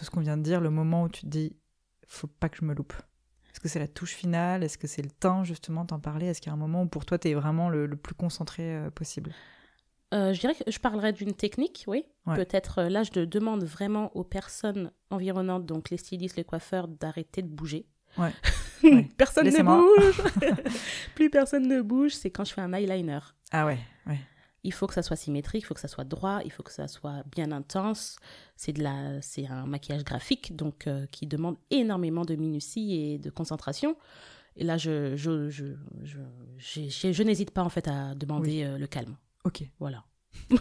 ce 0.06 0.10
qu'on 0.12 0.20
vient 0.22 0.38
de 0.38 0.44
dire, 0.44 0.60
le 0.60 0.70
moment 0.70 1.04
où 1.04 1.10
tu 1.10 1.22
te 1.22 1.28
dis, 1.28 1.56
faut 2.14 2.28
pas 2.28 2.50
que 2.50 2.58
je 2.58 2.66
me 2.66 2.74
loupe 2.74 2.94
Est-ce 3.52 3.60
que 3.60 3.68
c'est 3.68 3.80
la 3.80 3.88
touche 3.88 4.14
finale? 4.14 4.64
Est-ce 4.64 4.78
que 4.78 4.88
c'est 4.88 5.02
le 5.02 5.12
temps, 5.12 5.44
justement, 5.44 5.86
t'en 5.86 6.00
parler? 6.00 6.28
Est-ce 6.28 6.42
qu'il 6.42 6.50
y 6.50 6.52
a 6.52 6.54
un 6.54 6.58
moment 6.60 6.84
où 6.84 6.88
pour 6.88 7.06
toi, 7.06 7.18
tu 7.18 7.30
es 7.30 7.34
vraiment 7.34 7.70
le, 7.70 7.86
le 7.86 7.96
plus 7.96 8.16
concentré 8.16 8.64
euh, 8.76 8.90
possible? 8.92 9.32
Euh, 10.14 10.34
je 10.34 10.40
dirais 10.42 10.54
que 10.56 10.70
je 10.70 10.80
parlerai 10.80 11.14
d'une 11.14 11.34
technique, 11.34 11.86
oui. 11.88 12.04
Ouais. 12.26 12.36
Peut-être 12.36 12.80
euh, 12.80 12.90
là, 12.90 13.04
je 13.04 13.12
de- 13.12 13.24
demande 13.26 13.64
vraiment 13.64 14.14
aux 14.16 14.26
personnes 14.26 14.92
environnantes, 15.10 15.66
donc 15.66 15.90
les 15.90 15.96
stylistes, 15.98 16.36
les 16.36 16.44
coiffeurs, 16.44 16.88
d'arrêter 16.90 17.42
de 17.42 17.48
bouger. 17.48 17.86
Ouais. 18.18 18.32
Ouais. 18.84 19.08
personne 19.16 19.46
ne 19.46 19.62
bouge. 19.62 20.22
Plus 21.16 21.30
personne 21.30 21.68
ne 21.68 21.84
bouge, 21.84 22.14
c'est 22.16 22.32
quand 22.32 22.44
je 22.44 22.52
fais 22.52 22.62
un 22.62 22.74
eyeliner. 22.74 23.20
Ah 23.52 23.68
ouais, 23.68 23.78
ouais. 24.08 24.18
Il 24.64 24.72
faut 24.74 24.86
que 24.86 24.94
ça 24.94 25.02
soit 25.02 25.16
symétrique, 25.16 25.64
il 25.64 25.66
faut 25.66 25.74
que 25.74 25.80
ça 25.80 25.88
soit 25.88 26.04
droit, 26.04 26.42
il 26.46 26.52
faut 26.52 26.62
que 26.64 26.72
ça 26.72 26.88
soit 26.88 27.24
bien 27.32 27.52
intense. 27.52 28.18
C'est 28.56 28.74
de 28.74 28.84
la, 28.84 29.22
c'est 29.22 29.48
un 29.48 29.66
maquillage 29.66 30.04
graphique, 30.04 30.56
donc 30.56 30.86
euh, 30.88 31.08
qui 31.12 31.26
demande 31.26 31.58
énormément 31.72 32.26
de 32.26 32.36
minutie 32.36 32.94
et 32.96 33.18
de 33.18 33.30
concentration. 33.32 33.96
Et 34.58 34.64
là, 34.64 34.78
je, 34.78 35.16
je, 35.16 35.50
je, 35.50 35.66
je, 36.58 37.12
je 37.12 37.24
n'hésite 37.24 37.52
pas 37.52 37.64
en 37.64 37.70
fait 37.70 37.88
à 37.88 38.14
demander 38.16 38.64
euh, 38.64 38.78
le 38.78 38.86
calme. 38.86 39.16
Ok. 39.46 39.64
Voilà. 39.80 40.04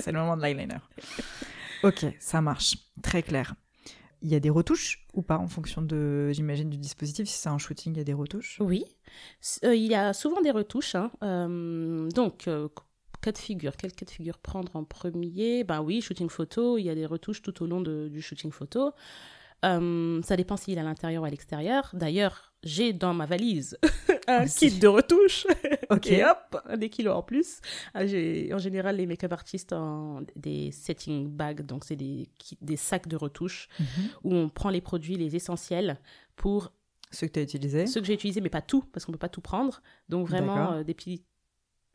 C'est 0.00 0.12
le 0.12 0.18
moment 0.18 0.36
de 0.36 0.42
l'eyeliner. 0.42 0.78
Ok, 1.84 2.04
ça 2.18 2.40
marche. 2.40 2.76
Très 3.02 3.22
clair. 3.22 3.54
Il 4.20 4.28
y 4.28 4.34
a 4.34 4.40
des 4.40 4.50
retouches 4.50 5.06
ou 5.14 5.22
pas 5.22 5.38
en 5.38 5.46
fonction 5.46 5.80
de, 5.80 6.30
j'imagine, 6.32 6.68
du 6.68 6.76
dispositif? 6.76 7.28
Si 7.28 7.38
c'est 7.38 7.48
un 7.48 7.58
shooting, 7.58 7.94
il 7.94 7.98
y 7.98 8.00
a 8.00 8.04
des 8.04 8.14
retouches? 8.14 8.56
Oui, 8.60 8.84
euh, 9.64 9.76
il 9.76 9.84
y 9.86 9.94
a 9.94 10.12
souvent 10.12 10.40
des 10.40 10.50
retouches. 10.50 10.96
hein. 10.96 11.12
Euh, 11.22 12.08
donc, 12.10 12.48
euh, 12.48 12.68
cas 13.20 13.32
de 13.32 13.38
figure, 13.38 13.76
quel 13.76 13.92
cas 13.92 14.04
de 14.06 14.10
figure 14.10 14.38
prendre 14.38 14.74
en 14.76 14.84
premier? 14.84 15.64
Ben 15.64 15.80
oui, 15.82 16.00
shooting 16.00 16.28
photo, 16.28 16.78
il 16.78 16.84
y 16.84 16.90
a 16.90 16.94
des 16.94 17.06
retouches 17.06 17.42
tout 17.42 17.62
au 17.62 17.66
long 17.66 17.80
de- 17.80 18.08
du 18.08 18.22
shooting 18.22 18.50
photo. 18.52 18.92
Euh, 19.64 20.22
ça 20.22 20.36
dépend 20.36 20.56
s'il 20.56 20.76
est 20.78 20.80
à 20.80 20.84
l'intérieur 20.84 21.22
ou 21.24 21.26
à 21.26 21.30
l'extérieur. 21.30 21.90
D'ailleurs, 21.92 22.52
j'ai 22.62 22.92
dans 22.92 23.12
ma 23.12 23.26
valise 23.26 23.76
un 24.28 24.44
Aussi. 24.44 24.70
kit 24.70 24.78
de 24.78 24.86
retouches. 24.88 25.46
Ok. 25.90 26.06
Et 26.08 26.22
hop, 26.22 26.58
des 26.76 26.90
kilos 26.90 27.16
en 27.16 27.22
plus. 27.22 27.60
Ah, 27.94 28.06
j'ai 28.06 28.52
en 28.52 28.58
général 28.58 28.96
les 28.96 29.06
make-up 29.06 29.32
artistes 29.32 29.72
en 29.72 30.20
des 30.36 30.70
setting 30.70 31.28
bags, 31.30 31.62
donc 31.64 31.84
c'est 31.86 31.96
des, 31.96 32.28
des 32.60 32.76
sacs 32.76 33.08
de 33.08 33.16
retouches 33.16 33.68
Mhm. 33.80 33.86
où 34.24 34.34
on 34.34 34.48
prend 34.50 34.68
les 34.68 34.82
produits, 34.82 35.16
les 35.16 35.34
essentiels 35.34 35.98
pour 36.36 36.72
Ceux 37.10 37.26
que 37.26 37.32
tu 37.32 37.38
as 37.38 37.42
utilisés 37.42 37.86
ceux 37.86 38.00
que 38.02 38.06
j'ai 38.06 38.12
utilisés, 38.12 38.42
mais 38.42 38.50
pas 38.50 38.60
tout, 38.60 38.82
parce 38.92 39.06
qu'on 39.06 39.12
peut 39.12 39.18
pas 39.18 39.30
tout 39.30 39.40
prendre. 39.40 39.80
Donc 40.10 40.28
vraiment 40.28 40.72
euh, 40.72 40.82
des 40.84 40.92
petits 40.92 41.24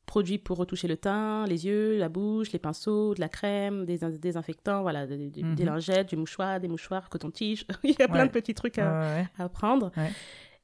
produits 0.05 0.37
pour 0.37 0.57
retoucher 0.57 0.87
le 0.87 0.97
teint, 0.97 1.45
les 1.45 1.65
yeux, 1.65 1.97
la 1.97 2.09
bouche, 2.09 2.51
les 2.51 2.59
pinceaux, 2.59 3.13
de 3.15 3.21
la 3.21 3.29
crème, 3.29 3.85
des 3.85 4.03
in- 4.03 4.09
désinfectants, 4.09 4.81
voilà, 4.81 5.07
des, 5.07 5.31
Mhm. 5.43 5.55
des 5.55 5.63
lingettes, 5.65 6.09
du 6.09 6.17
mouchoir, 6.17 6.59
des 6.59 6.67
mouchoirs, 6.67 7.09
coton-tige. 7.09 7.65
Il 7.83 7.95
y 7.97 8.01
a 8.01 8.07
plein 8.07 8.25
de 8.25 8.31
petits 8.31 8.53
trucs 8.53 8.77
à, 8.79 8.91
ouais, 8.91 9.15
ouais. 9.21 9.27
à 9.37 9.49
prendre. 9.49 9.91
Ouais. 9.97 10.11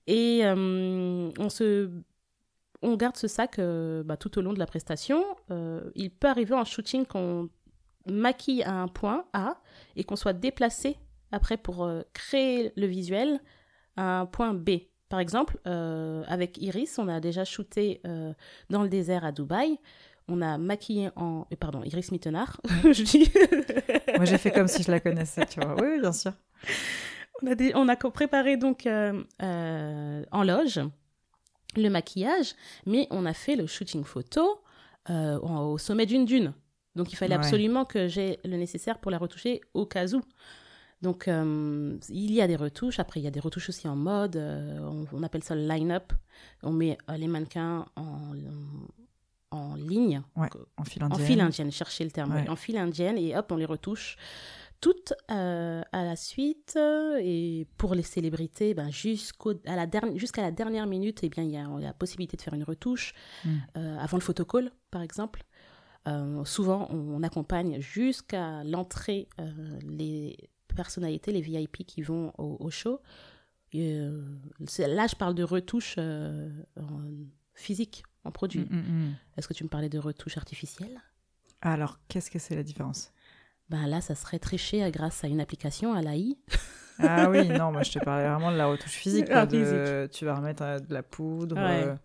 Et 0.07 0.41
euh, 0.43 1.29
on 1.37 1.49
se 1.49 1.89
on 2.81 2.95
garde 2.95 3.17
ce 3.17 3.27
sac 3.27 3.59
euh, 3.59 4.03
bah, 4.03 4.15
tout 4.17 4.37
au 4.37 4.41
long 4.41 4.53
de 4.53 4.59
la 4.59 4.65
prestation. 4.65 5.23
Euh, 5.51 5.89
il 5.95 6.11
peut 6.11 6.27
arriver 6.29 6.53
en 6.55 6.63
shooting 6.63 7.05
qu'on 7.05 7.49
maquille 8.09 8.63
à 8.63 8.73
un 8.73 8.87
point 8.87 9.25
A 9.33 9.57
et 9.97 10.03
qu'on 10.05 10.15
soit 10.15 10.33
déplacé 10.33 10.97
après 11.31 11.57
pour 11.57 11.89
créer 12.13 12.71
le 12.77 12.87
visuel 12.87 13.39
à 13.97 14.21
un 14.21 14.25
point 14.25 14.53
B. 14.53 14.69
Par 15.09 15.19
exemple, 15.19 15.57
euh, 15.67 16.23
avec 16.27 16.57
Iris, 16.61 16.97
on 16.99 17.07
a 17.07 17.19
déjà 17.19 17.43
shooté 17.43 17.99
euh, 18.05 18.33
dans 18.69 18.83
le 18.83 18.89
désert 18.89 19.25
à 19.25 19.31
Dubaï. 19.31 19.77
On 20.27 20.41
a 20.43 20.57
maquillé 20.59 21.09
en... 21.15 21.47
euh, 21.51 21.55
Pardon, 21.59 21.81
Iris 21.83 22.11
Mittenard, 22.11 22.61
je 22.83 23.01
dis. 23.03 23.31
Moi, 24.15 24.25
j'ai 24.25 24.37
fait 24.37 24.51
comme 24.51 24.67
si 24.67 24.83
je 24.83 24.91
la 24.91 24.99
connaissais, 24.99 25.45
tu 25.47 25.59
vois. 25.59 25.73
Oui, 25.81 25.87
oui, 25.93 25.99
bien 25.99 26.13
sûr. 26.13 26.33
On 27.41 27.47
a, 27.47 27.55
des- 27.55 27.71
on 27.73 27.87
a 27.89 27.95
préparé 27.95 28.55
donc 28.57 28.85
en 28.85 30.43
loge 30.43 30.79
le 31.75 31.89
maquillage, 31.89 32.53
mais 32.85 33.07
on 33.11 33.25
a 33.25 33.33
fait 33.33 33.55
le 33.55 33.65
shooting 33.67 34.03
photo 34.03 34.61
au 35.09 35.77
sommet 35.79 36.05
d'une 36.05 36.25
dune. 36.25 36.53
Donc 36.95 37.11
il 37.13 37.15
fallait 37.15 37.35
Ouais. 37.35 37.39
absolument 37.39 37.85
que 37.85 38.07
j'ai 38.07 38.39
le 38.43 38.57
nécessaire 38.57 38.99
pour 38.99 39.09
la 39.11 39.17
retoucher 39.17 39.61
au 39.73 39.85
cas 39.85 40.07
où. 40.13 40.21
Donc 41.01 41.27
euh, 41.27 41.97
il 42.09 42.31
y 42.33 42.41
a 42.41 42.47
des 42.47 42.55
retouches. 42.57 42.99
Après 42.99 43.19
il 43.19 43.23
y 43.23 43.27
a 43.27 43.31
des 43.31 43.39
retouches 43.39 43.69
aussi 43.69 43.87
en 43.87 43.95
mode. 43.95 44.35
euh, 44.35 44.79
on, 44.81 45.05
on 45.13 45.23
appelle 45.23 45.43
ça 45.43 45.55
le 45.55 45.65
line-up. 45.67 46.11
On 46.63 46.71
met 46.71 46.97
euh, 47.09 47.15
les 47.17 47.27
mannequins 47.27 47.85
en, 47.95 48.33
en 49.51 49.75
ligne 49.75 50.21
En 50.35 50.83
fil 50.83 51.01
en 51.03 51.05
indienne. 51.07 51.25
file 51.27 51.41
indienne, 51.41 51.71
chercher 51.71 52.03
le 52.03 52.11
terme, 52.11 52.33
Ouais. 52.35 52.49
en 52.49 52.55
file 52.55 52.77
indienne, 52.77 53.17
et 53.17 53.35
hop, 53.37 53.51
on 53.51 53.55
les 53.55 53.65
retouche 53.65 54.17
toutes 54.81 55.13
à 55.29 55.83
la 55.93 56.15
suite. 56.15 56.77
Et 57.21 57.65
pour 57.77 57.95
les 57.95 58.01
célébrités, 58.03 58.73
ben, 58.73 58.89
jusqu'au, 58.91 59.53
à 59.65 59.75
la 59.75 59.87
jusqu'à 60.15 60.41
la 60.41 60.51
dernière 60.51 60.85
minute, 60.87 61.19
eh 61.23 61.29
bien, 61.29 61.43
il 61.43 61.51
y 61.51 61.57
a 61.57 61.67
la 61.79 61.93
possibilité 61.93 62.37
de 62.37 62.41
faire 62.41 62.53
une 62.53 62.63
retouche 62.63 63.13
Mm. 63.45 63.49
euh, 63.77 63.97
avant 63.99 64.17
le 64.17 64.21
photocall, 64.23 64.71
par 64.91 65.01
exemple. 65.01 65.43
Souvent, 66.45 66.87
on, 66.89 66.95
on 67.17 67.23
accompagne 67.23 67.79
jusqu'à 67.81 68.63
l'entrée 68.63 69.27
les 69.83 70.35
personnalités, 70.75 71.31
les 71.31 71.41
VIP 71.41 71.85
qui 71.85 72.01
vont 72.01 72.31
au, 72.37 72.57
au 72.59 72.69
show. 72.69 73.01
Euh, 73.75 74.25
là, 74.79 75.07
je 75.07 75.15
parle 75.15 75.35
de 75.35 75.43
retouche 75.43 75.95
euh, 75.97 76.49
en 76.79 77.01
physique, 77.53 78.03
en 78.23 78.31
produit. 78.31 78.61
Mm, 78.61 78.75
mm, 78.75 79.07
mm. 79.09 79.15
Est-ce 79.37 79.47
que 79.47 79.53
tu 79.53 79.63
me 79.63 79.69
parlais 79.69 79.89
de 79.89 79.99
retouche 79.99 80.37
artificielle 80.37 80.99
Alors, 81.61 81.99
qu'est-ce 82.07 82.31
que 82.31 82.39
c'est 82.39 82.55
la 82.55 82.63
différence? 82.63 83.11
Ben 83.69 83.85
là, 83.85 84.01
ça 84.01 84.15
serait 84.15 84.39
triché 84.39 84.89
grâce 84.91 85.23
à 85.23 85.27
une 85.27 85.39
application, 85.39 85.93
à 85.93 86.01
l'AI. 86.01 86.35
Ah 86.97 87.29
oui, 87.29 87.47
non, 87.49 87.71
moi 87.71 87.83
je 87.83 87.91
te 87.91 87.99
parlais 87.99 88.27
vraiment 88.27 88.51
de 88.51 88.57
la 88.57 88.65
retouche 88.65 88.93
physique. 88.93 89.27
De- 89.29 90.09
Tu 90.11 90.25
vas 90.25 90.33
remettre 90.35 90.63
euh, 90.63 90.79
de 90.79 90.91
la 90.93 91.03
poudre. 91.03 91.55
Ouais. 91.55 91.83
euh, 91.85 91.95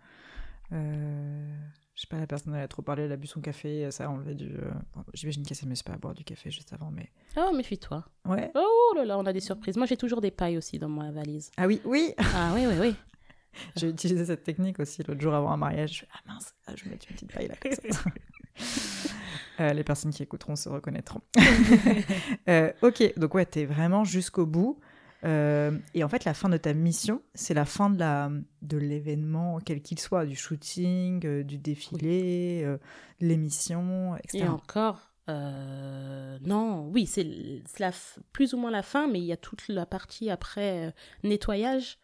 euh, 0.72 1.57
je 1.94 2.00
sais 2.02 2.07
pas, 2.09 2.18
la 2.18 2.26
personne 2.26 2.54
elle 2.54 2.62
a 2.62 2.68
trop 2.68 2.83
parlé, 2.83 3.04
elle 3.04 3.12
a 3.12 3.16
bu 3.16 3.26
son 3.26 3.40
café, 3.40 3.90
ça 3.90 4.07
a 4.07 4.09
enlevé 4.09 4.35
du. 4.35 4.46
euh, 4.57 4.70
bon, 4.94 5.04
J'imagine 5.14 5.44
qu'elle 5.44 5.57
s'est 5.57 5.66
mise 5.66 5.83
pas 5.83 5.92
à 5.92 5.96
boire 5.96 6.14
du 6.14 6.24
café 6.24 6.50
juste 6.50 6.72
avant, 6.72 6.90
mais. 6.90 7.11
Oh, 7.37 7.52
méfie-toi. 7.54 8.04
Ouais. 8.24 8.50
Oh 8.54 8.92
là 8.96 9.04
là, 9.04 9.18
on 9.18 9.26
a 9.26 9.33
des 9.33 9.40
surprises. 9.40 9.76
Moi, 9.76 9.87
j'ai 9.87 9.96
toujours 9.96 10.20
des 10.20 10.30
pailles 10.30 10.57
aussi 10.59 10.78
dans 10.78 10.88
ma 10.88 11.11
valise. 11.12 11.50
Ah 11.57 11.66
oui, 11.66 11.80
oui 11.85 12.12
Ah 12.18 12.52
oui, 12.54 12.66
oui, 12.66 12.74
oui. 12.80 12.94
J'ai 13.76 13.88
utilisé 13.88 14.24
cette 14.24 14.42
technique 14.42 14.80
aussi 14.80 15.04
l'autre 15.04 15.20
jour 15.20 15.33
avant 15.33 15.52
un 15.52 15.57
mariage. 15.57 15.92
Je 15.92 15.98
fais, 16.00 16.09
ah 16.12 16.18
mince, 16.26 16.52
ah, 16.66 16.72
je 16.74 16.83
vais 16.85 16.90
mettre 16.90 17.07
une 17.09 17.14
petite 17.14 17.33
paille 17.33 17.46
là 17.46 17.54
comme 17.62 17.72
ça. 17.92 18.00
Euh, 19.61 19.72
les 19.72 19.85
personnes 19.85 20.11
qui 20.12 20.20
écouteront 20.24 20.57
se 20.57 20.68
reconnaîtront. 20.68 21.20
Euh, 22.48 22.72
ok, 22.83 23.16
donc 23.16 23.35
ouais, 23.35 23.46
t'es 23.46 23.64
vraiment 23.64 24.02
jusqu'au 24.04 24.46
bout. 24.46 24.80
Euh, 25.24 25.78
et 25.94 26.04
en 26.04 26.08
fait, 26.08 26.24
la 26.24 26.34
fin 26.34 26.48
de 26.48 26.56
ta 26.56 26.74
mission, 26.74 27.22
c'est 27.34 27.54
la 27.54 27.64
fin 27.64 27.90
de 27.90 27.98
la 27.98 28.30
de 28.62 28.76
l'événement, 28.76 29.58
quel 29.64 29.80
qu'il 29.80 29.98
soit, 29.98 30.26
du 30.26 30.37
shooting, 30.37 31.24
euh, 31.24 31.42
du 31.42 31.58
défilé, 31.58 32.62
euh, 32.64 32.78
de 33.20 33.26
l'émission, 33.26 34.16
etc. 34.16 34.44
Et 34.44 34.48
encore, 34.48 35.12
euh, 35.30 36.38
non, 36.42 36.88
oui, 36.88 37.06
c'est 37.06 37.26
plus 38.32 38.54
ou 38.54 38.58
moins 38.58 38.70
la 38.70 38.82
fin, 38.82 39.06
mais 39.06 39.18
il 39.18 39.24
y 39.24 39.32
a 39.32 39.37
toute 39.37 39.68
la 39.68 39.87
partie 39.87 40.30
après 40.30 40.94
nettoyage. 41.22 41.98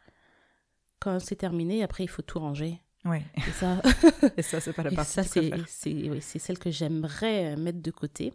Quand 0.99 1.19
c'est 1.19 1.37
terminé, 1.37 1.83
après, 1.83 2.05
il 2.05 2.09
faut 2.09 2.23
tout 2.23 2.39
ranger. 2.39 2.81
Ouais. 3.07 3.23
Et 3.37 3.53
ça, 3.53 3.81
Et 4.37 4.43
ça, 4.43 4.61
c'est 4.61 4.75
pas 4.75 4.83
la 4.83 4.93
et 4.93 4.95
partie 4.95 5.13
ça 5.13 5.25
que 5.25 5.29
tu 5.29 5.65
c'est 5.67 6.11
oui, 6.11 6.21
celle 6.21 6.59
que 6.59 6.71
j'aimerais 6.71 7.57
mettre 7.57 7.81
de 7.81 7.91
côté. 7.91 8.35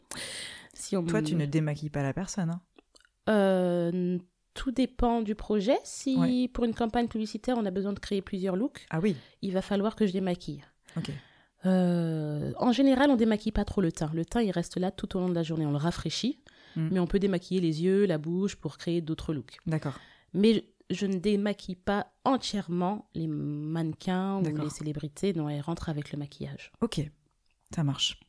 Si 0.73 0.97
on 0.97 1.03
Toi, 1.03 1.21
tu 1.21 1.35
ne 1.35 1.45
démaquilles 1.45 1.91
pas 1.91 2.01
la 2.01 2.13
personne. 2.13 2.49
Hein. 2.49 2.61
Euh, 3.29 4.17
tout 4.55 4.71
dépend 4.71 5.21
du 5.21 5.35
projet. 5.35 5.77
Si 5.83 6.15
Ouais. 6.17 6.47
pour 6.51 6.63
une 6.65 6.73
campagne 6.73 7.07
publicitaire, 7.07 7.55
on 7.59 7.65
a 7.65 7.71
besoin 7.71 7.93
de 7.93 7.99
créer 7.99 8.21
plusieurs 8.23 8.55
looks, 8.55 8.85
Ah 8.89 8.99
oui, 8.99 9.15
il 9.43 9.51
va 9.53 9.61
falloir 9.61 9.95
que 9.95 10.07
je 10.07 10.11
démaquille. 10.13 10.63
ok. 10.97 11.11
Euh, 11.65 12.51
en 12.57 12.71
général, 12.71 13.09
on 13.09 13.15
démaquille 13.15 13.51
pas 13.51 13.65
trop 13.65 13.81
le 13.81 13.91
teint. 13.91 14.11
Le 14.13 14.23
teint, 14.25 14.41
il 14.41 14.51
reste 14.51 14.77
là 14.77 14.91
tout 14.91 15.15
au 15.17 15.19
long 15.19 15.29
de 15.29 15.33
la 15.35 15.43
journée. 15.43 15.65
On 15.65 15.71
le 15.71 15.77
rafraîchit, 15.77 16.39
Mm. 16.75 16.89
mais 16.91 16.99
on 16.99 17.07
peut 17.07 17.19
démaquiller 17.19 17.61
les 17.61 17.83
yeux, 17.83 18.05
la 18.05 18.17
bouche 18.17 18.55
pour 18.55 18.77
créer 18.77 19.01
d'autres 19.01 19.33
looks. 19.33 19.57
D'accord. 19.65 19.97
Mais 20.33 20.53
je, 20.89 20.95
je 20.95 21.05
ne 21.07 21.17
démaquille 21.17 21.75
pas 21.77 22.07
entièrement 22.23 23.09
les 23.15 23.27
mannequins 23.27 24.39
ou 24.41 24.57
les 24.57 24.69
célébrités 24.69 25.33
dont 25.33 25.49
elles 25.49 25.61
rentrent 25.61 25.89
avec 25.89 26.11
le 26.11 26.19
maquillage. 26.19 26.71
Ok, 26.81 27.01
ça 27.73 27.83
marche. 27.83 28.19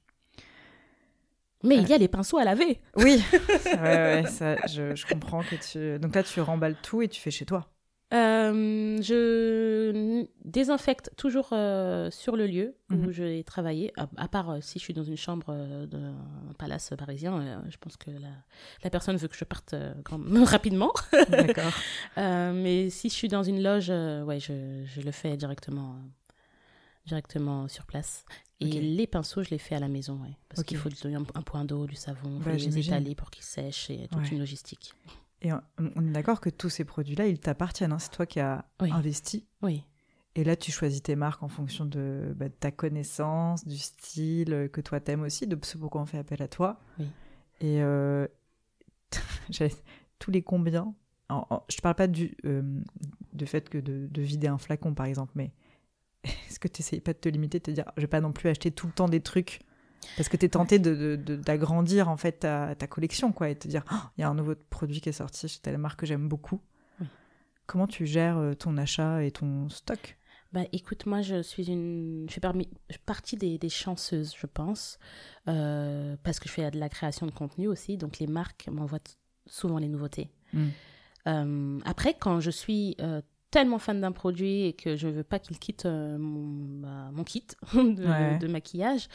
Mais 1.66 1.76
Ouais. 1.76 1.82
il 1.82 1.88
y 1.88 1.92
a 1.92 1.98
les 1.98 2.08
pinceaux 2.08 2.38
à 2.38 2.44
laver. 2.44 2.80
Oui, 2.96 3.22
ouais, 3.32 3.72
ouais, 3.82 4.24
ça, 4.26 4.56
je, 4.66 4.94
je 4.94 5.06
comprends 5.06 5.42
que 5.42 5.56
tu. 5.56 5.98
Donc 5.98 6.14
là, 6.14 6.22
tu 6.22 6.40
remballes 6.40 6.76
tout 6.82 7.02
et 7.02 7.08
tu 7.08 7.20
fais 7.20 7.30
chez 7.30 7.44
toi. 7.46 7.66
Euh, 8.14 8.96
je 9.02 10.24
désinfecte 10.44 11.10
toujours 11.16 11.48
euh, 11.50 12.08
sur 12.12 12.36
le 12.36 12.46
lieu 12.46 12.76
où 12.92 13.10
je 13.10 13.24
vais 13.24 13.42
travailler, 13.42 13.92
à, 13.96 14.06
à 14.16 14.28
part 14.28 14.50
euh, 14.50 14.58
si 14.60 14.78
je 14.78 14.84
suis 14.84 14.94
dans 14.94 15.02
une 15.02 15.16
chambre 15.16 15.46
euh, 15.50 15.86
d'un 15.86 16.14
palace 16.56 16.92
parisien. 16.96 17.40
euh, 17.40 17.58
je 17.68 17.76
pense 17.78 17.96
que 17.96 18.10
la, 18.12 18.28
la 18.84 18.90
personne 18.90 19.16
veut 19.16 19.26
que 19.26 19.34
je 19.36 19.44
parte 19.44 19.74
euh, 19.74 19.92
grand- 20.04 20.20
rapidement. 20.44 20.92
D'accord. 21.28 21.72
Euh, 22.18 22.52
mais 22.54 22.88
si 22.90 23.08
je 23.08 23.14
suis 23.14 23.28
dans 23.28 23.42
une 23.42 23.60
loge, 23.62 23.88
euh, 23.90 24.22
ouais, 24.22 24.38
je, 24.40 24.84
je 24.86 25.00
le 25.02 25.10
fais 25.10 25.36
directement, 25.36 25.96
euh, 25.96 26.08
directement 27.06 27.68
sur 27.68 27.84
place. 27.86 28.24
Et 28.60 28.80
les 28.80 29.06
pinceaux, 29.06 29.42
je 29.42 29.50
les 29.50 29.58
fais 29.58 29.74
à 29.74 29.80
la 29.80 29.88
maison, 29.88 30.20
ouais, 30.22 30.36
parce 30.48 30.62
qu'il 30.64 30.78
faut 30.78 30.88
du- 30.88 31.14
un, 31.14 31.24
un 31.34 31.42
point 31.42 31.64
d'eau, 31.66 31.86
du 31.86 31.94
savon, 31.94 32.38
Bah, 32.40 32.52
les 32.54 32.78
étaler 32.78 33.14
pour 33.14 33.30
qu'ils 33.30 33.44
sèchent 33.44 33.90
et 33.90 34.08
toute 34.08 34.22
Ouais. 34.22 34.28
une 34.28 34.38
logistique. 34.38 34.94
Et 35.42 35.52
on, 35.52 35.60
on 35.78 36.08
est 36.08 36.12
d'accord 36.12 36.40
que 36.40 36.48
tous 36.48 36.70
ces 36.70 36.84
produits-là, 36.86 37.26
ils 37.26 37.38
t'appartiennent. 37.38 37.92
hein. 37.92 37.98
C'est 37.98 38.10
toi 38.10 38.24
qui 38.24 38.40
as 38.40 38.64
Oui. 38.80 38.90
investi. 38.90 39.46
Oui, 39.62 39.84
Et 40.34 40.44
là, 40.44 40.56
tu 40.56 40.72
choisis 40.72 41.02
tes 41.02 41.16
marques 41.16 41.42
en 41.42 41.48
fonction 41.48 41.84
de, 41.84 42.32
bah, 42.36 42.48
de 42.48 42.54
ta 42.54 42.70
connaissance, 42.70 43.66
du 43.66 43.76
style 43.78 44.52
euh, 44.54 44.68
que 44.68 44.80
toi 44.80 45.00
t'aimes 45.00 45.22
aussi, 45.22 45.46
de 45.46 45.58
ce 45.62 45.76
pourquoi 45.78 46.00
on 46.02 46.06
fait 46.06 46.18
appel 46.18 46.40
à 46.42 46.48
toi. 46.48 46.80
Oui. 46.98 47.06
Et 47.60 47.82
euh, 47.82 48.26
tous 50.18 50.30
les 50.30 50.42
combien 50.42 50.94
en- 51.28 51.46
en- 51.50 51.62
Je 51.68 51.76
te 51.76 51.82
parle 51.82 51.94
pas 51.96 52.06
du, 52.06 52.36
euh, 52.44 52.80
du 53.32 53.46
fait 53.46 53.68
que 53.68 53.78
de, 53.78 54.06
de 54.10 54.22
vider 54.22 54.46
un 54.48 54.58
flacon, 54.58 54.94
par 54.94 55.06
exemple, 55.06 55.32
mais 55.34 55.52
est-ce 56.56 56.60
que 56.60 56.68
tu 56.68 56.80
n'essayes 56.80 57.00
pas 57.00 57.12
de 57.12 57.18
te 57.18 57.28
limiter, 57.28 57.58
de 57.58 57.64
te 57.64 57.70
dire, 57.70 57.84
je 57.98 58.00
vais 58.00 58.06
pas 58.06 58.22
non 58.22 58.32
plus 58.32 58.48
acheter 58.48 58.70
tout 58.70 58.86
le 58.86 58.92
temps 58.94 59.08
des 59.10 59.20
trucs? 59.20 59.60
Parce 60.16 60.30
que 60.30 60.38
tu 60.38 60.46
es 60.46 60.48
tenté 60.48 60.78
de- 60.78 60.94
de- 60.94 61.16
de- 61.16 61.36
d'agrandir 61.36 62.08
en 62.08 62.16
fait 62.16 62.32
ta, 62.32 62.74
ta 62.74 62.86
collection, 62.86 63.30
quoi, 63.32 63.50
et 63.50 63.56
te 63.56 63.68
dire, 63.68 63.84
Oh, 63.92 63.96
il 64.16 64.22
y 64.22 64.24
a 64.24 64.28
un 64.30 64.34
nouveau 64.34 64.54
produit 64.70 65.02
qui 65.02 65.10
est 65.10 65.12
sorti 65.12 65.48
chez 65.48 65.58
telle 65.60 65.76
marque 65.76 66.00
que 66.00 66.06
j'aime 66.06 66.28
beaucoup. 66.28 66.62
Oui. 66.98 67.06
Comment 67.66 67.86
tu 67.86 68.06
gères 68.06 68.38
euh, 68.38 68.54
ton 68.54 68.78
achat 68.78 69.22
et 69.22 69.32
ton 69.32 69.68
stock? 69.68 70.16
Bah 70.54 70.62
écoute, 70.72 71.04
moi 71.04 71.20
je 71.20 71.42
suis 71.42 71.66
une, 71.68 72.24
je 72.30 72.32
fais 72.32 72.40
parmi, 72.40 72.70
partie 73.04 73.36
des, 73.36 73.58
des 73.58 73.68
chanceuses, 73.68 74.34
je 74.34 74.46
pense, 74.46 74.98
euh, 75.48 76.16
parce 76.22 76.40
que 76.40 76.48
je 76.48 76.54
fais 76.54 76.70
de 76.70 76.78
la 76.78 76.88
création 76.88 77.26
de 77.26 77.32
contenu 77.32 77.68
aussi, 77.68 77.98
donc 77.98 78.18
les 78.18 78.26
marques 78.28 78.66
m'envoient 78.72 79.00
souvent 79.44 79.76
les 79.78 79.88
nouveautés. 79.88 80.30
Mm. 80.54 80.68
Euh, 81.26 81.78
après, 81.84 82.14
quand 82.14 82.40
je 82.40 82.50
suis 82.50 82.96
euh, 83.00 83.20
tellement 83.50 83.78
fan 83.78 84.00
d'un 84.00 84.12
produit 84.12 84.62
et 84.66 84.72
que 84.72 84.96
je 84.96 85.08
veux 85.08 85.22
pas 85.24 85.38
qu'il 85.38 85.58
quitte 85.58 85.86
euh, 85.86 86.18
mon, 86.18 86.80
bah, 86.80 87.10
mon 87.12 87.24
kit 87.24 87.46
de, 87.74 88.04
Ouais. 88.06 88.38
de 88.38 88.46
maquillage, 88.48 89.08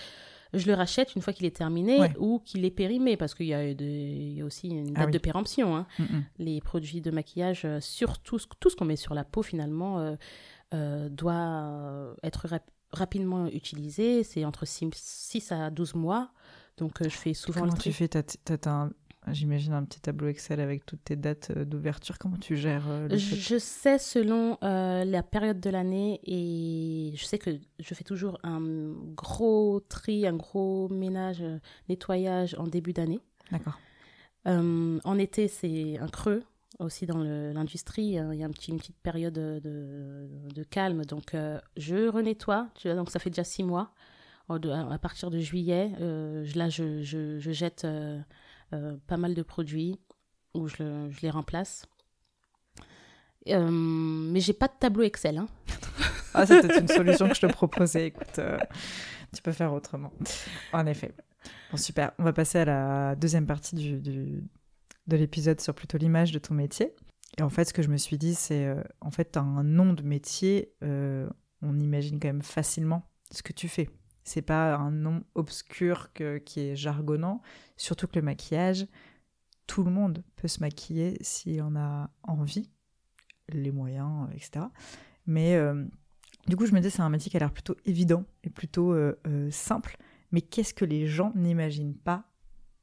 je 0.53 0.65
le 0.67 0.73
rachète 0.73 1.15
une 1.15 1.21
fois 1.21 1.31
qu'il 1.33 1.45
est 1.45 1.55
terminé 1.55 1.99
Ouais. 1.99 2.13
ou 2.17 2.39
qu'il 2.39 2.65
est 2.65 2.71
périmé, 2.71 3.15
parce 3.17 3.33
qu'il 3.35 3.45
y, 3.47 3.53
a 3.53 3.63
y 3.71 4.43
aussi 4.43 4.69
une 4.69 4.91
Ah 4.95 4.99
date 5.01 5.05
oui. 5.07 5.11
de 5.13 5.17
péremption. 5.19 5.75
hein 5.75 5.85
Mm, 5.99 6.03
mm. 6.03 6.23
les 6.39 6.61
produits 6.61 7.01
de 7.01 7.11
maquillage, 7.11 7.63
euh, 7.65 7.79
surtout 7.81 8.37
tout 8.59 8.69
ce 8.69 8.75
qu'on 8.75 8.85
met 8.85 8.95
sur 8.95 9.13
la 9.13 9.23
peau 9.23 9.43
finalement, 9.43 9.99
euh, 9.99 10.15
euh, 10.73 11.09
doit 11.09 12.13
être 12.23 12.47
rap- 12.47 12.71
rapidement 12.91 13.47
utilisé. 13.47 14.23
C'est 14.23 14.43
entre 14.45 14.65
6, 14.65 15.51
à 15.51 15.69
12 15.69 15.95
mois. 15.95 16.31
Donc 16.77 17.01
euh, 17.01 17.05
je 17.05 17.09
fais 17.17 17.33
souvent 17.33 17.61
Comment 17.61 17.73
le 17.73 17.77
tu 17.77 17.89
tri. 17.89 17.91
fais? 17.93 18.07
T'as- 18.07 18.23
t'as- 18.23 18.57
t'as 18.57 18.71
un- 18.71 18.91
J'imagine 19.27 19.73
un 19.73 19.83
petit 19.83 20.01
tableau 20.01 20.27
Excel 20.29 20.59
avec 20.59 20.83
toutes 20.85 21.03
tes 21.03 21.15
dates 21.15 21.51
euh, 21.55 21.63
d'ouverture. 21.63 22.17
Comment 22.17 22.37
tu 22.37 22.57
gères 22.57 22.85
euh, 22.89 23.07
le 23.07 23.17
Je, 23.17 23.57
sais 23.59 23.99
selon 23.99 24.57
euh, 24.63 25.05
la 25.05 25.21
période 25.21 25.59
de 25.59 25.69
l'année 25.69 26.19
et 26.23 27.15
je 27.15 27.23
sais 27.23 27.37
que 27.37 27.51
je 27.79 27.93
fais 27.93 28.03
toujours 28.03 28.39
un 28.43 28.59
gros 29.15 29.79
tri, 29.87 30.25
un 30.25 30.35
gros 30.35 30.89
ménage, 30.89 31.43
nettoyage 31.87 32.55
en 32.57 32.65
début 32.65 32.93
d'année. 32.93 33.19
D'accord. 33.51 33.79
Euh, 34.47 34.99
en 35.03 35.17
été, 35.19 35.47
c'est 35.47 35.99
un 35.99 36.07
creux 36.07 36.43
aussi 36.79 37.05
dans 37.05 37.19
l'industrie. 37.19 38.17
hein. 38.17 38.31
Il 38.33 38.39
y 38.39 38.43
a 38.43 38.47
un 38.47 38.51
petit, 38.51 38.71
une 38.71 38.77
petite 38.79 38.97
période 39.03 39.33
de, 39.35 39.59
de 40.55 40.63
calme. 40.63 41.05
Donc, 41.05 41.35
euh, 41.35 41.59
je 41.77 42.07
renettoie. 42.09 42.69
Tu 42.73 42.87
vois, 42.87 42.97
donc, 42.97 43.11
ça 43.11 43.19
fait 43.19 43.29
déjà 43.29 43.43
six 43.43 43.63
mois. 43.63 43.91
À 44.49 44.97
partir 44.97 45.29
de 45.29 45.37
juillet, 45.39 45.91
là, 45.99 46.67
je, 46.69 47.01
je- 47.03 47.39
je 47.39 47.51
jette 47.51 47.85
euh, 48.73 48.97
pas 49.07 49.17
mal 49.17 49.33
de 49.33 49.41
produits 49.43 49.99
ou 50.53 50.67
je, 50.67 51.07
je 51.09 51.21
les 51.21 51.29
remplace. 51.29 51.85
Euh, 53.47 53.69
mais 53.71 54.39
j'ai 54.39 54.53
pas 54.53 54.67
de 54.67 54.73
tableau 54.79 55.03
Excel. 55.03 55.37
hein. 55.37 55.47
Ah, 56.33 56.45
c'était 56.45 56.79
une 56.79 56.87
solution 56.87 57.27
que 57.27 57.35
je 57.35 57.41
te 57.41 57.45
proposais. 57.51 58.07
Écoute, 58.07 58.39
euh, 58.39 58.57
tu 59.35 59.41
peux 59.41 59.51
faire 59.51 59.73
autrement. 59.73 60.13
En 60.71 60.85
effet. 60.85 61.13
Bon, 61.69 61.75
super. 61.75 62.13
On 62.19 62.23
va 62.23 62.31
passer 62.31 62.59
à 62.59 62.63
la 62.65 63.15
deuxième 63.17 63.45
partie 63.45 63.75
du, 63.75 63.99
du- 63.99 64.41
de 65.07 65.17
l'épisode 65.17 65.59
sur 65.59 65.73
plutôt 65.75 65.97
l'image 65.97 66.31
de 66.31 66.39
ton 66.39 66.53
métier. 66.53 66.95
Et 67.37 67.41
en 67.41 67.49
fait, 67.49 67.65
ce 67.65 67.73
que 67.73 67.81
je 67.81 67.89
me 67.89 67.97
suis 67.97 68.17
dit, 68.17 68.33
c'est 68.33 68.65
euh, 68.65 68.81
en 69.01 69.11
fait, 69.11 69.33
tu 69.33 69.39
as 69.39 69.41
un 69.41 69.63
nom 69.65 69.91
de 69.91 70.03
métier, 70.03 70.73
on 70.81 71.77
imagine 71.79 72.17
quand 72.17 72.29
même 72.29 72.41
facilement 72.43 73.03
ce 73.29 73.43
que 73.43 73.51
tu 73.51 73.67
fais. 73.67 73.89
C'est 74.23 74.41
pas 74.41 74.75
un 74.75 74.91
nom 74.91 75.23
obscur 75.35 76.11
qui 76.13 76.59
est 76.59 76.75
jargonnant, 76.75 77.41
surtout 77.75 78.07
que 78.07 78.19
le 78.19 78.21
maquillage, 78.21 78.87
tout 79.71 79.83
le 79.83 79.91
monde 79.91 80.23
peut 80.35 80.49
se 80.49 80.59
maquiller 80.59 81.17
s'il 81.21 81.61
en 81.61 81.75
a 81.77 82.09
envie, 82.23 82.69
les 83.47 83.71
moyens, 83.71 84.27
euh, 84.27 84.35
etc. 84.35 84.65
Mais 85.25 85.55
euh, 85.55 85.85
du 86.47 86.55
coup, 86.55 86.65
je 86.65 86.73
me 86.73 86.81
dis, 86.81 86.91
c'est 86.91 87.01
un 87.01 87.09
métier 87.09 87.31
qui 87.31 87.37
a 87.37 87.39
l'air 87.39 87.53
plutôt 87.53 87.77
évident 87.85 88.25
et 88.43 88.49
plutôt 88.49 88.93
euh, 88.93 89.15
simple. 89.49 89.97
Mais 90.31 90.41
qu'est-ce 90.41 90.73
que 90.73 90.85
les 90.85 91.07
gens 91.07 91.31
n'imaginent 91.35 91.95
pas 91.95 92.25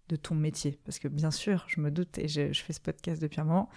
de 0.08 0.16
ton 0.16 0.34
métier? 0.34 0.78
Parce 0.84 0.98
que 0.98 1.08
bien 1.08 1.30
sûr, 1.30 1.66
je 1.68 1.80
me 1.80 1.90
doute, 1.90 2.18
et 2.18 2.26
je, 2.26 2.52
je 2.52 2.62
fais 2.62 2.72
ce 2.72 2.80
podcast 2.80 3.20
depuis 3.20 3.40
un 3.40 3.44
moment, 3.44 3.68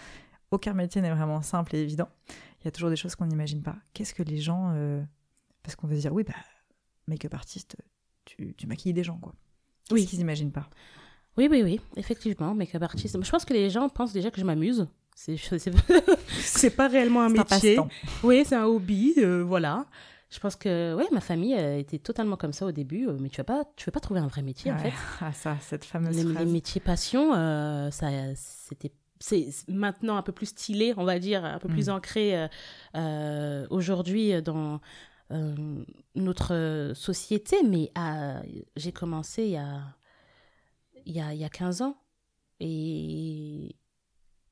aucun 0.51 0.73
métier 0.73 1.01
n'est 1.01 1.11
vraiment 1.11 1.41
simple 1.41 1.75
et 1.75 1.79
évident. 1.79 2.09
Il 2.61 2.65
y 2.65 2.67
a 2.67 2.71
toujours 2.71 2.89
des 2.89 2.95
choses 2.95 3.15
qu'on 3.15 3.25
n'imagine 3.25 3.61
pas. 3.61 3.75
Qu'est-ce 3.93 4.13
que 4.13 4.23
les 4.23 4.37
gens... 4.37 4.73
Parce 5.63 5.75
qu'on 5.75 5.87
va 5.87 5.95
se 5.95 6.01
dire, 6.01 6.13
oui, 6.13 6.23
bah, 6.23 6.33
make-up 7.11 7.33
artiste, 7.35 7.75
tu, 8.25 8.55
tu 8.57 8.65
maquilles 8.67 8.93
des 8.93 9.03
gens, 9.03 9.17
quoi. 9.19 9.33
Oui. 9.91 10.01
Oui. 10.01 10.05
qu'ils 10.07 10.19
n'imaginent 10.19 10.51
pas? 10.51 10.67
Oui, 11.37 11.47
oui, 11.51 11.61
oui, 11.63 11.79
effectivement, 11.95 12.53
make-up 12.55 12.81
artist. 12.83 13.17
Je 13.23 13.29
pense 13.29 13.45
que 13.45 13.53
les 13.53 13.69
gens 13.69 13.87
pensent 13.89 14.13
déjà 14.13 14.31
que 14.31 14.39
je 14.41 14.45
m'amuse. 14.45 14.87
C'est 15.15 15.37
pas 16.75 16.87
réellement 16.87 17.21
un 17.21 17.25
un 17.25 17.29
métier. 17.29 17.75
passe-temps. 17.75 17.89
Oui, 18.23 18.43
c'est 18.45 18.55
un 18.55 18.65
hobby, 18.65 19.13
euh, 19.17 19.43
voilà. 19.43 19.85
Je 20.29 20.39
pense 20.39 20.55
que 20.55 20.95
ouais, 20.95 21.07
ma 21.11 21.19
famille 21.19 21.53
a 21.53 21.77
été 21.77 21.99
totalement 21.99 22.37
comme 22.37 22.53
ça 22.53 22.65
au 22.65 22.71
début, 22.71 23.07
euh, 23.07 23.17
mais 23.19 23.27
tu 23.29 23.37
vas 23.37 23.43
pas, 23.43 23.63
tu 23.75 23.85
vas 23.85 23.91
pas 23.91 23.99
trouver 23.99 24.21
un 24.21 24.27
vrai 24.27 24.41
métier 24.41 24.71
en 24.71 24.75
Ouais. 24.77 24.91
fait. 24.91 24.93
Ah 25.21 25.33
ça, 25.33 25.57
cette 25.59 25.83
fameuse 25.83 26.15
Les, 26.15 26.45
métiers 26.45 26.79
passion, 26.79 27.33
euh, 27.35 27.91
ça, 27.91 28.07
c'était, 28.35 28.93
c'est 29.19 29.49
maintenant 29.67 30.15
un 30.15 30.21
peu 30.23 30.31
plus 30.31 30.47
stylé, 30.47 30.93
on 30.95 31.03
va 31.03 31.19
dire, 31.19 31.43
un 31.43 31.59
peu 31.59 31.67
plus 31.67 31.87
Mm. 31.89 31.91
ancré 31.91 32.37
euh, 32.37 32.47
euh, 32.95 33.67
aujourd'hui 33.69 34.41
dans 34.41 34.79
euh, 35.31 35.85
notre 36.15 36.91
société. 36.95 37.63
Mais 37.63 37.91
j'ai 38.75 38.91
commencé 38.91 39.43
il 39.43 39.51
y 39.51 39.57
a, 39.57 39.83
il, 41.05 41.13
y 41.13 41.21
a, 41.21 41.33
il 41.33 41.39
y 41.39 41.45
a 41.45 41.49
15 41.49 41.81
ans. 41.81 41.97
Et 42.59 43.75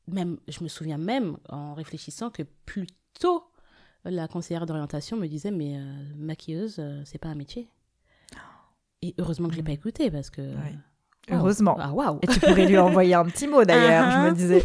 même, 0.08 0.40
je 0.48 0.64
me 0.64 0.68
souviens 0.68 0.98
même, 0.98 1.38
en 1.48 1.74
réfléchissant, 1.74 2.30
que 2.30 2.44
plus 2.66 2.88
tôt, 3.20 3.44
la 4.04 4.28
conseillère 4.28 4.66
d'orientation 4.66 5.18
me 5.18 5.28
disait, 5.28 5.52
mais 5.52 5.78
euh, 5.78 6.16
maquilleuse, 6.16 6.78
euh, 6.80 7.02
c'est 7.06 7.18
pas 7.18 7.30
un 7.30 7.36
métier. 7.36 7.70
Et 9.02 9.16
heureusement 9.18 9.48
que 9.48 9.54
je 9.54 9.60
l'ai 9.60 9.64
pas 9.64 9.72
écouté, 9.72 10.12
parce 10.12 10.30
que... 10.30 10.42
Ouais. 10.42 10.78
Heureusement. 11.32 11.78
Ah, 11.80 12.16
Et 12.22 12.28
tu 12.28 12.40
pourrais 12.40 12.66
lui 12.66 12.78
envoyer 12.78 13.14
un 13.14 13.26
petit 13.26 13.48
mot 13.48 13.64
d'ailleurs, 13.64 14.12
je 14.12 14.18
me 14.30 14.32
disais. 14.36 14.64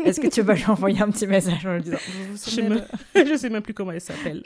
Est-ce 0.04 0.20
que 0.20 0.28
tu 0.28 0.42
vas 0.42 0.54
lui 0.54 0.66
envoyer 0.66 1.00
un 1.00 1.10
petit 1.10 1.26
message 1.26 1.64
en 1.66 1.74
lui 1.74 1.82
disant 1.82 1.98
Vous 2.08 2.34
vous 2.36 2.50
Je, 2.50 2.60
me... 2.60 2.76
de- 2.76 2.84
je 3.30 3.36
sais 3.36 3.48
même 3.50 3.62
plus 3.62 3.74
comment 3.74 3.92
elle 3.92 4.00
s'appelle. 4.00 4.42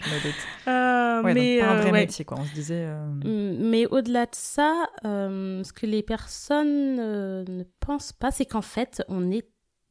Euh, 0.68 1.22
Ouais, 1.22 1.32
mais 1.32 1.58
donc 1.60 1.66
pas 1.66 1.72
un 1.72 1.76
euh, 1.76 1.80
vrai 1.80 1.90
ouais. 1.92 2.00
métier, 2.00 2.24
quoi. 2.26 2.38
On 2.40 2.44
se 2.44 2.52
disait. 2.52 2.84
euh, 2.86 3.06
Mm, 3.06 3.70
Mais 3.70 3.86
au-delà 3.86 4.26
de 4.26 4.34
ça, 4.34 4.84
euh, 5.06 5.64
ce 5.64 5.72
que 5.72 5.86
les 5.86 6.02
personnes 6.02 6.98
euh, 7.00 7.44
ne 7.48 7.64
pensent 7.80 8.12
pas, 8.12 8.30
c'est 8.30 8.44
qu'en 8.44 8.60
fait, 8.62 9.02
on 9.08 9.30
est 9.30 9.48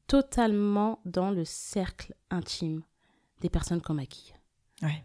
totalement 0.08 1.00
dans 1.06 1.32
le 1.32 1.44
cercle 1.46 2.14
intime 2.30 2.84
des 3.42 3.50
personnes 3.50 3.82
qu'on 3.82 3.96
maquille. 3.96 4.34
Ouais. 4.84 5.04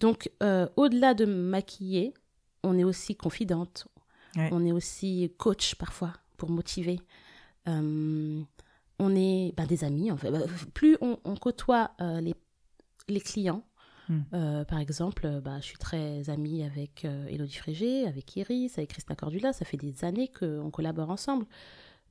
Donc, 0.00 0.30
euh, 0.42 0.68
au-delà 0.76 1.14
de 1.14 1.24
maquiller, 1.24 2.14
on 2.62 2.78
est 2.78 2.84
aussi 2.84 3.16
confidente, 3.16 3.88
Ouais. 4.36 4.48
on 4.52 4.64
est 4.64 4.72
aussi 4.72 5.32
coach 5.38 5.74
parfois 5.76 6.12
pour 6.36 6.50
motiver. 6.50 7.00
Euh, 7.68 8.42
on 8.98 9.16
est 9.16 9.52
ben, 9.56 9.66
des 9.66 9.84
amis, 9.84 10.10
en 10.10 10.16
fait. 10.16 10.30
Bah, 10.30 10.40
Plus 10.74 10.96
on, 11.00 11.18
on 11.24 11.36
côtoie 11.36 11.90
euh, 12.00 12.20
les, 12.20 12.34
les 13.08 13.20
clients, 13.20 13.64
Hmm. 14.08 14.20
euh, 14.34 14.64
par 14.64 14.78
exemple, 14.78 15.40
bah, 15.44 15.58
je 15.58 15.64
suis 15.64 15.78
très 15.78 16.30
amie 16.30 16.62
avec 16.62 17.04
euh, 17.04 17.26
Elodie 17.26 17.56
Frégé, 17.56 18.06
avec 18.06 18.36
Iris, 18.36 18.78
avec 18.78 18.90
Christina 18.90 19.16
Cordula. 19.16 19.52
Ça 19.52 19.64
fait 19.64 19.76
des 19.76 20.04
années 20.04 20.28
qu'on 20.28 20.70
collabore 20.70 21.10
ensemble. 21.10 21.44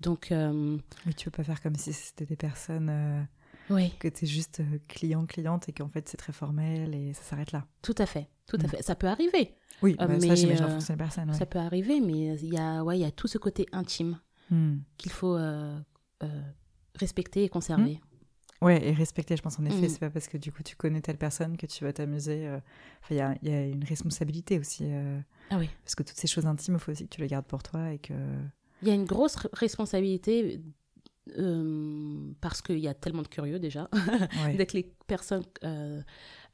Donc, 0.01 0.33
euh, 0.33 0.77
Oui, 1.05 1.13
tu 1.15 1.23
veux 1.27 1.31
pas 1.31 1.45
faire 1.45 1.61
comme 1.61 1.75
si 1.75 1.93
c'était 1.93 2.25
des 2.25 2.35
personnes 2.35 3.25
oui, 3.69 3.93
que 3.97 4.09
tu 4.09 4.25
es 4.25 4.27
juste 4.27 4.59
euh, 4.59 4.77
client, 4.89 5.25
cliente 5.25 5.69
et 5.69 5.71
qu'en 5.71 5.87
fait 5.87 6.09
c'est 6.09 6.17
très 6.17 6.33
formel 6.33 6.93
et 6.93 7.13
ça 7.13 7.21
s'arrête 7.23 7.53
là. 7.53 7.65
tout 7.81 7.95
à 7.97 8.05
fait. 8.05 8.27
Tout 8.47 8.57
à 8.61 8.63
Hmm. 8.65 8.69
fait. 8.69 8.81
Ça 8.83 8.95
peut 8.95 9.07
arriver. 9.07 9.55
Oui, 9.81 9.95
Euh, 9.99 10.07
bah, 10.07 10.19
ça 10.19 10.27
mais, 10.27 10.35
j'imagine 10.35 10.65
en 10.65 10.69
euh, 10.69 10.95
personnes. 10.97 11.29
Ouais. 11.31 11.35
Ça 11.37 11.45
peut 11.45 11.59
arriver, 11.59 11.99
mais 11.99 12.35
il 12.37 12.53
y 12.53 12.57
a, 12.57 12.83
ouais, 12.83 12.97
il 12.97 13.01
y 13.01 13.05
a 13.05 13.11
tout 13.11 13.27
ce 13.27 13.37
côté 13.37 13.65
intime 13.71 14.19
Hmm. 14.51 14.77
qu'il 14.97 15.11
faut 15.11 15.35
euh, 15.35 15.75
euh, 16.23 16.41
respecter 16.95 17.43
et 17.43 17.49
conserver. 17.49 17.99
Ouais, 18.61 18.87
et 18.87 18.93
respecter, 18.93 19.35
je 19.35 19.41
pense 19.41 19.59
en 19.59 19.65
effet, 19.65 19.87
Mm. 19.87 19.89
c'est 19.89 19.99
pas 19.99 20.09
parce 20.09 20.27
que 20.27 20.37
du 20.37 20.51
coup 20.51 20.63
tu 20.63 20.75
connais 20.77 21.01
telle 21.01 21.17
personne 21.17 21.57
que 21.57 21.65
tu 21.65 21.83
vas 21.83 21.91
t'amuser. 21.91 22.47
euh, 22.47 22.59
Enfin, 23.01 23.15
il 23.15 23.17
y 23.17 23.21
a, 23.21 23.35
il 23.41 23.49
y 23.49 23.53
a 23.53 23.65
une 23.65 23.83
responsabilité 23.83 24.57
aussi. 24.59 24.85
Ah 25.49 25.57
oui. 25.57 25.69
Parce 25.83 25.93
que 25.95 26.03
toutes 26.03 26.15
ces 26.17 26.27
choses 26.27 26.45
intimes, 26.45 26.75
il 26.75 26.79
faut 26.79 26.91
aussi 26.91 27.03
que 27.05 27.13
tu 27.13 27.21
les 27.21 27.27
gardes 27.27 27.45
pour 27.45 27.63
toi 27.63 27.91
et 27.91 27.99
que. 27.99 28.13
Il 28.81 28.87
y 28.87 28.91
a 28.91 28.93
une 28.93 29.05
grosse 29.05 29.35
responsabilité 29.53 30.61
euh, 31.37 32.31
parce 32.41 32.61
qu'il 32.61 32.79
y 32.79 32.87
a 32.87 32.93
tellement 32.93 33.21
de 33.23 33.27
curieux 33.27 33.59
déjà. 33.59 33.89
Ouais. 34.43 34.55
Dès 34.55 34.65
que 34.65 34.77
les 34.77 34.93
personnes 35.07 35.43
euh, 35.63 36.01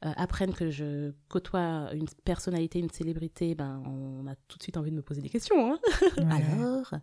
euh, 0.04 0.12
apprennent 0.16 0.54
que 0.54 0.70
je 0.70 1.12
côtoie 1.28 1.90
une 1.94 2.06
personnalité, 2.24 2.78
une 2.78 2.90
célébrité, 2.90 3.54
ben, 3.54 3.82
on 3.86 4.26
a 4.26 4.34
tout 4.48 4.58
de 4.58 4.62
suite 4.62 4.76
envie 4.76 4.90
de 4.90 4.96
me 4.96 5.02
poser 5.02 5.20
des 5.20 5.28
questions. 5.28 5.72
hein. 5.74 5.78
Ouais. 6.18 6.42
Alors 6.44 6.94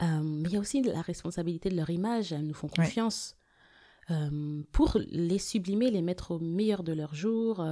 Mais 0.00 0.48
il 0.48 0.52
y 0.52 0.56
a 0.56 0.60
aussi 0.60 0.82
la 0.82 1.02
responsabilité 1.02 1.68
de 1.68 1.76
leur 1.76 1.90
image. 1.90 2.32
Elles 2.32 2.46
nous 2.46 2.54
font 2.54 2.68
confiance 2.68 3.36
pour 4.72 4.98
les 5.10 5.38
sublimer, 5.38 5.90
les 5.90 6.02
mettre 6.02 6.32
au 6.32 6.38
meilleur 6.38 6.82
de 6.82 6.92
leur 6.92 7.14
jour. 7.14 7.64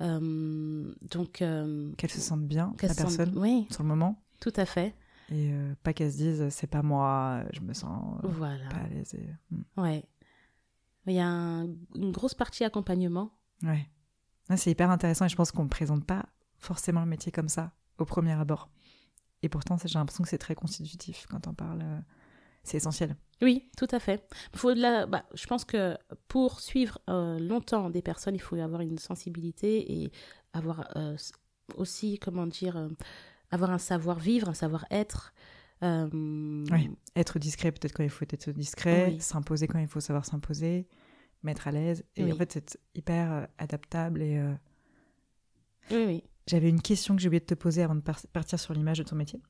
donc, 0.00 1.32
Qu'elles 1.32 2.10
se 2.10 2.20
sentent 2.20 2.46
bien, 2.48 2.74
la 2.82 2.88
se 2.88 2.94
personne, 2.94 3.32
Oui, 3.36 3.66
sur 3.70 3.82
le 3.82 3.88
moment. 3.88 4.20
tout 4.40 4.52
à 4.56 4.66
fait. 4.66 4.94
Et 5.32 5.50
euh, 5.52 5.74
pas 5.82 5.92
qu'elles 5.92 6.12
se 6.12 6.16
disent 6.18 6.48
c'est 6.50 6.66
pas 6.66 6.82
moi, 6.82 7.42
je 7.52 7.60
me 7.60 7.72
sens 7.72 8.18
euh, 8.24 8.28
Voilà. 8.28 8.68
pas 8.68 8.76
à 8.76 8.88
l'aise. 8.88 9.16
Hmm. 9.50 9.62
Ouais. 9.80 10.04
Il 11.06 11.14
y 11.14 11.20
a 11.20 11.26
un- 11.26 11.66
une 11.96 12.12
grosse 12.12 12.34
partie 12.34 12.64
accompagnement. 12.64 13.32
Ouais. 13.62 13.88
Ouais, 14.50 14.56
c'est 14.56 14.70
hyper 14.70 14.90
intéressant 14.90 15.24
et 15.24 15.28
je 15.28 15.36
pense 15.36 15.50
qu'on 15.50 15.64
ne 15.64 15.68
présente 15.68 16.04
pas 16.04 16.26
forcément 16.58 17.00
le 17.00 17.06
métier 17.06 17.32
comme 17.32 17.48
ça 17.48 17.72
au 17.98 18.04
premier 18.04 18.32
abord. 18.32 18.68
Et 19.42 19.48
pourtant, 19.48 19.76
j'ai 19.84 19.98
l'impression 19.98 20.22
que 20.22 20.30
c'est 20.30 20.38
très 20.38 20.54
constitutif 20.54 21.26
quand 21.30 21.46
on 21.48 21.54
parle. 21.54 21.80
euh, 21.82 21.98
C'est 22.62 22.76
essentiel. 22.76 23.16
Oui, 23.40 23.68
tout 23.76 23.88
à 23.90 23.98
fait. 23.98 24.24
Faut 24.54 24.72
de 24.74 24.80
la, 24.80 25.06
bah, 25.06 25.24
je 25.34 25.46
pense 25.48 25.64
que 25.64 25.96
pour 26.28 26.60
suivre 26.60 26.98
euh, 27.10 27.38
longtemps 27.40 27.90
des 27.90 28.02
personnes, 28.02 28.36
il 28.36 28.40
faut 28.40 28.54
avoir 28.56 28.82
une 28.82 28.98
sensibilité 28.98 30.00
et 30.04 30.12
avoir 30.52 30.88
euh, 30.96 31.16
aussi, 31.76 32.18
comment 32.20 32.46
dire, 32.46 32.76
euh, 32.76 32.88
avoir 33.52 33.70
un 33.70 33.78
savoir-vivre, 33.78 34.48
un 34.48 34.54
savoir-être. 34.54 35.32
Euh, 35.84 36.08
Oui. 36.12 36.90
Être 37.16 37.38
discret 37.38 37.70
peut-être 37.72 37.92
quand 37.92 38.02
il 38.02 38.10
faut 38.10 38.24
être 38.28 38.50
discret, 38.50 39.08
Oui. 39.10 39.20
s'imposer 39.20 39.66
quand 39.68 39.78
il 39.78 39.86
faut 39.88 40.00
savoir 40.00 40.24
s'imposer, 40.24 40.88
mettre 41.42 41.68
à 41.68 41.72
l'aise. 41.72 42.04
Et 42.16 42.24
Oui. 42.24 42.32
en 42.32 42.36
fait, 42.36 42.52
c'est 42.52 42.78
hyper 42.94 43.32
euh, 43.32 43.44
adaptable. 43.58 44.22
Et 44.22 44.38
euh, 44.38 44.52
Oui, 45.90 46.04
oui. 46.06 46.24
j'avais 46.46 46.68
une 46.68 46.80
question 46.82 47.14
que 47.14 47.22
j'ai 47.22 47.28
oublié 47.28 47.40
de 47.40 47.46
te 47.46 47.54
poser 47.54 47.82
avant 47.82 47.94
de 47.94 48.00
par- 48.00 48.20
partir 48.32 48.58
sur 48.58 48.74
l'image 48.74 48.98
de 48.98 49.02
ton 49.04 49.16
métier. 49.16 49.40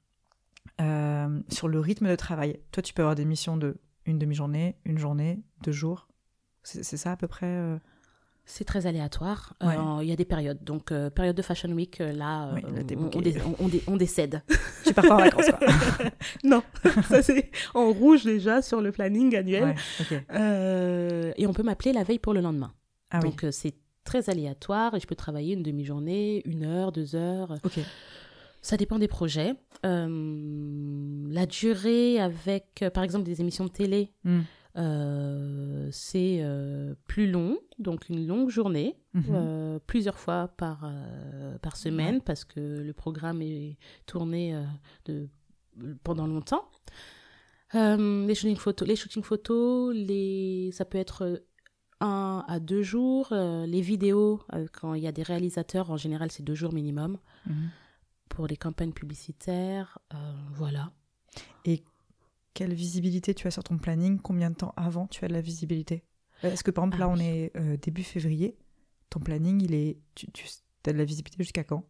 Euh, 0.80 1.40
sur 1.48 1.68
le 1.68 1.80
rythme 1.80 2.08
de 2.08 2.16
travail. 2.16 2.60
Toi, 2.70 2.82
tu 2.82 2.94
peux 2.94 3.02
avoir 3.02 3.14
des 3.14 3.24
missions 3.24 3.56
de 3.56 3.76
une 4.04 4.18
demi-journée, 4.18 4.76
une 4.84 4.98
journée, 4.98 5.42
deux 5.62 5.72
jours. 5.72 6.08
C'est 6.64 6.96
ça 6.96 7.12
à 7.12 7.16
peu 7.16 7.26
près 7.28 7.46
C'est 8.44 8.64
très 8.64 8.86
aléatoire. 8.86 9.54
Ouais. 9.62 9.76
Euh, 9.76 10.02
Il 10.02 10.08
y 10.08 10.12
a 10.12 10.16
des 10.16 10.24
périodes. 10.24 10.62
Donc, 10.64 10.90
euh, 10.92 11.10
période 11.10 11.36
de 11.36 11.42
Fashion 11.42 11.70
Week, 11.70 12.00
euh, 12.00 12.12
là, 12.12 12.50
Oui, 12.54 12.62
on, 12.64 12.70
on 13.18 13.20
dé- 13.20 13.36
on- 13.60 13.68
dé- 13.68 13.82
on 13.86 13.96
décède. 13.96 14.42
Tu 14.84 14.92
pars 14.92 15.04
pas 15.06 15.14
en 15.14 15.18
vacances, 15.18 15.46
quoi. 15.50 15.58
non, 16.44 16.62
ça 17.08 17.22
c'est 17.22 17.50
en 17.74 17.92
rouge 17.92 18.24
déjà 18.24 18.60
sur 18.60 18.80
le 18.80 18.90
planning 18.92 19.34
annuel. 19.36 19.74
Ouais, 20.30 21.34
et 21.36 21.46
on 21.46 21.52
peut 21.52 21.62
m'appeler 21.62 21.92
la 21.92 22.02
veille 22.02 22.18
pour 22.18 22.34
le 22.34 22.40
lendemain. 22.40 22.72
Ah 23.10 23.20
Donc, 23.20 23.46
c'est 23.52 23.74
très 24.04 24.28
aléatoire 24.28 24.94
et 24.96 25.00
je 25.00 25.06
peux 25.06 25.14
travailler 25.14 25.54
une 25.54 25.62
demi-journée, 25.62 26.42
une 26.44 26.64
heure, 26.64 26.90
deux 26.92 27.14
heures. 27.14 27.52
ok. 27.64 27.78
Ça 28.60 28.76
dépend 28.76 28.98
des 28.98 29.08
projets. 29.08 29.54
La 29.84 31.46
durée 31.46 32.20
avec, 32.20 32.84
par 32.94 33.02
exemple, 33.04 33.24
des 33.24 33.40
émissions 33.40 33.64
de 33.64 33.70
télé, 33.70 34.12
Hmm. 34.24 34.40
Euh, 34.76 35.88
c'est 35.92 36.38
euh, 36.40 36.94
plus 37.06 37.30
long, 37.30 37.58
donc 37.78 38.08
une 38.08 38.26
longue 38.26 38.48
journée, 38.50 38.96
Mhm. 39.14 39.24
euh, 39.30 39.78
plusieurs 39.86 40.18
fois 40.18 40.48
par, 40.48 40.90
par 41.60 41.76
semaine, 41.76 42.20
parce 42.22 42.44
que 42.44 42.60
le 42.60 42.92
programme 42.92 43.42
est 43.42 43.76
tourné 44.06 44.54
de, 45.04 45.28
pendant 46.02 46.26
longtemps. 46.26 46.64
Les 47.74 48.34
shootings 48.34 48.56
photos, 48.56 48.86
les 48.88 48.96
shootings 48.96 49.22
photos, 49.22 49.94
les, 49.94 50.70
ça 50.72 50.84
peut 50.84 50.98
être 50.98 51.42
un 52.00 52.44
à 52.48 52.58
deux 52.60 52.82
jours. 52.82 53.28
Euh, 53.32 53.64
les 53.66 53.80
vidéos, 53.80 54.40
euh, 54.52 54.66
quand 54.72 54.94
il 54.94 55.02
y 55.02 55.06
a 55.06 55.12
des 55.12 55.22
réalisateurs, 55.22 55.90
en 55.90 55.96
général, 55.96 56.30
c'est 56.30 56.42
deux 56.42 56.54
jours 56.54 56.72
minimum 56.72 57.18
Mhm. 57.46 57.70
pour 58.28 58.46
les 58.46 58.56
campagnes 58.56 58.92
publicitaires. 58.92 59.98
euh, 60.14 60.16
voilà. 60.52 60.90
Quelle 62.54 62.74
visibilité 62.74 63.34
tu 63.34 63.46
as 63.46 63.50
sur 63.50 63.64
ton 63.64 63.78
planning 63.78 64.18
Combien 64.20 64.50
de 64.50 64.56
temps 64.56 64.74
avant 64.76 65.06
tu 65.06 65.24
as 65.24 65.28
de 65.28 65.32
la 65.32 65.40
visibilité? 65.40 66.04
Est-ce 66.42 66.62
que 66.64 66.70
par 66.70 66.84
exemple 66.84 67.02
Ah 67.02 67.06
là 67.06 67.08
on 67.08 67.16
oui. 67.18 67.24
est 67.24 67.56
euh, 67.56 67.76
début 67.76 68.02
février, 68.02 68.56
ton 69.10 69.20
planning 69.20 69.62
il 69.62 69.74
est, 69.74 69.98
tu, 70.14 70.30
tu 70.32 70.46
as 70.86 70.92
de 70.92 70.98
la 70.98 71.04
visibilité 71.04 71.42
jusqu'à 71.42 71.64
quand? 71.64 71.84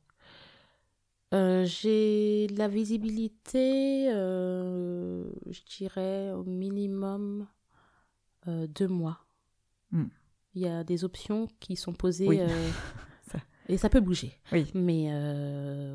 Euh, 1.34 1.64
J'ai 1.64 2.46
de 2.48 2.58
la 2.58 2.68
visibilité, 2.68 4.10
euh, 4.12 5.24
je 5.50 5.60
dirais 5.78 6.32
au 6.32 6.44
minimum 6.44 7.46
deux 8.46 8.88
mois. 8.88 9.24
Hmm. 9.92 10.06
Il 10.54 10.62
y 10.62 10.66
a 10.68 10.84
des 10.84 11.04
options 11.04 11.48
qui 11.60 11.76
sont 11.76 11.92
posées 11.94 12.26
Oui. 12.28 12.38
Ça. 13.30 13.38
et 13.68 13.78
ça 13.78 13.88
peut 13.88 14.00
bouger. 14.00 14.32
Oui. 14.52 14.70
Mais 14.74 15.06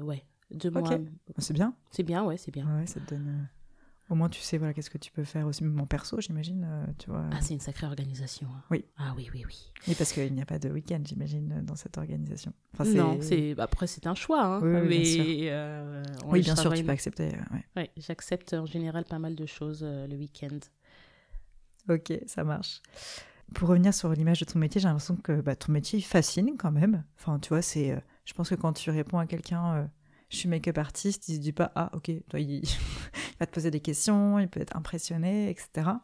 ouais, 0.01 0.24
deux 0.51 0.72
mois, 0.72 0.97
C'est 1.38 1.53
bien. 1.53 1.76
c'est 1.91 2.03
bien, 2.03 2.24
ouais, 2.26 2.38
c'est 2.38 2.51
bien. 2.51 2.65
Ouais, 2.80 2.88
ça 2.88 2.99
te 3.01 3.13
donne. 3.13 3.47
Au 4.10 4.16
moins 4.16 4.30
tu 4.30 4.39
sais 4.39 4.58
voilà 4.58 4.74
qu'est-ce 4.74 4.89
que 4.89 4.97
tu 4.97 5.12
peux 5.12 5.26
faire 5.26 5.45
aussi 5.47 5.66
même 5.66 5.78
en 5.82 5.86
perso 5.86 6.22
j'imagine 6.22 6.66
euh, 6.66 6.86
tu 6.97 7.10
vois. 7.10 7.26
Ah, 7.34 7.41
c'est 7.41 7.53
une 7.53 7.60
sacrée 7.60 7.88
organisation. 7.88 8.47
hein. 8.55 8.64
Oui. 8.72 8.86
Ah 8.95 9.14
oui, 9.18 9.30
oui, 9.34 9.43
oui. 9.45 9.72
Oui 9.88 9.95
parce 9.97 10.14
qu'il 10.14 10.34
n'y 10.34 10.41
a 10.41 10.45
pas 10.45 10.60
de 10.60 10.70
week-end 10.70 11.01
j'imagine 11.03 11.51
euh, 11.58 11.62
dans 11.62 11.76
cette 11.76 11.97
organisation. 11.97 12.53
Enfin, 12.74 12.86
non, 12.86 13.18
c'est 13.22 13.53
après 13.60 13.86
c'est 13.86 14.08
un 14.08 14.16
choix, 14.16 14.43
hein, 14.45 14.60
Oui, 14.62 14.70
oui, 14.82 14.88
bien 14.88 15.03
sûr. 15.03 15.24
mais 15.26 15.49
euh, 15.51 16.03
Oui 16.28 16.41
bien 16.41 16.55
sûr 16.55 16.74
tu 16.74 16.84
peux 16.86 16.91
accepter. 16.91 17.26
ouais. 17.51 17.66
Ouais, 17.76 17.91
j'accepte 17.97 18.53
en 18.53 18.66
général 18.66 19.03
pas 19.03 19.20
mal 19.20 19.36
de 19.36 19.45
choses 19.45 19.82
euh, 19.84 20.08
le 20.08 20.16
week-end. 20.16 20.58
Ok, 21.89 22.14
ça 22.28 22.43
marche. 22.43 22.82
Pour 23.53 23.70
revenir 23.70 23.93
sur 23.93 24.12
l'image 24.12 24.39
de 24.41 24.45
ton 24.45 24.60
métier, 24.60 24.82
j'ai 24.82 24.88
l'impression 24.88 25.16
que 25.16 25.39
bah, 25.41 25.55
ton 25.55 25.72
métier 25.72 26.01
fascine 26.01 26.55
quand 26.58 26.72
même. 26.72 27.03
Enfin, 27.18 27.39
tu 27.39 27.49
vois, 27.49 27.62
c'est. 27.62 27.91
euh, 27.91 27.99
je 28.26 28.34
pense 28.34 28.49
que 28.49 28.55
quand 28.55 28.74
tu 28.74 28.89
réponds 28.89 29.20
à 29.20 29.26
quelqu'un, 29.26 29.89
je 30.30 30.36
suis 30.38 30.49
make-up 30.49 30.78
artiste, 30.78 31.30
il 31.30 31.36
se 31.36 31.39
dit 31.39 31.53
pas 31.53 31.72
ah 31.76 31.89
ok, 31.93 32.12
toi 32.30 32.39
il 32.41 32.62
va 33.40 33.46
te 33.46 33.52
poser 33.54 33.72
des 33.72 33.80
questions, 33.80 34.40
il 34.40 34.48
peut 34.48 34.60
être 34.62 34.76
impressionné, 34.76 35.50
etc. 35.50 36.02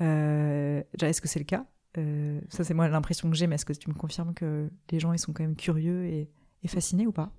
Euh, 0.00 0.82
déjà, 0.94 1.08
est-ce 1.08 1.20
que 1.20 1.28
c'est 1.28 1.38
le 1.38 1.44
cas? 1.44 1.66
Euh, 1.98 2.40
Ça, 2.50 2.64
c'est 2.64 2.74
moi 2.74 2.88
l'impression 2.88 3.30
que 3.30 3.36
j'ai, 3.36 3.46
mais 3.46 3.54
est-ce 3.54 3.64
que 3.64 3.72
tu 3.72 3.88
me 3.88 3.94
confirmes 3.94 4.34
que 4.34 4.70
les 4.90 5.00
gens, 5.00 5.12
ils 5.12 5.18
sont 5.18 5.32
quand 5.32 5.42
même 5.42 5.56
curieux 5.56 6.04
et, 6.06 6.30
et 6.62 6.68
fascinés 6.68 7.06
ou 7.06 7.12
pas? 7.12 7.30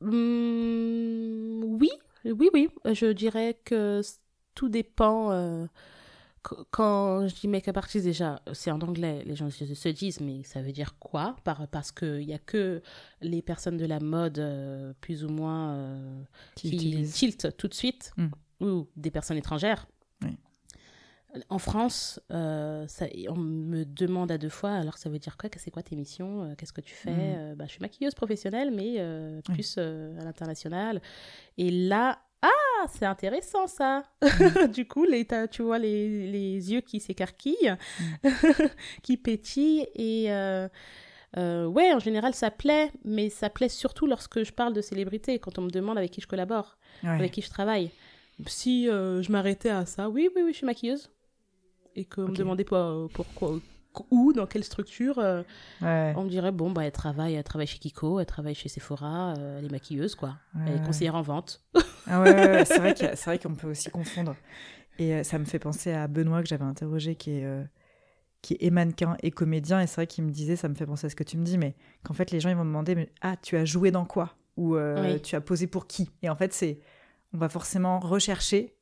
Hum, 0.00 1.76
oui, 1.80 1.90
oui, 2.24 2.48
oui. 2.52 2.68
Je 2.92 3.12
dirais 3.12 3.58
que 3.64 4.00
tout 4.54 4.68
dépend. 4.68 5.30
euh, 5.32 5.66
qu- 6.42 6.54
quand 6.70 7.26
je 7.28 7.34
dis 7.34 7.48
make-up 7.48 7.76
artist, 7.76 8.04
déjà, 8.04 8.40
c'est 8.52 8.70
en 8.70 8.80
anglais, 8.80 9.22
les 9.24 9.36
gens 9.36 9.50
se 9.50 9.64
se 9.74 9.88
disent, 9.88 10.20
mais 10.20 10.42
ça 10.42 10.60
veut 10.62 10.72
dire 10.72 10.98
quoi? 10.98 11.36
Par- 11.44 11.68
Parce 11.68 11.92
qu'il 11.92 12.26
n'y 12.26 12.34
a 12.34 12.38
que 12.38 12.82
les 13.20 13.42
personnes 13.42 13.76
de 13.76 13.86
la 13.86 14.00
mode, 14.00 14.38
euh, 14.38 14.92
plus 15.00 15.24
ou 15.24 15.28
moins, 15.28 16.24
Qui 16.54 16.70
tiltent 17.04 17.56
tout 17.56 17.68
de 17.68 17.74
suite, 17.74 18.12
Mm. 18.16 18.26
Ou 18.60 18.88
des 18.96 19.10
personnes 19.10 19.36
étrangères. 19.36 19.86
Oui. 20.22 20.36
En 21.48 21.58
France, 21.58 22.20
euh, 22.30 22.86
ça- 22.86 23.06
on 23.28 23.34
me 23.36 23.84
demande 23.84 24.30
à 24.30 24.38
deux 24.38 24.48
fois, 24.48 24.70
alors 24.70 24.98
ça 24.98 25.10
veut 25.10 25.18
dire 25.18 25.36
quoi? 25.36 25.50
C'est 25.56 25.72
quoi 25.72 25.82
tes 25.82 25.96
missions? 25.96 26.44
Euh, 26.44 26.54
Qu'est-ce 26.56 26.72
que 26.72 26.80
tu 26.80 26.94
fais? 26.94 27.10
Mm. 27.10 27.54
Bah, 27.56 27.64
Je 27.66 27.72
suis 27.72 27.80
maquilleuse 27.80 28.14
professionnelle, 28.14 28.70
mais 28.70 28.94
euh, 28.98 29.40
Oui. 29.48 29.54
plus 29.54 29.74
euh, 29.78 30.16
à 30.20 30.24
l'international. 30.24 31.02
Et 31.58 31.70
là, 31.72 32.20
ah, 32.42 32.86
c'est 32.88 33.04
intéressant 33.06 33.66
ça 33.66 34.04
Du 34.72 34.86
coup, 34.86 35.04
les, 35.04 35.26
tu 35.50 35.62
vois 35.62 35.78
les, 35.80 36.30
les 36.30 36.72
yeux 36.72 36.82
qui 36.82 37.00
s'écarquillent, 37.00 37.74
qui 39.02 39.16
pétillent, 39.16 39.88
et... 39.96 40.28
ouais, 41.36 41.92
en 41.92 41.98
général, 41.98 42.32
ça 42.34 42.50
plaît, 42.52 42.92
mais 43.04 43.28
ça 43.28 43.50
plaît 43.50 43.68
surtout 43.68 44.06
lorsque 44.06 44.44
je 44.44 44.52
parle 44.52 44.72
de 44.72 44.80
célébrités, 44.80 45.38
quand 45.40 45.58
on 45.58 45.62
me 45.62 45.70
demande 45.70 45.98
avec 45.98 46.10
qui 46.12 46.20
je 46.20 46.28
collabore 46.28 46.76
Ouais. 47.02 47.10
avec 47.10 47.32
qui 47.32 47.42
je 47.42 47.50
travaille. 47.50 47.90
Si 48.46 48.88
euh, 48.88 49.22
je 49.22 49.30
m'arrêtais 49.32 49.70
à 49.70 49.86
ça, 49.86 50.08
oui, 50.08 50.28
oui, 50.34 50.42
oui, 50.44 50.52
je 50.52 50.58
suis 50.58 50.66
maquilleuse. 50.66 51.10
Et 51.96 52.04
qu'on 52.04 52.22
me 52.28 52.34
demandait 52.34 52.64
pas 52.64 53.06
pourquoi, 53.12 53.58
où, 54.10 54.32
dans 54.32 54.46
quelle 54.46 54.64
structure, 54.64 55.18
euh, 55.20 55.42
Ouais. 55.80 56.12
on 56.16 56.24
me 56.24 56.28
dirait, 56.28 56.50
bon, 56.50 56.70
bah, 56.72 56.84
elle 56.84 56.92
travaille, 56.92 57.34
elle 57.34 57.44
travaille 57.44 57.68
chez 57.68 57.78
Kiko, 57.78 58.18
elle 58.18 58.26
travaille 58.26 58.54
chez 58.56 58.68
Sephora, 58.68 59.34
euh, 59.38 59.58
elle 59.58 59.66
est 59.66 59.70
maquilleuse, 59.70 60.14
quoi. 60.16 60.36
Elle 60.66 60.76
est 60.76 60.84
conseillère 60.84 61.14
en 61.14 61.22
vente. 61.22 61.62
Ah 62.06 62.20
ouais, 62.22 62.64
c'est 62.66 62.78
vrai 63.24 63.38
qu'on 63.38 63.54
peut 63.54 63.70
aussi 63.70 63.90
confondre. 63.90 64.34
Et 64.98 65.14
euh, 65.14 65.22
ça 65.22 65.38
me 65.38 65.44
fait 65.44 65.58
penser 65.60 65.92
à 65.92 66.08
Benoît 66.08 66.42
que 66.42 66.48
j'avais 66.48 66.64
interrogé, 66.64 67.14
qui 67.14 67.30
est, 67.38 67.44
euh, 67.44 67.62
qui 68.42 68.56
est 68.60 68.70
mannequin 68.70 69.16
et 69.22 69.30
comédien. 69.30 69.80
Et 69.80 69.86
c'est 69.86 69.96
vrai 69.96 70.06
qu'il 70.08 70.24
me 70.24 70.30
disait, 70.30 70.56
ça 70.56 70.68
me 70.68 70.74
fait 70.74 70.86
penser 70.86 71.06
à 71.06 71.10
ce 71.10 71.16
que 71.16 71.24
tu 71.24 71.36
me 71.36 71.44
dis, 71.44 71.58
mais 71.58 71.76
qu'en 72.02 72.14
fait, 72.14 72.30
les 72.32 72.40
gens, 72.40 72.48
ils 72.50 72.56
vont 72.56 72.64
me 72.64 72.68
demander, 72.70 72.94
mais, 72.96 73.10
ah, 73.20 73.36
tu 73.36 73.56
as 73.56 73.64
joué 73.64 73.90
dans 73.92 74.04
quoi? 74.04 74.36
Ou 74.56 74.76
euh, 74.76 75.14
Oui. 75.14 75.22
tu 75.22 75.36
as 75.36 75.40
posé 75.40 75.66
pour 75.68 75.86
qui? 75.86 76.10
Et 76.22 76.28
en 76.28 76.36
fait, 76.36 76.52
c'est, 76.52 76.80
on 77.34 77.38
va 77.38 77.48
forcément 77.48 77.98
rechercher, 77.98 78.76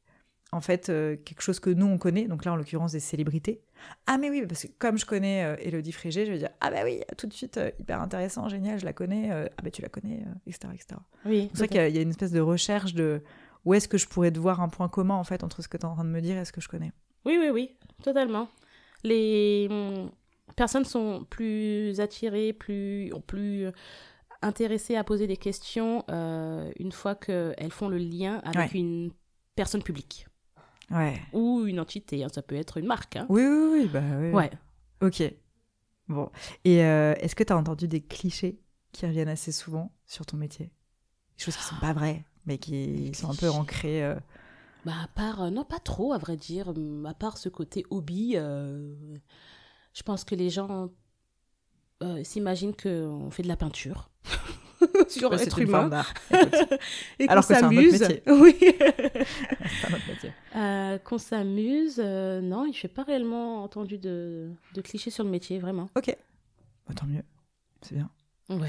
en 0.53 0.61
fait, 0.61 0.90
euh, 0.90 1.16
quelque 1.16 1.40
chose 1.40 1.59
que 1.59 1.70
nous, 1.70 1.86
on 1.86 1.96
connaît. 1.98 2.24
Donc 2.28 2.44
là, 2.44 2.53
en 2.53 2.57
l'occurrence, 2.57 2.92
des 2.92 3.00
célébrités. 3.00 3.62
Ah, 4.07 4.18
mais 4.18 4.28
oui, 4.30 4.44
parce 4.46 4.62
que 4.64 4.68
comme 4.78 4.98
je 4.98 5.07
connais 5.07 5.44
euh, 5.44 5.57
Élodie 5.61 5.92
Frégé, 5.92 6.26
je 6.26 6.32
vais 6.32 6.38
dire, 6.38 6.50
ah 6.61 6.70
bah 6.70 6.80
oui, 6.84 7.00
tout 7.16 7.26
de 7.26 7.32
suite, 7.32 7.57
euh, 7.57 7.70
hyper 7.80 8.00
intéressant, 8.00 8.48
génial, 8.48 8.78
je 8.78 8.84
la 8.84 8.92
connais. 8.92 9.32
euh, 9.32 9.46
ah 9.57 9.62
bah 9.62 9.70
tu 9.70 9.80
la 9.82 9.88
connais, 9.88 10.24
etc., 10.46 10.72
etc. 10.74 11.00
Oui, 11.24 11.48
C'est 11.53 11.59
vrai 11.59 11.68
qu'il 11.68 11.76
y 11.78 11.80
a- 11.80 11.88
il 11.88 11.96
y, 11.96 11.98
a 11.98 12.03
une 12.03 12.11
espèce 12.11 12.32
de 12.32 12.40
recherche 12.40 12.92
de 12.94 13.22
où 13.64 13.74
est-ce 13.74 13.88
que 13.88 13.96
je 13.98 14.07
pourrais 14.07 14.30
te 14.30 14.38
voir 14.38 14.61
un 14.61 14.68
point 14.68 14.88
commun 14.88 15.14
en 15.14 15.24
fait 15.24 15.42
entre 15.44 15.62
ce 15.62 15.68
que 15.68 15.76
tu 15.78 15.82
es 15.82 15.86
en 15.86 15.94
train 15.94 16.05
de 16.05 16.11
me 16.11 16.20
dire 16.20 16.36
et 16.36 16.44
ce 16.44 16.53
que 16.53 16.61
je 16.61 16.68
connais. 16.68 16.92
Oui, 17.24 17.38
oui, 17.40 17.48
oui, 17.50 17.76
totalement. 18.03 18.48
Les 19.05 19.68
hum, 19.70 20.11
personnes 20.57 20.84
sont 20.84 21.24
plus 21.30 21.98
attirées, 22.00 22.53
plus, 22.53 23.11
plus 23.26 23.68
intéressées 24.43 24.97
à 24.97 25.05
poser 25.05 25.26
des 25.26 25.36
questions 25.36 26.05
euh, 26.11 26.70
une 26.78 26.93
fois 26.93 27.14
qu'elles 27.14 27.72
font 27.72 27.88
le 27.88 27.99
lien 27.99 28.40
avec 28.45 28.72
Ouais. 28.72 28.78
une 28.80 29.11
personne 29.55 29.82
publique 29.82 30.26
Ouais. 30.90 31.20
ou 31.32 31.64
une 31.66 31.80
entité. 31.80 32.22
hein, 32.24 32.28
Ça 32.32 32.43
peut 32.43 32.55
être 32.57 32.76
une 32.78 32.86
marque. 32.86 33.16
hein. 33.16 33.26
Oui, 33.28 33.43
oui, 33.43 33.68
oui, 33.82 33.88
bah 33.88 34.03
oui. 34.20 34.30
Ouais. 34.32 34.51
Ok. 35.01 35.22
Bon. 36.09 36.30
Et 36.64 36.84
euh, 36.84 37.14
est-ce 37.20 37.34
que 37.34 37.45
tu 37.45 37.53
as 37.53 37.57
entendu 37.57 37.88
des 37.88 38.01
clichés 38.03 38.61
qui 38.93 39.07
reviennent 39.07 39.28
assez 39.28 39.53
souvent 39.53 39.93
sur 40.07 40.26
ton 40.26 40.36
métier? 40.36 40.66
Des 41.38 41.45
choses 41.45 41.57
qui 41.57 41.62
sont 41.62 41.76
pas 41.80 41.93
vraies, 41.95 42.24
mais 42.45 42.59
qui 42.59 43.12
sont 43.14 43.30
un 43.30 43.34
peu 43.34 43.49
ancrées. 43.51 44.05
euh, 44.05 44.16
Bah, 44.84 44.93
à 45.05 45.09
part, 45.09 45.43
euh, 45.45 45.51
non, 45.51 45.64
pas 45.64 45.78
trop, 45.78 46.12
à 46.12 46.18
vrai 46.18 46.36
dire. 46.36 46.68
Hum, 46.68 47.07
À 47.07 47.14
part 47.14 47.38
ce 47.38 47.49
côté 47.49 47.86
hobby, 47.90 48.34
je 48.34 50.03
pense 50.05 50.24
que 50.24 50.34
les 50.34 50.51
gens 50.51 50.90
s'imaginent 52.24 52.74
qu'on 52.74 53.30
fait 53.30 53.43
de 53.45 53.49
la 53.49 53.57
peinture 53.57 54.11
sur 55.09 55.33
être 55.35 55.59
humain 55.61 55.91
et 57.18 57.27
qu'on 57.27 57.33
Alors 57.33 57.47
que 57.47 57.55
c'est 57.55 57.62
un 57.62 57.66
autre 57.68 57.75
s'amuse. 57.75 58.01
métier. 58.01 58.23
Oui. 58.27 58.57
Euh, 60.55 60.99
qu'on 60.99 61.18
s'amuse. 61.18 61.99
euh, 61.99 62.41
non, 62.43 62.70
je 62.73 62.87
n'ai 62.87 62.93
pas 62.93 63.03
réellement 63.05 63.62
entendu 63.62 63.97
de, 63.99 64.51
de 64.75 64.81
clichés 64.83 65.11
sur 65.11 65.25
le 65.25 65.31
métier, 65.31 65.59
vraiment. 65.59 65.89
Ok. 65.97 66.14
Bah, 66.87 66.95
tant 66.95 67.07
mieux. 67.07 67.23
C'est 67.81 67.95
bien. 67.95 68.11
Ouais. 68.51 68.68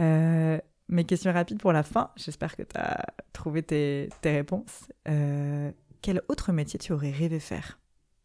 Euh, 0.00 0.58
mes 0.88 1.04
questions 1.04 1.32
rapides 1.32 1.58
pour 1.60 1.72
la 1.72 1.82
fin. 1.82 2.10
J'espère 2.16 2.56
que 2.56 2.62
tu 2.62 2.76
as 2.76 3.06
trouvé 3.32 3.62
tes, 3.62 4.10
tes 4.20 4.32
réponses. 4.32 4.86
Euh, 5.08 5.72
quel 6.02 6.20
autre 6.28 6.52
métier 6.52 6.78
tu 6.78 6.92
aurais 6.92 7.10
rêvé 7.10 7.40
faire 7.40 7.78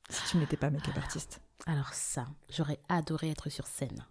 si 0.10 0.22
tu 0.32 0.38
n'étais 0.38 0.58
pas 0.58 0.70
make-up 0.70 0.98
artiste? 0.98 1.40
Alors 1.68 1.94
ça, 1.94 2.26
j'aurais 2.50 2.80
adoré 2.90 3.30
être 3.30 3.50
sur 3.50 3.66
scène. 3.68 4.06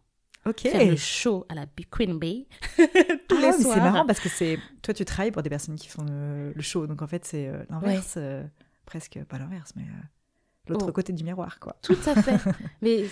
Ok. 0.47 0.61
Faire 0.61 0.85
le 0.87 0.97
show 0.97 1.45
à 1.49 1.55
la 1.55 1.67
Queen 1.91 2.19
Bee 2.19 2.47
tous 2.77 2.83
Ah 2.87 3.41
les 3.41 3.41
mais 3.41 3.53
soirs. 3.63 3.75
c'est 3.75 3.81
marrant 3.81 4.07
parce 4.07 4.21
que 4.21 4.29
c'est 4.29 4.59
toi 4.83 4.95
tu 4.95 5.05
travailles 5.05 5.31
pour 5.33 5.43
des 5.43 5.51
personnes 5.51 5.77
qui 5.77 5.89
font 5.89 6.05
le, 6.05 6.53
le 6.55 6.63
show 6.63 6.87
donc 6.87 7.03
en 7.03 7.07
fait 7.07 7.25
c'est 7.25 7.49
euh, 7.49 7.65
l'inverse 7.71 8.15
euh, 8.17 8.45
presque 8.87 9.19
pas 9.25 9.39
l'inverse 9.39 9.73
mais 9.77 9.83
euh, 9.83 10.69
l'autre 10.69 10.87
Oh. 10.89 10.93
côté 10.93 11.13
du 11.13 11.25
miroir 11.25 11.59
quoi. 11.61 11.77
Tout 11.83 11.97
à 12.07 12.23
fait. 12.23 12.39
Mais 12.83 13.05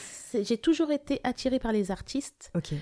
j'ai 0.43 0.57
toujours 0.59 0.91
été 0.93 1.21
attirée 1.25 1.59
par 1.59 1.73
les 1.73 1.91
artistes 1.91 2.51
Ok. 2.55 2.73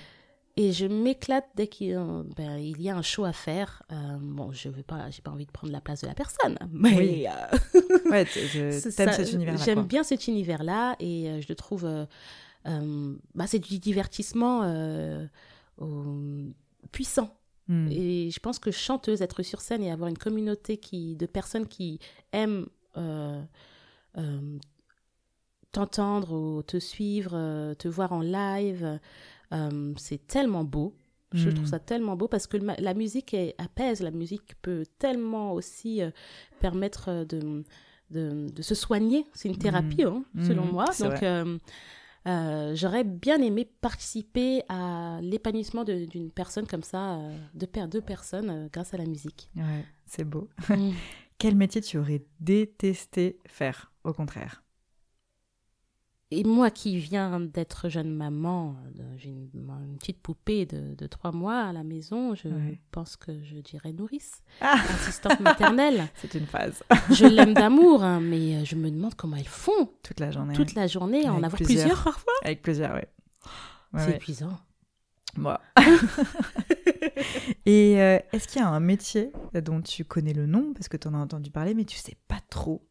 et 0.57 0.71
je 0.73 0.85
m'éclate 0.85 1.47
dès 1.55 1.67
qu'il 1.67 1.95
ben, 2.37 2.57
il 2.57 2.81
y 2.81 2.89
a 2.89 2.95
un 2.95 3.01
show 3.01 3.25
à 3.25 3.33
faire. 3.33 3.83
Euh, 3.91 3.95
bon, 4.21 4.51
je 4.51 4.69
veux 4.69 4.83
pas, 4.83 5.09
j'ai 5.09 5.21
pas 5.21 5.31
envie 5.31 5.45
de 5.45 5.51
prendre 5.51 5.71
la 5.73 5.81
place 5.81 6.01
de 6.01 6.07
la 6.07 6.13
personne, 6.13 6.57
mais 6.71 6.97
Oui. 6.97 7.25
Ouais, 8.09 8.25
je- 8.25 8.71
cet 8.79 9.31
univers 9.33 9.55
là. 9.57 9.63
J'aime 9.65 9.83
bien 9.83 10.03
cet 10.03 10.27
univers-là 10.27 10.95
et 10.99 11.41
je 11.41 11.45
le 11.49 11.55
trouve. 11.55 11.85
Euh, 12.67 13.15
bah, 13.33 13.47
c'est 13.47 13.59
du 13.59 13.79
divertissement 13.79 14.61
euh, 14.63 15.25
puissant. 16.91 17.35
Hmm. 17.67 17.87
Et 17.91 18.29
je 18.29 18.39
pense 18.39 18.59
que 18.59 18.69
chanteuse, 18.71 19.21
être 19.21 19.41
sur 19.43 19.61
scène 19.61 19.81
et 19.83 19.91
avoir 19.91 20.09
une 20.09 20.17
communauté 20.17 20.77
qui, 20.77 21.15
de 21.15 21.25
personnes 21.25 21.67
qui 21.67 21.99
aiment 22.31 22.67
euh, 22.97 23.41
t'entendre 25.71 26.31
ou 26.33 26.63
te 26.63 26.77
suivre, 26.79 27.73
te 27.75 27.87
voir 27.87 28.13
en 28.13 28.21
live, 28.21 28.99
c'est 29.97 30.25
tellement 30.27 30.63
beau. 30.63 30.95
Je 31.33 31.49
Mm. 31.49 31.53
trouve 31.55 31.67
ça 31.67 31.79
tellement 31.79 32.15
beau 32.15 32.27
parce 32.29 32.47
que 32.47 32.55
la 32.57 32.93
musique 32.93 33.33
est- 33.33 33.55
apaise, 33.57 34.01
la 34.01 34.11
musique 34.11 34.53
peut 34.61 34.85
tellement 34.99 35.51
aussi 35.53 36.01
euh, 36.01 36.11
permettre 36.61 37.25
de, 37.25 37.63
de, 38.11 38.47
de 38.49 38.61
se 38.61 38.73
soigner. 38.75 39.25
C'est 39.33 39.49
une 39.49 39.57
thérapie, 39.57 40.03
hein, 40.03 40.23
selon 40.47 40.65
moi. 40.65 40.85
Donc, 40.99 41.23
euh, 41.23 41.57
euh, 42.27 42.75
j'aurais 42.75 43.03
bien 43.03 43.41
aimé 43.41 43.69
participer 43.81 44.63
à 44.67 45.19
l'épanouissement 45.21 45.83
d'une 45.83 46.31
personne 46.31 46.65
comme 46.65 46.83
ça, 46.83 47.15
euh, 47.17 47.37
de 47.53 47.65
pair 47.65 47.87
deux 47.87 48.01
personnes, 48.01 48.49
euh, 48.49 48.67
grâce 48.71 48.93
à 48.93 48.97
la 48.97 49.05
musique. 49.05 49.49
Ouais, 49.55 49.85
c'est 50.05 50.23
beau. 50.23 50.49
Mm. 50.69 50.91
Quel 51.37 51.55
métier 51.55 51.81
tu 51.81 51.97
aurais 51.97 52.23
détesté 52.39 53.37
faire 53.45 53.91
au 54.03 54.13
contraire? 54.13 54.63
Et 56.37 56.43
moi 56.43 56.69
qui 56.69 56.97
viens 56.99 57.39
d'être 57.39 57.87
jeune 57.89 58.13
maman, 58.13 58.75
euh, 58.99 59.03
j'ai 59.17 59.29
une, 59.29 59.49
une 59.53 59.97
petite 59.97 60.19
poupée 60.21 60.65
de, 60.65 60.93
de 60.95 61.07
trois 61.07 61.31
mois 61.31 61.61
à 61.61 61.71
la 61.73 61.83
maison, 61.83 62.35
je 62.35 62.47
Ouais. 62.49 62.79
pense 62.91 63.15
que 63.15 63.31
je 63.43 63.57
dirais 63.57 63.93
nourrice, 63.93 64.43
Ah, 64.61 64.75
assistante 64.95 65.39
maternelle. 65.39 66.07
c'est 66.15 66.33
une 66.35 66.45
phase. 66.47 66.83
Je 67.11 67.25
l'aime 67.25 67.53
d'amour, 67.53 68.03
hein, 68.03 68.19
mais 68.19 68.55
euh, 68.57 68.65
je 68.65 68.75
me 68.75 68.89
demande 68.91 69.15
comment 69.15 69.37
elles 69.37 69.47
font 69.47 69.89
Toute 70.03 70.19
la 70.19 70.31
journée. 70.31 70.53
toute 70.55 70.73
la 70.75 70.87
journée, 70.87 71.27
en 71.29 71.35
avoir 71.37 71.51
plusieurs. 71.53 71.83
plusieurs, 71.85 72.03
parfois. 72.03 72.33
Avec 72.43 72.61
plaisir, 72.61 72.91
ouais. 72.93 73.07
Ouais, 73.93 73.99
C'est 74.01 74.07
ouais. 74.07 74.15
épuisant. 74.17 74.57
Moi. 75.37 75.59
Et 77.65 78.01
euh, 78.01 78.19
est-ce 78.31 78.47
qu'il 78.47 78.61
y 78.61 78.63
a 78.65 78.69
un 78.69 78.79
métier 78.79 79.31
dont 79.53 79.81
tu 79.81 80.05
connais 80.05 80.33
le 80.33 80.45
nom? 80.45 80.73
Parce 80.73 80.87
que 80.87 80.97
tu 80.97 81.07
en 81.07 81.13
as 81.13 81.17
entendu 81.17 81.51
parler, 81.51 81.73
mais 81.73 81.85
tu 81.85 81.97
sais 81.97 82.15
pas 82.27 82.39
trop 82.49 82.87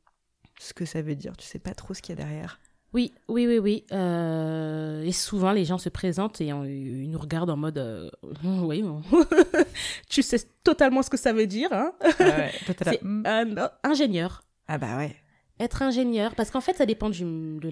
ce 0.59 0.73
que 0.75 0.85
ça 0.85 1.03
veut 1.03 1.17
dire, 1.17 1.37
tu 1.37 1.47
sais 1.47 1.59
pas 1.59 1.75
trop 1.75 1.95
ce 1.95 2.03
qu'il 2.03 2.17
y 2.17 2.21
a 2.21 2.25
derrière 2.25 2.61
Oui, 2.95 3.13
oui, 3.29 3.47
oui, 3.49 3.59
oui. 3.59 3.85
Euh, 3.93 5.03
et 5.03 5.13
souvent, 5.13 5.51
les 5.53 5.65
gens 5.65 5.79
se 5.79 5.89
présentent 5.89 6.41
et 6.41 6.53
on- 6.53 6.65
ils 6.65 7.11
nous 7.11 7.19
regardent 7.19 7.51
en 7.51 7.57
mode 7.57 7.79
euh, 7.79 8.09
Oui, 8.45 8.83
bon. 8.83 9.03
tu 10.09 10.23
sais 10.23 10.39
totalement 10.63 11.03
ce 11.03 11.11
que 11.11 11.17
ça 11.17 11.33
veut 11.33 11.47
dire. 11.47 11.69
Hein 11.73 11.93
ouais, 12.21 12.53
hmm. 13.03 13.25
euh, 13.27 13.69
ingénieur. 13.83 14.43
Ah 14.69 14.79
bah 14.79 14.97
ouais. 14.97 15.15
Être 15.61 15.83
ingénieur, 15.83 16.35
parce 16.35 16.51
qu'en 16.51 16.61
fait, 16.61 16.75
ça 16.75 16.85
dépend 16.87 17.11
du- 17.11 17.23
de 17.25 17.69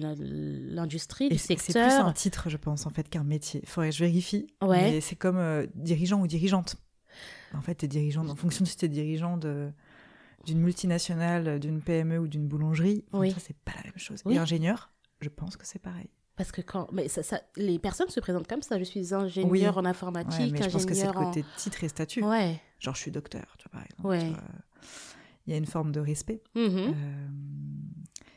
l'industrie, 0.73 1.27
du 1.29 1.37
c'est 1.37 1.57
c'est 1.57 1.71
secteur. 1.73 1.87
plus 1.87 1.95
un 1.95 2.13
titre, 2.13 2.49
je 2.49 2.55
pense, 2.57 2.85
en 2.85 2.89
fait, 2.89 3.09
qu'un 3.09 3.25
métier. 3.25 3.61
Faudrait 3.65 3.89
que 3.89 3.95
je 3.95 4.03
vérifie. 4.05 4.47
Ouais. 4.61 4.91
Mais 4.91 5.01
c'est 5.01 5.15
comme 5.17 5.37
euh, 5.37 5.65
dirigeant 5.75 6.21
ou 6.21 6.27
dirigeante. 6.27 6.77
En 7.53 7.61
fait, 7.61 7.75
t'es 7.75 7.87
dirigeante 7.87 8.29
en 8.29 8.35
fonction 8.35 8.63
de 8.63 8.69
si 8.69 8.77
t'es 8.77 8.87
dirigeant 8.87 9.37
de 9.37 9.69
d'une 10.45 10.59
multinationale, 10.59 11.59
d'une 11.59 11.81
PME 11.81 12.19
ou 12.19 12.27
d'une 12.27 12.47
boulangerie, 12.47 13.05
Oui. 13.13 13.31
ça 13.31 13.37
c'est 13.39 13.55
pas 13.63 13.71
la 13.77 13.83
même 13.83 13.97
chose. 13.97 14.21
Oui. 14.25 14.35
Et 14.35 14.37
ingénieur, 14.37 14.91
je 15.23 15.29
pense 15.29 15.57
que 15.57 15.65
c'est 15.65 15.79
pareil. 15.79 16.09
Parce 16.35 16.51
que 16.51 16.61
quand. 16.61 16.87
Mais 16.91 17.07
ça, 17.07 17.21
ça- 17.23 17.41
les 17.57 17.77
personnes 17.79 18.09
se 18.09 18.19
présentent 18.19 18.47
comme 18.47 18.61
ça. 18.63 18.79
Je 18.79 18.83
suis 18.83 19.13
ingénieur 19.13 19.51
Oui. 19.51 19.67
en 19.67 19.81
Ouais, 19.83 19.87
informatique, 19.89 20.51
mais 20.51 20.63
je 20.63 20.69
pense 20.69 20.85
que 20.85 20.93
c'est 20.93 21.03
le 21.03 21.09
ingénieur 21.09 21.17
en. 21.27 21.31
côté 21.31 21.45
titre 21.57 21.83
et 21.83 21.87
statut. 21.87 22.23
Ouais. 22.23 22.59
Genre 22.79 22.95
je 22.95 23.01
suis 23.01 23.11
docteur, 23.11 23.45
tu 23.59 23.67
vois, 23.69 23.79
par 23.79 23.83
exemple. 23.85 24.07
Ouais. 24.07 24.29
vois. 24.31 24.43
Il 25.45 25.51
y 25.51 25.53
a 25.53 25.57
une 25.57 25.65
forme 25.67 25.91
de 25.91 25.99
respect. 25.99 26.41
Mhm. 26.55 26.63
Euh, 26.77 26.91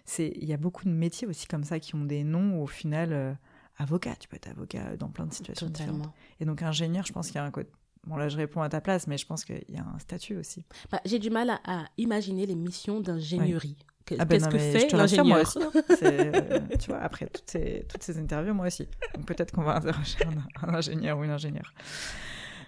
c'est 0.04 0.32
il 0.36 0.44
y 0.44 0.52
a 0.52 0.56
beaucoup 0.56 0.84
de 0.84 0.90
métiers 0.90 1.26
aussi 1.26 1.46
comme 1.46 1.64
ça 1.64 1.80
qui 1.80 1.94
ont 1.94 2.04
des 2.04 2.22
noms 2.24 2.62
au 2.62 2.66
final 2.66 3.12
euh, 3.12 3.32
avocat 3.78 4.14
tu 4.16 4.28
peux 4.28 4.36
être 4.36 4.48
avocat 4.48 4.96
dans 4.96 5.08
plein 5.08 5.26
de 5.26 5.32
situations 5.32 5.66
différentes 5.68 5.96
Totalement. 6.02 6.14
et 6.40 6.44
donc 6.44 6.62
ingénieur 6.62 7.04
je 7.04 7.12
pense 7.12 7.26
qu'il 7.26 7.36
y 7.36 7.38
a 7.38 7.44
un 7.44 7.50
côté 7.50 7.70
bon 8.06 8.16
là 8.16 8.28
je 8.28 8.36
réponds 8.36 8.62
à 8.62 8.68
ta 8.68 8.80
place 8.80 9.06
mais 9.08 9.18
je 9.18 9.26
pense 9.26 9.44
qu'il 9.44 9.64
y 9.68 9.76
a 9.76 9.84
un 9.84 9.98
statut 9.98 10.36
aussi 10.36 10.64
Bah, 10.92 11.00
J'ai 11.04 11.18
du 11.18 11.28
mal 11.30 11.50
à, 11.50 11.60
à 11.64 11.84
imaginer 11.98 12.46
les 12.46 12.54
missions 12.54 13.00
d'ingénierie. 13.00 13.76
Que- 14.06 14.14
ah 14.18 14.24
ben 14.24 14.38
Qu'est-ce 14.38 14.48
que 14.50 14.58
fait 14.58 14.92
l'ingénieur 14.96 15.40
aussi 15.42 15.58
hein. 15.62 15.70
Euh, 16.02 16.60
tu 16.78 16.90
vois 16.90 17.00
après 17.00 17.26
toutes 17.26 17.50
ces 17.50 17.84
toutes 17.88 18.02
ces 18.02 18.18
interviews 18.18 18.54
moi 18.54 18.66
aussi 18.68 18.88
donc 19.14 19.26
peut-être 19.26 19.52
qu'on 19.52 19.62
va 19.64 19.76
interroger 19.78 20.18
un, 20.24 20.68
un 20.68 20.74
ingénieur 20.74 21.18
ou 21.18 21.24
une 21.24 21.30
ingénieure 21.30 21.72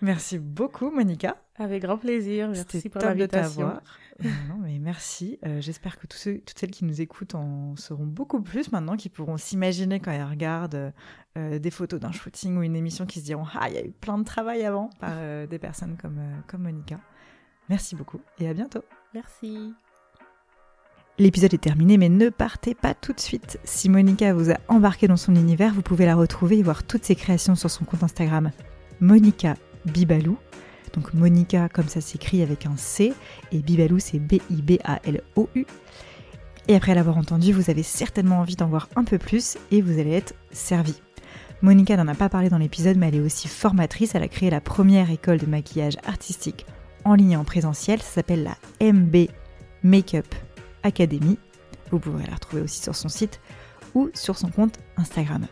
merci 0.03 0.39
beaucoup 0.39 0.91
Monica 0.91 1.37
Avec 1.57 1.83
grand 1.83 1.99
plaisir. 1.99 2.49
Merci 2.51 2.89
pour 2.89 3.01
l'invitation. 3.03 3.63
t'avoir. 3.63 3.83
Euh, 4.25 4.29
non, 4.49 4.57
mais 4.61 4.79
merci. 4.81 5.39
Euh, 5.47 5.61
J'espère 5.61 5.97
que 5.99 6.07
tous 6.09 6.17
ceux, 6.19 6.39
toutes 6.39 6.59
celles 6.59 6.71
qui 6.73 6.85
nous 6.85 7.01
écoutent 7.01 7.35
en 7.37 7.75
sauront 7.77 8.07
beaucoup 8.07 8.41
plus 8.43 8.71
maintenant, 8.73 8.97
qui 8.97 9.09
pourront 9.09 9.37
s'imaginer 9.37 9.99
quand 10.01 10.11
elles 10.13 10.25
regardent 10.25 10.93
euh, 11.37 11.59
des 11.61 11.71
photos 11.71 11.99
d'un 12.01 12.13
shooting 12.13 12.57
ou 12.57 12.63
une 12.63 12.75
émission, 12.77 13.07
qui 13.07 13.21
se 13.21 13.25
diront 13.25 13.45
Ah, 13.59 13.69
il 13.69 13.75
y 13.75 13.79
a 13.79 13.85
eu 13.85 13.91
plein 13.93 14.19
de 14.19 14.25
travail 14.25 14.65
avant 14.65 14.91
par 15.01 15.13
euh, 15.15 15.47
des 15.49 15.59
personnes 15.59 15.97
comme, 16.01 16.21
comme 16.49 16.63
Monica. 16.63 16.99
Merci 17.69 17.95
beaucoup 17.97 18.21
et 18.39 18.49
à 18.49 18.55
bientôt. 18.55 18.83
Merci. 19.15 19.73
L'épisode 21.21 21.55
est 21.55 21.59
terminé, 21.59 21.99
mais 21.99 22.09
ne 22.09 22.29
partez 22.29 22.77
pas 22.77 22.95
tout 22.95 23.13
de 23.13 23.19
suite. 23.19 23.59
Si 23.65 23.89
Monica 23.89 24.33
vous 24.33 24.53
a 24.53 24.59
embarqué 24.69 25.09
dans 25.09 25.17
son 25.17 25.35
univers, 25.35 25.75
vous 25.75 25.83
pouvez 25.83 26.07
la 26.07 26.15
retrouver 26.15 26.59
et 26.59 26.63
voir 26.63 26.85
toutes 26.85 27.05
ses 27.05 27.17
créations 27.17 27.57
sur 27.57 27.71
son 27.71 27.85
compte 27.85 28.05
Instagram 28.05 28.53
Monica 29.01 29.57
Bibalou. 29.85 30.39
Donc 30.93 31.13
Monica, 31.15 31.69
comme 31.69 31.89
ça 31.89 32.01
s'écrit 32.01 32.41
avec 32.41 32.67
un 32.67 32.77
C, 32.77 33.13
et 33.51 33.59
Bibalou, 33.59 33.99
c'est 33.99 34.21
B-I-B-A-L-O-U. 34.21 35.67
Et 36.69 36.77
après 36.77 36.95
l'avoir 36.95 37.19
entendu, 37.19 37.53
vous 37.53 37.69
avez 37.69 37.83
certainement 37.83 38.39
envie 38.39 38.57
d'en 38.57 38.69
voir 38.69 38.89
un 38.95 39.03
peu 39.03 39.19
plus 39.19 39.59
et 39.73 39.83
vous 39.83 39.99
allez 39.99 40.13
être 40.13 40.35
servi. 40.53 41.03
Monica 41.63 41.97
n'en 41.97 42.07
a 42.07 42.15
pas 42.15 42.29
parlé 42.29 42.49
dans 42.49 42.59
l'épisode, 42.59 42.97
mais 42.97 43.09
elle 43.09 43.17
est 43.17 43.21
aussi 43.21 43.49
formatrice. 43.49 44.15
Elle 44.15 44.23
a 44.23 44.29
créé 44.29 44.51
la 44.51 44.61
première 44.61 45.11
école 45.11 45.39
de 45.39 45.47
maquillage 45.47 45.97
artistique 46.07 46.65
en 47.05 47.15
ligne 47.15 47.33
et 47.33 47.37
en 47.37 47.45
présentiel. 47.45 48.01
Ça 48.01 48.13
s'appelle 48.13 48.45
la 48.45 48.93
MB 48.93 49.27
Makeup 49.83 50.33
Academy. 50.83 51.39
Vous 51.91 51.99
pourrez 51.99 52.27
la 52.27 52.35
retrouver 52.35 52.63
aussi 52.63 52.83
sur 52.83 52.95
son 52.95 53.09
site 53.09 53.41
ou 53.95 54.11
sur 54.15 54.37
son 54.37 54.49
compte 54.49 54.79
Instagram. 54.97 55.47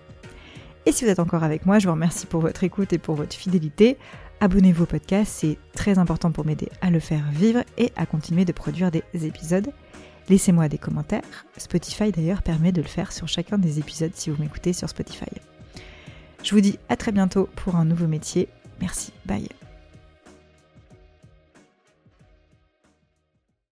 Et 0.84 0.92
si 0.92 1.04
vous 1.04 1.10
êtes 1.10 1.18
encore 1.18 1.42
avec 1.42 1.66
moi, 1.66 1.78
je 1.78 1.86
vous 1.86 1.94
remercie 1.94 2.26
pour 2.26 2.40
votre 2.40 2.62
écoute 2.62 2.92
et 2.92 2.98
pour 2.98 3.16
votre 3.16 3.34
fidélité. 3.34 3.96
Abonnez-vous 4.40 4.84
au 4.84 4.86
podcast, 4.86 5.32
c'est 5.34 5.58
très 5.72 5.98
important 5.98 6.30
pour 6.30 6.44
m'aider 6.44 6.68
à 6.80 6.90
le 6.90 7.00
faire 7.00 7.24
vivre 7.32 7.64
et 7.78 7.92
à 7.96 8.06
continuer 8.06 8.44
de 8.44 8.52
produire 8.52 8.90
des 8.90 9.02
épisodes. 9.26 9.72
Laissez-moi 10.28 10.68
des 10.68 10.78
commentaires. 10.78 11.22
Spotify 11.56 12.10
d'ailleurs 12.10 12.42
permet 12.42 12.72
de 12.72 12.82
le 12.82 12.88
faire 12.88 13.12
sur 13.12 13.28
chacun 13.28 13.58
des 13.58 13.78
épisodes 13.78 14.12
si 14.14 14.30
vous 14.30 14.42
m'écoutez 14.42 14.72
sur 14.72 14.88
Spotify. 14.88 15.30
Je 16.42 16.54
vous 16.54 16.60
dis 16.60 16.78
à 16.88 16.96
très 16.96 17.12
bientôt 17.12 17.48
pour 17.56 17.76
un 17.76 17.84
nouveau 17.84 18.06
métier. 18.06 18.48
Merci, 18.80 19.12
bye. 19.24 19.48